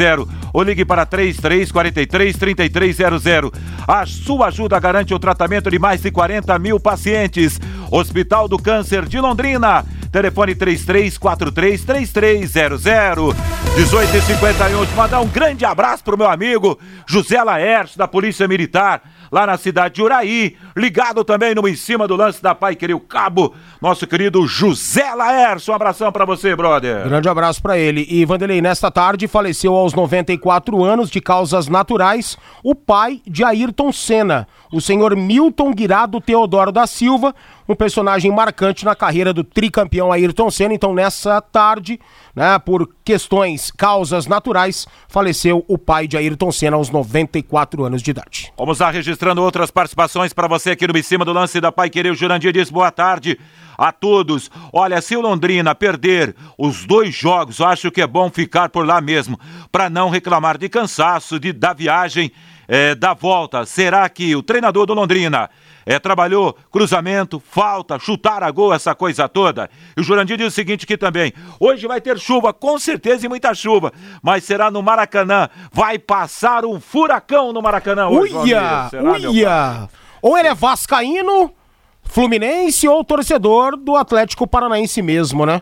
ou 0.54 0.64
ligue 0.64 0.86
para 0.86 1.06
3343 1.06 2.38
3300. 2.38 3.52
A 3.88 4.06
sua 4.06 4.48
ajuda 4.48 4.80
garante 4.80 5.14
o 5.14 5.20
tratamento 5.20 5.72
de 5.72 5.80
mais 5.80 6.02
de 6.02 6.12
40 6.12 6.58
mil 6.60 6.80
pacientes. 6.80 7.60
Hospital 7.92 8.48
do 8.48 8.58
Câncer 8.58 9.06
de 9.06 9.20
Londrina. 9.20 9.86
Telefone 10.12 10.56
3343-3300. 10.56 13.36
18h51. 13.76 14.96
Mandar 14.96 15.20
um 15.22 15.28
grande 15.28 15.66
abraço 15.66 16.04
pro 16.04 16.18
meu 16.18 16.30
amigo 16.30 16.80
José 17.08 17.44
Laércio, 17.44 17.98
da 17.98 18.08
Polícia 18.08 18.48
Militar 18.48 19.02
lá 19.34 19.48
na 19.48 19.58
cidade 19.58 19.96
de 19.96 20.04
Uraí. 20.04 20.56
Ligado 20.78 21.24
também 21.24 21.56
no 21.56 21.68
Em 21.68 21.76
Cima 21.76 22.08
do 22.08 22.16
Lance 22.16 22.42
da 22.42 22.54
Pai 22.54 22.76
Querer 22.76 22.94
o 22.94 23.00
Cabo, 23.00 23.56
nosso 23.82 24.06
querido 24.06 24.46
José 24.46 25.12
Laércio. 25.16 25.72
Um 25.72 25.76
abração 25.76 26.12
para 26.12 26.24
você, 26.24 26.56
brother. 26.56 27.04
Grande 27.06 27.28
abraço 27.28 27.60
para 27.60 27.76
ele. 27.76 28.06
E 28.08 28.24
Vanderlei, 28.26 28.62
nesta 28.62 28.92
tarde 28.92 29.28
faleceu 29.28 29.74
aos 29.74 29.96
94 29.96 30.84
anos 30.84 31.10
de 31.10 31.20
causas 31.20 31.68
naturais 31.68 32.38
o 32.64 32.76
pai 32.76 33.22
de 33.26 33.44
Ayrton 33.44 33.92
Senna, 33.92 34.48
o 34.72 34.80
senhor 34.80 35.16
Milton 35.16 35.74
Guirado 35.74 36.22
Teodoro 36.22 36.72
da 36.72 36.86
Silva, 36.86 37.34
um 37.68 37.76
personagem 37.76 38.32
marcante 38.32 38.86
na 38.86 38.96
carreira 38.96 39.34
do 39.34 39.44
tricampeão 39.44 40.12
Ayrton 40.12 40.50
Senna. 40.50 40.74
Então, 40.74 40.94
nessa 40.94 41.42
tarde, 41.42 42.00
né, 42.36 42.58
por 42.60 42.90
questões, 43.04 43.72
causas 43.72 44.28
naturais, 44.28 44.88
faleceu 45.08 45.64
o 45.68 45.78
pai 45.78 46.08
de 46.08 46.18
Ayrton 46.18 46.52
Senna 46.52 46.78
aos 46.78 46.90
94 46.90 47.84
anos 47.84 48.02
de 48.02 48.12
idade. 48.12 48.54
Vamos 48.58 48.80
lá 48.80 48.92
registrando 48.92 49.42
outras 49.42 49.72
participações 49.72 50.34
para 50.34 50.48
você 50.48 50.72
aqui 50.72 50.88
no 50.88 50.98
Em 50.98 51.04
Cima 51.04 51.26
do 51.26 51.34
Lance 51.34 51.62
da 51.62 51.72
Pai 51.72 51.90
Querer. 51.90 52.12
O 52.12 52.16
Jurandir 52.16 52.52
diz 52.52 52.70
boa 52.70 52.92
tarde 52.92 53.40
a 53.78 53.92
todos. 53.92 54.50
Olha, 54.72 55.02
se 55.02 55.16
o 55.16 55.22
Londrina 55.22 55.74
perder 55.76 56.36
os 56.58 56.86
dois 56.86 57.14
jogos, 57.14 57.62
acho 57.62 57.92
que 57.92 58.02
é 58.02 58.08
bom 58.08 58.30
ficar 58.30 58.70
por 58.70 58.86
lá 58.86 59.02
mesmo, 59.02 59.40
para 59.72 59.90
não 59.90 60.10
reclamar 60.10 60.58
de 60.58 60.70
cansaço 60.70 61.40
de, 61.40 61.52
da 61.52 61.74
viagem 61.74 62.32
é, 62.68 62.96
da 62.96 63.14
volta. 63.14 63.66
Será 63.66 64.08
que 64.10 64.36
o 64.36 64.44
treinador 64.44 64.86
do 64.86 64.94
Londrina 64.94 65.50
é, 65.86 66.00
trabalhou 66.00 66.56
cruzamento, 66.72 67.40
falta, 67.40 68.00
chutar 68.00 68.44
a 68.44 68.52
gol, 68.52 68.74
essa 68.74 68.96
coisa 68.96 69.28
toda. 69.28 69.70
E 69.96 70.02
o 70.02 70.04
Jurandir 70.04 70.38
diz 70.38 70.48
o 70.48 70.52
seguinte 70.52 70.84
aqui 70.86 70.98
também: 70.98 71.34
hoje 71.60 71.88
vai 71.88 72.00
ter 72.00 72.18
chuva, 72.20 72.54
com 72.54 72.80
certeza 72.80 73.26
e 73.26 73.30
muita 73.30 73.54
chuva, 73.54 73.92
mas 74.22 74.44
será 74.44 74.72
no 74.72 74.82
Maracanã. 74.82 75.50
Vai 75.72 76.00
passar 76.00 76.66
um 76.66 76.80
furacão 76.80 77.52
no 77.52 77.62
Maracanã 77.62 78.08
hoje. 78.08 78.36
Uia! 78.36 78.88
Será, 78.90 79.12
uia! 79.12 79.90
Ou 80.22 80.38
ele 80.38 80.48
é 80.48 80.54
vascaíno, 80.54 81.52
fluminense 82.04 82.88
ou 82.88 83.04
torcedor 83.04 83.76
do 83.76 83.96
Atlético 83.96 84.48
Paranaense 84.48 85.02
mesmo, 85.02 85.46
né? 85.46 85.62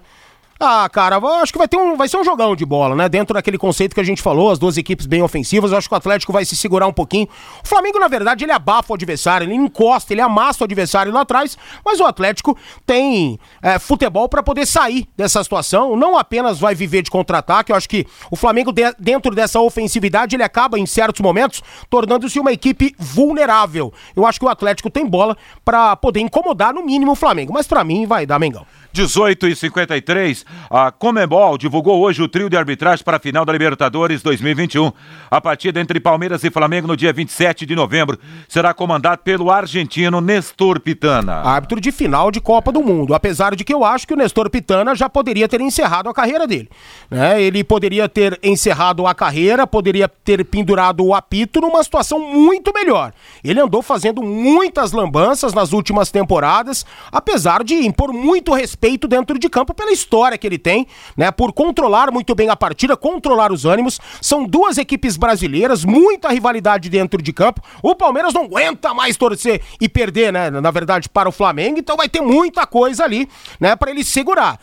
Ah, 0.64 0.88
cara, 0.88 1.18
acho 1.41 1.51
que 1.51 1.57
vai 1.57 1.68
ter 1.68 1.76
um, 1.76 1.97
vai 1.97 2.07
ser 2.07 2.18
um 2.18 2.24
jogão 2.24 2.55
de 2.55 2.64
bola, 2.64 2.95
né? 2.95 3.09
Dentro 3.09 3.34
daquele 3.34 3.57
conceito 3.57 3.95
que 3.95 3.99
a 3.99 4.03
gente 4.03 4.22
falou, 4.22 4.51
as 4.51 4.59
duas 4.59 4.78
equipes 4.78 5.07
bem 5.07 5.24
ofensivas, 5.24 5.72
eu 5.72 5.78
acho 5.80 5.88
que 5.89 5.95
o 5.95 5.97
Atlético 5.97 6.32
vai 6.32 6.45
se 6.45 6.55
segurar 6.55 6.86
um 6.86 6.93
pouquinho. 6.93 7.28
O 7.64 7.68
Flamengo, 7.68 7.97
na 7.97 8.07
verdade, 8.07 8.45
ele 8.45 8.51
abafa 8.51 8.93
o 8.93 8.95
adversário, 8.95 9.45
ele 9.45 9.55
encosta, 9.55 10.14
ele 10.14 10.22
amassa 10.22 10.64
o 10.64 10.66
adversário 10.66 11.12
lá 11.12 11.22
atrás, 11.22 11.57
mas 11.84 11.99
o 11.99 12.05
Atlético 12.05 12.55
tem 12.86 13.39
é, 13.59 13.80
futebol 13.80 14.30
para 14.30 14.43
poder 14.43 14.68
sair 14.68 15.09
dessa 15.18 15.41
situação, 15.41 15.97
não 15.97 16.16
apenas 16.16 16.59
vai 16.59 16.76
viver 16.76 17.01
de 17.01 17.09
contra-ataque, 17.09 17.72
eu 17.72 17.76
acho 17.76 17.89
que 17.89 18.05
o 18.30 18.36
Flamengo, 18.36 18.72
de, 18.72 18.84
dentro 18.99 19.34
dessa 19.34 19.59
ofensividade, 19.59 20.36
ele 20.36 20.43
acaba, 20.43 20.78
em 20.78 20.86
certos 20.86 21.22
momentos, 21.22 21.64
tornando-se 21.89 22.39
uma 22.39 22.51
equipe 22.51 22.93
vulnerável. 22.99 23.91
Eu 24.16 24.28
acho 24.28 24.39
que 24.39 24.45
o 24.45 24.49
Atlético 24.49 24.91
tem 24.91 25.07
bola 25.07 25.36
para 25.66 25.95
poder 25.95 26.20
incomodar, 26.20 26.72
no 26.72 26.86
mínimo, 26.86 27.14
o 27.14 27.16
Flamengo, 27.16 27.51
mas 27.51 27.66
para 27.66 27.84
mim 27.84 28.05
vai 28.05 28.28
dar 28.28 28.38
Mengão. 28.38 28.64
18 28.93 29.47
e 29.47 29.55
53, 29.55 30.45
a 30.69 30.91
Comembol 30.91 31.57
divulgou 31.57 32.01
hoje 32.01 32.21
o 32.21 32.27
trio 32.27 32.49
de 32.49 32.57
arbitragem 32.57 33.05
para 33.05 33.15
a 33.15 33.19
final 33.19 33.45
da 33.45 33.53
Libertadores 33.53 34.21
2021. 34.21 34.91
A 35.29 35.39
partida 35.39 35.79
entre 35.79 35.97
Palmeiras 35.97 36.43
e 36.43 36.51
Flamengo 36.51 36.89
no 36.89 36.97
dia 36.97 37.13
27 37.13 37.65
de 37.65 37.73
novembro 37.73 38.19
será 38.49 38.73
comandada 38.73 39.17
pelo 39.17 39.49
argentino 39.49 40.19
Nestor 40.19 40.81
Pitana. 40.81 41.35
Árbitro 41.35 41.79
de 41.79 41.89
final 41.89 42.31
de 42.31 42.41
Copa 42.41 42.69
do 42.69 42.83
Mundo, 42.83 43.15
apesar 43.15 43.55
de 43.55 43.63
que 43.63 43.73
eu 43.73 43.85
acho 43.85 44.05
que 44.05 44.13
o 44.13 44.17
Nestor 44.17 44.49
Pitana 44.49 44.93
já 44.93 45.09
poderia 45.09 45.47
ter 45.47 45.61
encerrado 45.61 46.09
a 46.09 46.13
carreira 46.13 46.45
dele. 46.45 46.69
Né? 47.09 47.41
Ele 47.41 47.63
poderia 47.63 48.09
ter 48.09 48.37
encerrado 48.43 49.07
a 49.07 49.15
carreira, 49.15 49.65
poderia 49.65 50.09
ter 50.09 50.43
pendurado 50.43 51.05
o 51.05 51.15
apito 51.15 51.61
numa 51.61 51.81
situação 51.81 52.19
muito 52.19 52.73
melhor. 52.73 53.13
Ele 53.41 53.61
andou 53.61 53.81
fazendo 53.81 54.21
muitas 54.21 54.91
lambanças 54.91 55.53
nas 55.53 55.71
últimas 55.71 56.11
temporadas, 56.11 56.85
apesar 57.09 57.63
de 57.63 57.75
impor 57.75 58.11
muito 58.11 58.53
respeito 58.53 58.80
respeito 58.82 59.07
dentro 59.07 59.38
de 59.38 59.47
campo 59.47 59.75
pela 59.75 59.91
história 59.91 60.38
que 60.38 60.47
ele 60.47 60.57
tem, 60.57 60.88
né? 61.15 61.29
Por 61.29 61.53
controlar 61.53 62.11
muito 62.11 62.34
bem 62.34 62.49
a 62.49 62.55
partida, 62.55 62.97
controlar 62.97 63.51
os 63.51 63.63
ânimos. 63.63 63.99
São 64.19 64.43
duas 64.43 64.79
equipes 64.79 65.17
brasileiras, 65.17 65.86
muita 65.86 66.29
rivalidade 66.29 66.89
dentro 66.89 67.21
de 67.21 67.32
campo. 67.32 67.61
O 67.84 67.95
Palmeiras 67.95 68.34
não 68.34 68.45
aguenta 68.45 68.91
mais 68.93 69.15
torcer 69.15 69.61
e 69.79 69.88
perder, 69.88 70.34
né? 70.34 70.49
Na 70.49 70.71
verdade, 70.71 71.07
para 71.07 71.29
o 71.29 71.32
Flamengo, 71.32 71.77
então 71.77 71.95
vai 71.95 72.09
ter 72.09 72.21
muita 72.21 72.65
coisa 72.65 73.03
ali, 73.03 73.29
né? 73.59 73.75
Para 73.75 73.91
ele 73.91 74.03
segurar 74.03 74.59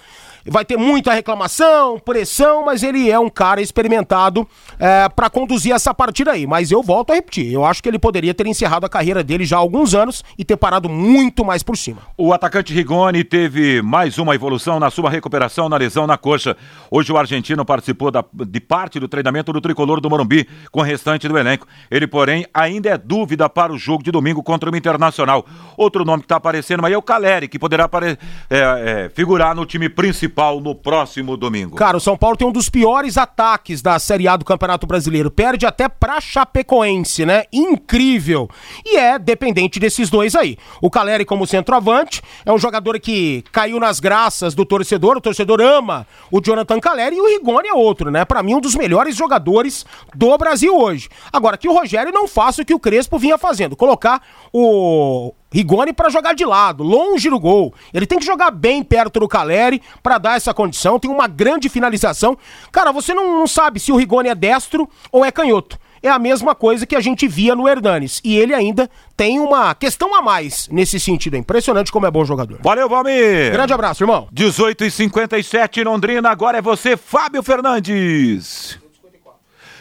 vai 0.47 0.64
ter 0.64 0.76
muita 0.76 1.12
reclamação, 1.12 1.99
pressão, 1.99 2.64
mas 2.64 2.82
ele 2.82 3.11
é 3.11 3.18
um 3.18 3.28
cara 3.28 3.61
experimentado 3.61 4.47
é, 4.78 5.09
para 5.09 5.30
conduzir 5.30 5.72
essa 5.72 5.93
partida 5.93 6.32
aí. 6.32 6.47
Mas 6.47 6.70
eu 6.70 6.82
volto 6.82 7.11
a 7.11 7.14
repetir, 7.14 7.53
eu 7.53 7.64
acho 7.64 7.82
que 7.82 7.89
ele 7.89 7.99
poderia 7.99 8.34
ter 8.34 8.47
encerrado 8.47 8.84
a 8.84 8.89
carreira 8.89 9.22
dele 9.22 9.45
já 9.45 9.57
há 9.57 9.61
alguns 9.61 9.95
anos 9.95 10.24
e 10.39 10.45
ter 10.45 10.57
parado 10.57 10.89
muito 10.89 11.45
mais 11.45 11.62
por 11.62 11.76
cima. 11.76 12.03
O 12.16 12.32
atacante 12.32 12.72
Rigoni 12.72 13.24
teve 13.24 13.82
mais 13.82 14.18
uma 14.18 14.34
evolução 14.34 14.80
na 14.80 14.91
sua 14.91 15.11
recuperação 15.11 15.68
na 15.68 15.76
lesão 15.76 16.07
na 16.07 16.16
coxa. 16.16 16.57
Hoje 16.91 17.12
o 17.12 17.16
argentino 17.16 17.64
participou 17.64 18.11
da, 18.11 18.24
de 18.32 18.61
parte 18.61 18.99
do 18.99 19.09
treinamento 19.09 19.53
do 19.53 19.61
tricolor 19.61 20.01
do 20.01 20.09
Morumbi 20.09 20.49
com 20.70 20.80
o 20.80 20.82
restante 20.82 21.28
do 21.28 21.36
elenco. 21.36 21.66
Ele, 21.91 22.07
porém, 22.07 22.47
ainda 22.53 22.91
é 22.91 22.99
dúvida 22.99 23.49
para 23.49 23.72
o 23.72 23.78
jogo 23.78 24.03
de 24.03 24.11
domingo 24.11 24.43
contra 24.43 24.70
o 24.70 24.76
Internacional. 24.76 25.45
Outro 25.76 26.05
nome 26.05 26.22
que 26.22 26.26
está 26.26 26.36
aparecendo 26.36 26.84
aí 26.86 26.93
é 26.93 26.99
o 26.99 27.03
Caleri, 27.03 27.49
que 27.49 27.59
poderá 27.59 27.89
é, 28.03 28.16
é, 28.51 29.11
figurar 29.14 29.55
no 29.55 29.66
time 29.66 29.89
principal 29.89 30.38
principal 30.39 30.61
no 30.61 30.74
próximo 30.74 31.36
domingo. 31.36 31.76
Cara, 31.76 31.97
o 31.97 32.01
São 32.01 32.16
Paulo 32.16 32.36
tem 32.36 32.47
um 32.47 32.53
dos 32.53 32.68
piores 32.68 33.18
ataques 33.18 33.82
da 33.82 33.99
Série 33.99 34.28
A 34.28 34.36
do 34.36 34.45
Campeonato 34.45 34.86
Brasileiro. 34.86 35.30
Perde 35.30 35.66
até 35.66 35.89
pra 35.89 36.20
Chapecoense, 36.20 37.26
né? 37.26 37.45
Incrível. 37.53 38.49
E 38.86 38.97
é 38.97 39.18
dependente 39.18 39.80
desses 39.80 40.09
dois 40.09 40.36
aí. 40.36 40.57
O 40.80 40.91
Caleri 40.91 41.24
como 41.24 41.47
centroavante 41.47 42.22
é 42.47 42.53
um 42.53 42.59
jogador 42.59 43.01
que 43.01 43.43
caiu 43.51 43.80
nas 43.80 43.99
graças 43.99 44.55
do 44.55 44.64
torcedor. 44.64 45.16
O 45.16 45.20
torcedor 45.20 45.61
ama 45.61 46.07
o 46.30 46.41
Jonathan 46.41 46.78
Caleri 46.78 47.16
e 47.16 47.20
o 47.20 47.26
Rigoni 47.26 47.68
é 47.68 47.74
outro, 47.74 48.11
né? 48.11 48.24
Para 48.24 48.43
mim, 48.43 48.55
um 48.55 48.61
dos 48.61 48.76
melhores 48.76 49.16
jogadores 49.16 49.84
do 50.14 50.39
Brasil 50.39 50.76
hoje. 50.76 51.09
Agora, 51.32 51.59
que 51.59 51.68
o 51.68 51.72
Rogério 51.72 52.12
não 52.12 52.28
faça 52.28 52.62
o 52.62 52.64
que 52.64 52.74
o 52.74 52.78
Crespo 52.78 53.18
vinha 53.18 53.36
fazendo. 53.36 53.74
Colocar 53.74 54.22
o 54.53 55.32
Rigoni 55.51 55.93
para 55.93 56.11
jogar 56.11 56.35
de 56.35 56.45
lado, 56.45 56.83
longe 56.83 57.31
do 57.31 57.39
gol. 57.39 57.75
Ele 57.93 58.07
tem 58.07 58.19
que 58.19 58.27
jogar 58.27 58.51
bem 58.51 58.83
perto 58.83 59.21
do 59.21 59.29
Caleri 59.29 59.83
para 60.03 60.19
dar 60.19 60.37
essa 60.37 60.53
condição. 60.53 60.99
Tem 60.99 61.11
uma 61.11 61.27
grande 61.27 61.69
finalização. 61.69 62.37
Cara, 62.71 62.93
você 62.93 63.15
não, 63.15 63.39
não, 63.39 63.47
sabe 63.47 63.81
se 63.81 63.91
o 63.91 63.97
Rigoni 63.97 64.29
é 64.29 64.35
destro 64.35 64.89
ou 65.11 65.25
é 65.25 65.33
canhoto. 65.33 65.79
É 66.03 66.09
a 66.09 66.19
mesma 66.19 66.55
coisa 66.55 66.87
que 66.87 66.95
a 66.95 67.01
gente 67.01 67.27
via 67.27 67.57
no 67.57 67.67
Hernanes. 67.67 68.21
E 68.23 68.37
ele 68.37 68.55
ainda 68.55 68.89
tem 69.17 69.41
uma 69.41 69.75
questão 69.75 70.15
a 70.15 70.23
mais 70.23 70.69
nesse 70.71 71.01
sentido. 71.01 71.35
É 71.35 71.39
impressionante 71.39 71.91
como 71.91 72.07
é 72.07 72.11
bom 72.11 72.25
jogador. 72.25 72.61
Valeu, 72.63 72.89
Valmir! 72.89 73.51
Grande 73.51 73.73
abraço, 73.73 74.05
irmão. 74.05 74.29
18 74.31 74.85
e 74.85 74.91
57 74.91 75.83
Londrina. 75.83 76.31
Agora 76.31 76.59
é 76.59 76.63
você, 76.63 76.97
Fábio 76.97 77.43
Fernandes. 77.43 78.79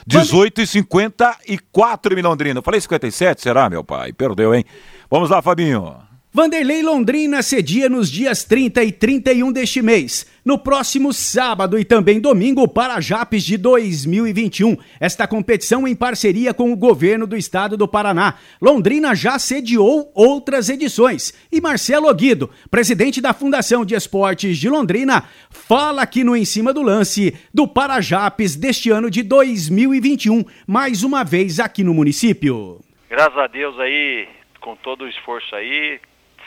18 0.07 0.61
e 0.61 0.67
54 0.67 2.17
em 2.17 2.21
Londrina. 2.21 2.61
Falei 2.61 2.79
57, 2.79 3.41
será, 3.41 3.69
meu 3.69 3.83
pai? 3.83 4.13
Perdeu, 4.13 4.55
hein? 4.55 4.63
Vamos 5.09 5.29
lá, 5.29 5.41
Fabinho. 5.41 6.07
Vanderlei 6.33 6.83
Londrina 6.83 7.41
cedia 7.41 7.89
nos 7.89 8.11
dias 8.11 8.43
30 8.43 8.83
e 8.83 8.91
31 8.91 9.51
deste 9.51 9.81
mês. 9.81 10.27
No 10.45 10.59
próximo 10.59 11.11
sábado 11.13 11.79
e 11.79 11.85
também 11.85 12.19
domingo, 12.19 12.67
para 12.67 12.99
Japes 12.99 13.43
de 13.43 13.57
2021. 13.57 14.77
Esta 14.99 15.25
competição 15.25 15.87
em 15.87 15.95
parceria 15.95 16.53
com 16.53 16.71
o 16.71 16.75
governo 16.75 17.25
do 17.25 17.35
estado 17.37 17.77
do 17.77 17.87
Paraná. 17.87 18.35
Londrina 18.61 19.15
já 19.15 19.39
sediou 19.39 20.11
outras 20.13 20.69
edições. 20.69 21.33
E 21.51 21.61
Marcelo 21.61 22.13
Guido, 22.13 22.51
presidente 22.69 23.21
da 23.21 23.33
Fundação 23.33 23.83
de 23.83 23.95
Esportes 23.95 24.57
de 24.57 24.69
Londrina, 24.69 25.23
fala 25.49 26.03
aqui 26.03 26.23
no 26.23 26.35
Em 26.35 26.45
Cima 26.45 26.71
do 26.71 26.83
Lance 26.83 27.33
do 27.53 27.67
Parajapes 27.67 28.55
deste 28.55 28.91
ano 28.91 29.09
de 29.09 29.23
2021, 29.23 30.43
mais 30.67 31.01
uma 31.01 31.23
vez 31.23 31.59
aqui 31.59 31.83
no 31.83 31.93
município. 31.93 32.79
Graças 33.09 33.37
a 33.39 33.47
Deus 33.47 33.79
aí 33.79 34.36
com 34.67 34.75
todo 34.75 35.05
o 35.05 35.07
esforço 35.07 35.55
aí. 35.55 35.97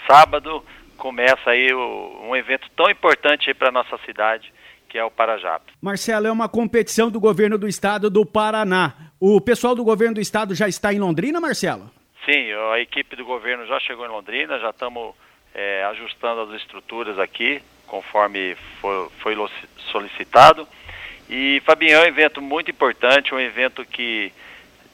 Sábado 0.06 0.62
começa 0.98 1.48
aí 1.48 1.72
o, 1.72 2.20
um 2.28 2.36
evento 2.36 2.68
tão 2.76 2.90
importante 2.90 3.54
para 3.54 3.72
nossa 3.72 3.96
cidade, 4.04 4.52
que 4.90 4.98
é 4.98 5.04
o 5.04 5.10
Parajap. 5.10 5.64
Marcelo, 5.80 6.26
é 6.26 6.30
uma 6.30 6.46
competição 6.46 7.10
do 7.10 7.18
governo 7.18 7.56
do 7.56 7.66
estado 7.66 8.10
do 8.10 8.26
Paraná. 8.26 8.92
O 9.18 9.40
pessoal 9.40 9.74
do 9.74 9.82
governo 9.82 10.16
do 10.16 10.20
estado 10.20 10.54
já 10.54 10.68
está 10.68 10.92
em 10.92 10.98
Londrina, 10.98 11.40
Marcelo? 11.40 11.90
Sim, 12.26 12.52
a 12.74 12.78
equipe 12.78 13.16
do 13.16 13.24
governo 13.24 13.66
já 13.66 13.80
chegou 13.80 14.04
em 14.04 14.10
Londrina, 14.10 14.58
já 14.58 14.68
estamos 14.68 15.14
é, 15.54 15.82
ajustando 15.84 16.42
as 16.42 16.60
estruturas 16.60 17.18
aqui, 17.18 17.62
conforme 17.86 18.54
foi, 18.82 19.08
foi 19.20 19.48
solicitado. 19.90 20.68
E, 21.26 21.62
Fabinho, 21.64 21.94
é 21.94 22.02
um 22.02 22.06
evento 22.06 22.42
muito 22.42 22.70
importante, 22.70 23.34
um 23.34 23.40
evento 23.40 23.82
que 23.82 24.30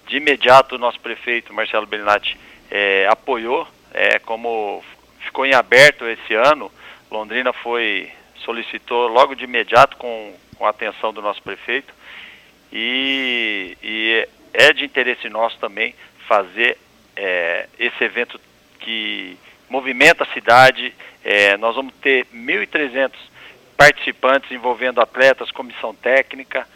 de 0.07 0.19
imediato 0.19 0.77
o 0.77 0.79
nosso 0.79 1.01
prefeito 1.01 1.53
Marcelo 1.53 1.89
Belinati 1.89 2.39
é, 2.71 3.07
apoiou, 3.09 3.67
é, 3.93 4.19
como 4.19 4.83
ficou 5.21 5.47
em 5.47 5.55
aberto 5.55 6.07
esse 6.07 6.35
ano, 6.35 6.71
Londrina 7.11 7.53
foi 7.53 8.11
solicitou 8.45 9.09
logo 9.09 9.35
de 9.35 9.45
imediato 9.45 9.97
com, 9.97 10.35
com 10.57 10.67
a 10.67 10.71
atenção 10.71 11.13
do 11.13 11.23
nosso 11.23 11.43
prefeito 11.43 11.93
e, 12.73 13.77
e 13.83 14.29
é 14.53 14.73
de 14.73 14.85
interesse 14.85 15.29
nosso 15.29 15.59
também 15.59 15.95
fazer 16.27 16.79
é, 17.15 17.69
esse 17.79 18.03
evento 18.05 18.41
que 18.81 19.39
movimenta 19.69 20.25
a 20.25 20.33
cidade. 20.33 20.95
É, 21.25 21.57
nós 21.57 21.75
vamos 21.75 21.95
ter 21.95 22.27
1.300 22.27 23.13
participantes 23.77 24.51
envolvendo 24.51 25.01
atletas, 25.01 25.51
comissão 25.51 25.95
técnica, 25.95 26.67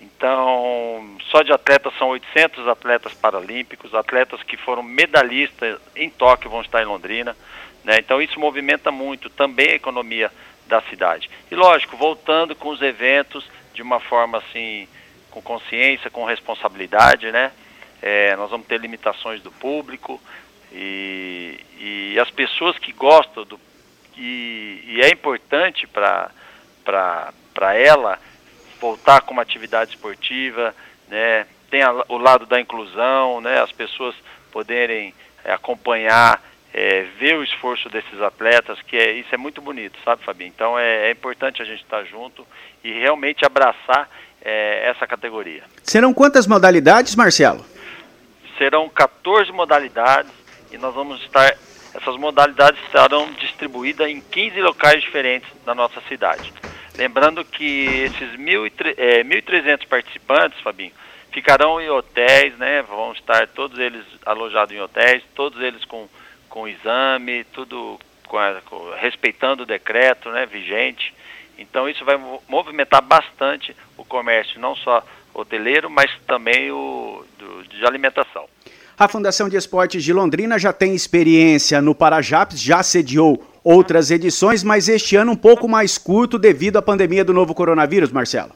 então, 0.00 1.16
só 1.30 1.42
de 1.42 1.52
atletas 1.52 1.92
são 1.98 2.08
800 2.08 2.68
atletas 2.68 3.14
paralímpicos, 3.14 3.94
atletas 3.94 4.42
que 4.42 4.56
foram 4.56 4.82
medalhistas 4.82 5.78
em 5.94 6.10
Tóquio 6.10 6.50
vão 6.50 6.60
estar 6.60 6.82
em 6.82 6.86
Londrina. 6.86 7.36
Né? 7.84 7.98
Então, 7.98 8.20
isso 8.20 8.38
movimenta 8.38 8.90
muito 8.90 9.30
também 9.30 9.70
a 9.70 9.74
economia 9.74 10.30
da 10.66 10.80
cidade. 10.82 11.30
E, 11.50 11.54
lógico, 11.54 11.96
voltando 11.96 12.54
com 12.54 12.68
os 12.70 12.82
eventos 12.82 13.48
de 13.72 13.82
uma 13.82 14.00
forma 14.00 14.38
assim, 14.38 14.88
com 15.30 15.40
consciência, 15.40 16.10
com 16.10 16.24
responsabilidade, 16.24 17.30
né? 17.30 17.52
É, 18.02 18.36
nós 18.36 18.50
vamos 18.50 18.66
ter 18.66 18.80
limitações 18.80 19.40
do 19.42 19.50
público 19.50 20.20
e, 20.72 21.60
e 21.78 22.18
as 22.18 22.30
pessoas 22.30 22.78
que 22.78 22.92
gostam 22.92 23.44
do. 23.44 23.60
E, 24.16 24.82
e 24.86 25.00
é 25.02 25.10
importante 25.10 25.86
para 25.86 26.32
ela 27.74 28.18
voltar 28.86 29.20
com 29.22 29.32
uma 29.32 29.42
atividade 29.42 29.90
esportiva, 29.90 30.74
né? 31.08 31.46
Tem 31.68 31.82
a, 31.82 31.92
o 32.08 32.16
lado 32.16 32.46
da 32.46 32.60
inclusão, 32.60 33.40
né? 33.40 33.60
As 33.60 33.72
pessoas 33.72 34.14
poderem 34.52 35.12
é, 35.44 35.52
acompanhar, 35.52 36.40
é, 36.72 37.06
ver 37.18 37.36
o 37.36 37.42
esforço 37.42 37.88
desses 37.88 38.20
atletas, 38.20 38.80
que 38.82 38.96
é, 38.96 39.12
isso 39.12 39.34
é 39.34 39.36
muito 39.36 39.60
bonito, 39.60 39.98
sabe, 40.04 40.22
Fabinho? 40.22 40.52
Então 40.54 40.78
é, 40.78 41.08
é 41.08 41.10
importante 41.10 41.60
a 41.60 41.64
gente 41.64 41.82
estar 41.82 42.04
junto 42.04 42.46
e 42.84 42.92
realmente 42.92 43.44
abraçar 43.44 44.08
é, 44.40 44.88
essa 44.88 45.04
categoria. 45.06 45.64
Serão 45.82 46.14
quantas 46.14 46.46
modalidades, 46.46 47.16
Marcelo? 47.16 47.64
Serão 48.56 48.88
14 48.88 49.50
modalidades 49.50 50.32
e 50.70 50.78
nós 50.78 50.94
vamos 50.94 51.20
estar 51.22 51.56
essas 51.92 52.16
modalidades 52.18 52.78
serão 52.92 53.32
distribuídas 53.32 54.06
em 54.06 54.20
15 54.20 54.60
locais 54.60 55.00
diferentes 55.00 55.48
da 55.64 55.74
nossa 55.74 55.98
cidade. 56.02 56.52
Lembrando 56.96 57.44
que 57.44 57.86
esses 58.04 58.32
1.300 58.36 59.82
é, 59.82 59.86
participantes, 59.86 60.60
Fabinho, 60.60 60.92
ficarão 61.30 61.80
em 61.80 61.90
hotéis, 61.90 62.56
né? 62.56 62.82
Vão 62.82 63.12
estar 63.12 63.46
todos 63.48 63.78
eles 63.78 64.02
alojados 64.24 64.74
em 64.74 64.80
hotéis, 64.80 65.22
todos 65.34 65.60
eles 65.60 65.84
com, 65.84 66.08
com 66.48 66.66
exame, 66.66 67.44
tudo 67.52 67.98
com 68.26 68.38
a, 68.38 68.60
com, 68.64 68.90
respeitando 68.98 69.62
o 69.62 69.66
decreto 69.66 70.30
né, 70.30 70.46
vigente. 70.46 71.12
Então 71.58 71.88
isso 71.88 72.04
vai 72.04 72.18
movimentar 72.48 73.02
bastante 73.02 73.76
o 73.96 74.04
comércio, 74.04 74.60
não 74.60 74.74
só 74.74 75.04
hoteleiro, 75.34 75.90
mas 75.90 76.10
também 76.26 76.70
o 76.70 77.24
do, 77.38 77.64
de 77.64 77.84
alimentação. 77.84 78.46
A 78.98 79.06
Fundação 79.06 79.46
de 79.46 79.56
Esportes 79.56 80.02
de 80.02 80.12
Londrina 80.12 80.58
já 80.58 80.72
tem 80.72 80.94
experiência 80.94 81.82
no 81.82 81.94
Parajaps, 81.94 82.58
já 82.60 82.82
sediou 82.82 83.44
outras 83.66 84.12
edições, 84.12 84.62
mas 84.62 84.88
este 84.88 85.16
ano 85.16 85.32
um 85.32 85.36
pouco 85.36 85.66
mais 85.66 85.98
curto 85.98 86.38
devido 86.38 86.76
à 86.76 86.82
pandemia 86.82 87.24
do 87.24 87.34
novo 87.34 87.52
coronavírus, 87.52 88.12
Marcelo. 88.12 88.52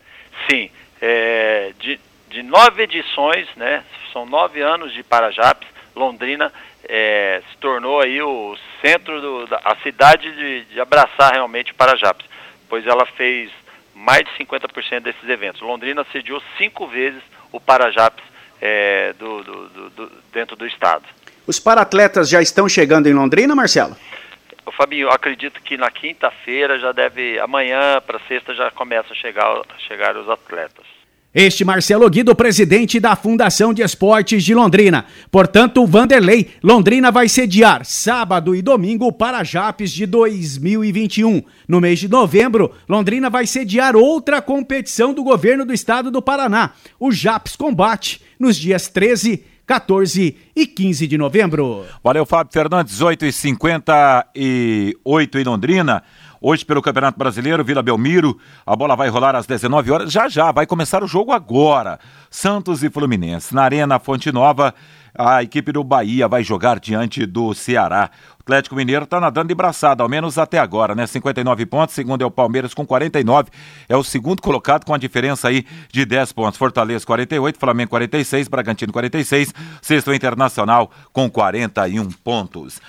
Sim, 0.48 0.70
é, 1.02 1.72
de, 1.80 1.98
de, 2.28 2.44
nove 2.44 2.84
edições, 2.84 3.48
né, 3.56 3.82
são 4.12 4.24
nove 4.24 4.60
anos 4.60 4.92
de 4.92 5.02
Parajaps, 5.02 5.66
Londrina 5.96 6.52
é, 6.88 7.42
se 7.50 7.56
tornou 7.58 8.00
aí 8.00 8.22
o 8.22 8.56
centro, 8.80 9.20
do, 9.20 9.46
da, 9.48 9.60
a 9.64 9.74
cidade 9.82 10.30
de, 10.32 10.64
de 10.66 10.80
abraçar 10.80 11.32
realmente 11.32 11.72
o 11.72 11.74
Parajaps, 11.74 12.24
pois 12.68 12.86
ela 12.86 13.04
fez 13.04 13.50
mais 13.92 14.24
de 14.24 14.44
50% 14.44 15.00
desses 15.00 15.28
eventos. 15.28 15.60
Londrina 15.60 16.06
sediou 16.12 16.40
cinco 16.56 16.86
vezes 16.86 17.20
o 17.50 17.58
Parajaps 17.58 18.22
é, 18.62 19.12
do, 19.18 19.42
do, 19.42 19.90
do, 19.90 20.12
dentro 20.32 20.54
do 20.54 20.68
estado. 20.68 21.02
Os 21.48 21.58
paratletas 21.58 22.28
já 22.28 22.40
estão 22.40 22.68
chegando 22.68 23.08
em 23.08 23.12
Londrina, 23.12 23.56
Marcelo? 23.56 23.96
Fabinho, 24.80 25.10
acredito 25.10 25.60
que 25.60 25.76
na 25.76 25.90
quinta-feira 25.90 26.78
já 26.78 26.90
deve, 26.90 27.38
amanhã 27.38 28.00
para 28.00 28.18
sexta 28.20 28.54
já 28.54 28.70
começa 28.70 29.12
a 29.12 29.14
chegar, 29.14 29.60
chegar 29.86 30.16
os 30.16 30.26
atletas. 30.26 30.86
Este 31.34 31.66
Marcelo 31.66 32.08
Guido, 32.08 32.34
presidente 32.34 32.98
da 32.98 33.14
Fundação 33.14 33.74
de 33.74 33.82
Esportes 33.82 34.42
de 34.42 34.54
Londrina. 34.54 35.04
Portanto, 35.30 35.84
Vanderlei, 35.84 36.52
Londrina 36.62 37.12
vai 37.12 37.28
sediar 37.28 37.84
sábado 37.84 38.56
e 38.56 38.62
domingo 38.62 39.12
para 39.12 39.44
Japes 39.44 39.92
de 39.92 40.06
2021. 40.06 41.42
No 41.68 41.78
mês 41.78 41.98
de 41.98 42.08
novembro, 42.08 42.74
Londrina 42.88 43.28
vai 43.28 43.46
sediar 43.46 43.94
outra 43.94 44.40
competição 44.40 45.12
do 45.12 45.22
governo 45.22 45.66
do 45.66 45.74
estado 45.74 46.10
do 46.10 46.22
Paraná, 46.22 46.72
o 46.98 47.12
Japes 47.12 47.54
Combate, 47.54 48.22
nos 48.38 48.56
dias 48.56 48.88
13, 48.88 49.44
14 49.70 50.36
e 50.56 50.66
15 50.66 51.06
de 51.06 51.16
novembro. 51.16 51.84
Valeu, 52.02 52.26
Fábio 52.26 52.52
Fernandes, 52.52 53.00
8 53.00 53.24
e 53.24 53.32
58 53.32 55.38
em 55.38 55.44
Londrina. 55.44 56.02
Hoje, 56.40 56.64
pelo 56.64 56.82
Campeonato 56.82 57.16
Brasileiro, 57.16 57.62
Vila 57.62 57.80
Belmiro, 57.80 58.36
a 58.66 58.74
bola 58.74 58.96
vai 58.96 59.08
rolar 59.08 59.36
às 59.36 59.46
19 59.46 59.92
horas. 59.92 60.10
Já 60.10 60.28
já, 60.28 60.50
vai 60.50 60.66
começar 60.66 61.04
o 61.04 61.06
jogo 61.06 61.30
agora. 61.30 62.00
Santos 62.28 62.82
e 62.82 62.90
Fluminense. 62.90 63.54
Na 63.54 63.62
Arena 63.62 64.00
Fonte 64.00 64.32
Nova, 64.32 64.74
a 65.16 65.42
equipe 65.42 65.72
do 65.72 65.82
Bahia 65.84 66.28
vai 66.28 66.42
jogar 66.42 66.78
diante 66.78 67.26
do 67.26 67.54
Ceará. 67.54 68.10
O 68.38 68.42
Atlético 68.42 68.74
Mineiro 68.74 69.04
está 69.04 69.20
nadando 69.20 69.48
de 69.48 69.54
braçada, 69.54 70.02
ao 70.02 70.08
menos 70.08 70.38
até 70.38 70.58
agora, 70.58 70.94
né? 70.94 71.06
59 71.06 71.66
pontos, 71.66 71.94
segundo 71.94 72.22
é 72.22 72.26
o 72.26 72.30
Palmeiras 72.30 72.74
com 72.74 72.84
49. 72.86 73.50
É 73.88 73.96
o 73.96 74.02
segundo 74.02 74.42
colocado 74.42 74.84
com 74.84 74.94
a 74.94 74.98
diferença 74.98 75.48
aí 75.48 75.64
de 75.92 76.04
10 76.04 76.32
pontos. 76.32 76.58
Fortaleza 76.58 77.04
48, 77.04 77.58
Flamengo 77.58 77.90
46, 77.90 78.48
Bragantino 78.48 78.92
46, 78.92 79.52
sexto 79.80 80.12
Internacional 80.12 80.90
com 81.12 81.30
41 81.30 82.08
pontos. 82.24 82.80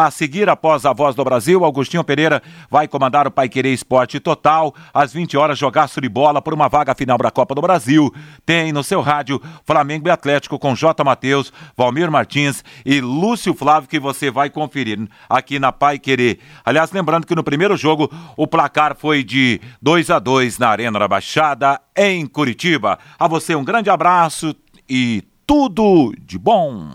A 0.00 0.10
seguir, 0.10 0.48
após 0.48 0.86
a 0.86 0.94
voz 0.94 1.14
do 1.14 1.22
Brasil, 1.22 1.62
Augustinho 1.62 2.02
Pereira 2.02 2.42
vai 2.70 2.88
comandar 2.88 3.26
o 3.26 3.30
Pai 3.30 3.50
Querer 3.50 3.74
Esporte 3.74 4.18
Total. 4.18 4.74
Às 4.94 5.12
20 5.12 5.36
horas, 5.36 5.58
jogaço 5.58 6.00
de 6.00 6.08
bola 6.08 6.40
por 6.40 6.54
uma 6.54 6.70
vaga 6.70 6.94
final 6.94 7.18
da 7.18 7.30
Copa 7.30 7.54
do 7.54 7.60
Brasil. 7.60 8.10
Tem 8.46 8.72
no 8.72 8.82
seu 8.82 9.02
rádio 9.02 9.38
Flamengo 9.62 10.08
e 10.08 10.10
Atlético 10.10 10.58
com 10.58 10.74
J. 10.74 11.04
Matheus, 11.04 11.52
Valmir 11.76 12.10
Martins 12.10 12.64
e 12.82 12.98
Lúcio 13.02 13.52
Flávio, 13.52 13.90
que 13.90 14.00
você 14.00 14.30
vai 14.30 14.48
conferir 14.48 15.06
aqui 15.28 15.58
na 15.58 15.70
Pai 15.70 15.98
Querer. 15.98 16.38
Aliás, 16.64 16.90
lembrando 16.92 17.26
que 17.26 17.34
no 17.34 17.44
primeiro 17.44 17.76
jogo 17.76 18.10
o 18.38 18.46
placar 18.46 18.96
foi 18.96 19.22
de 19.22 19.60
2 19.82 20.08
a 20.08 20.18
2 20.18 20.58
na 20.58 20.70
Arena 20.70 20.98
da 20.98 21.08
Baixada, 21.08 21.78
em 21.94 22.26
Curitiba. 22.26 22.98
A 23.18 23.28
você 23.28 23.54
um 23.54 23.62
grande 23.62 23.90
abraço 23.90 24.56
e 24.88 25.22
tudo 25.46 26.14
de 26.24 26.38
bom 26.38 26.88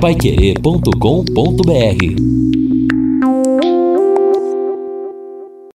paiquerê.com.br 0.00 2.65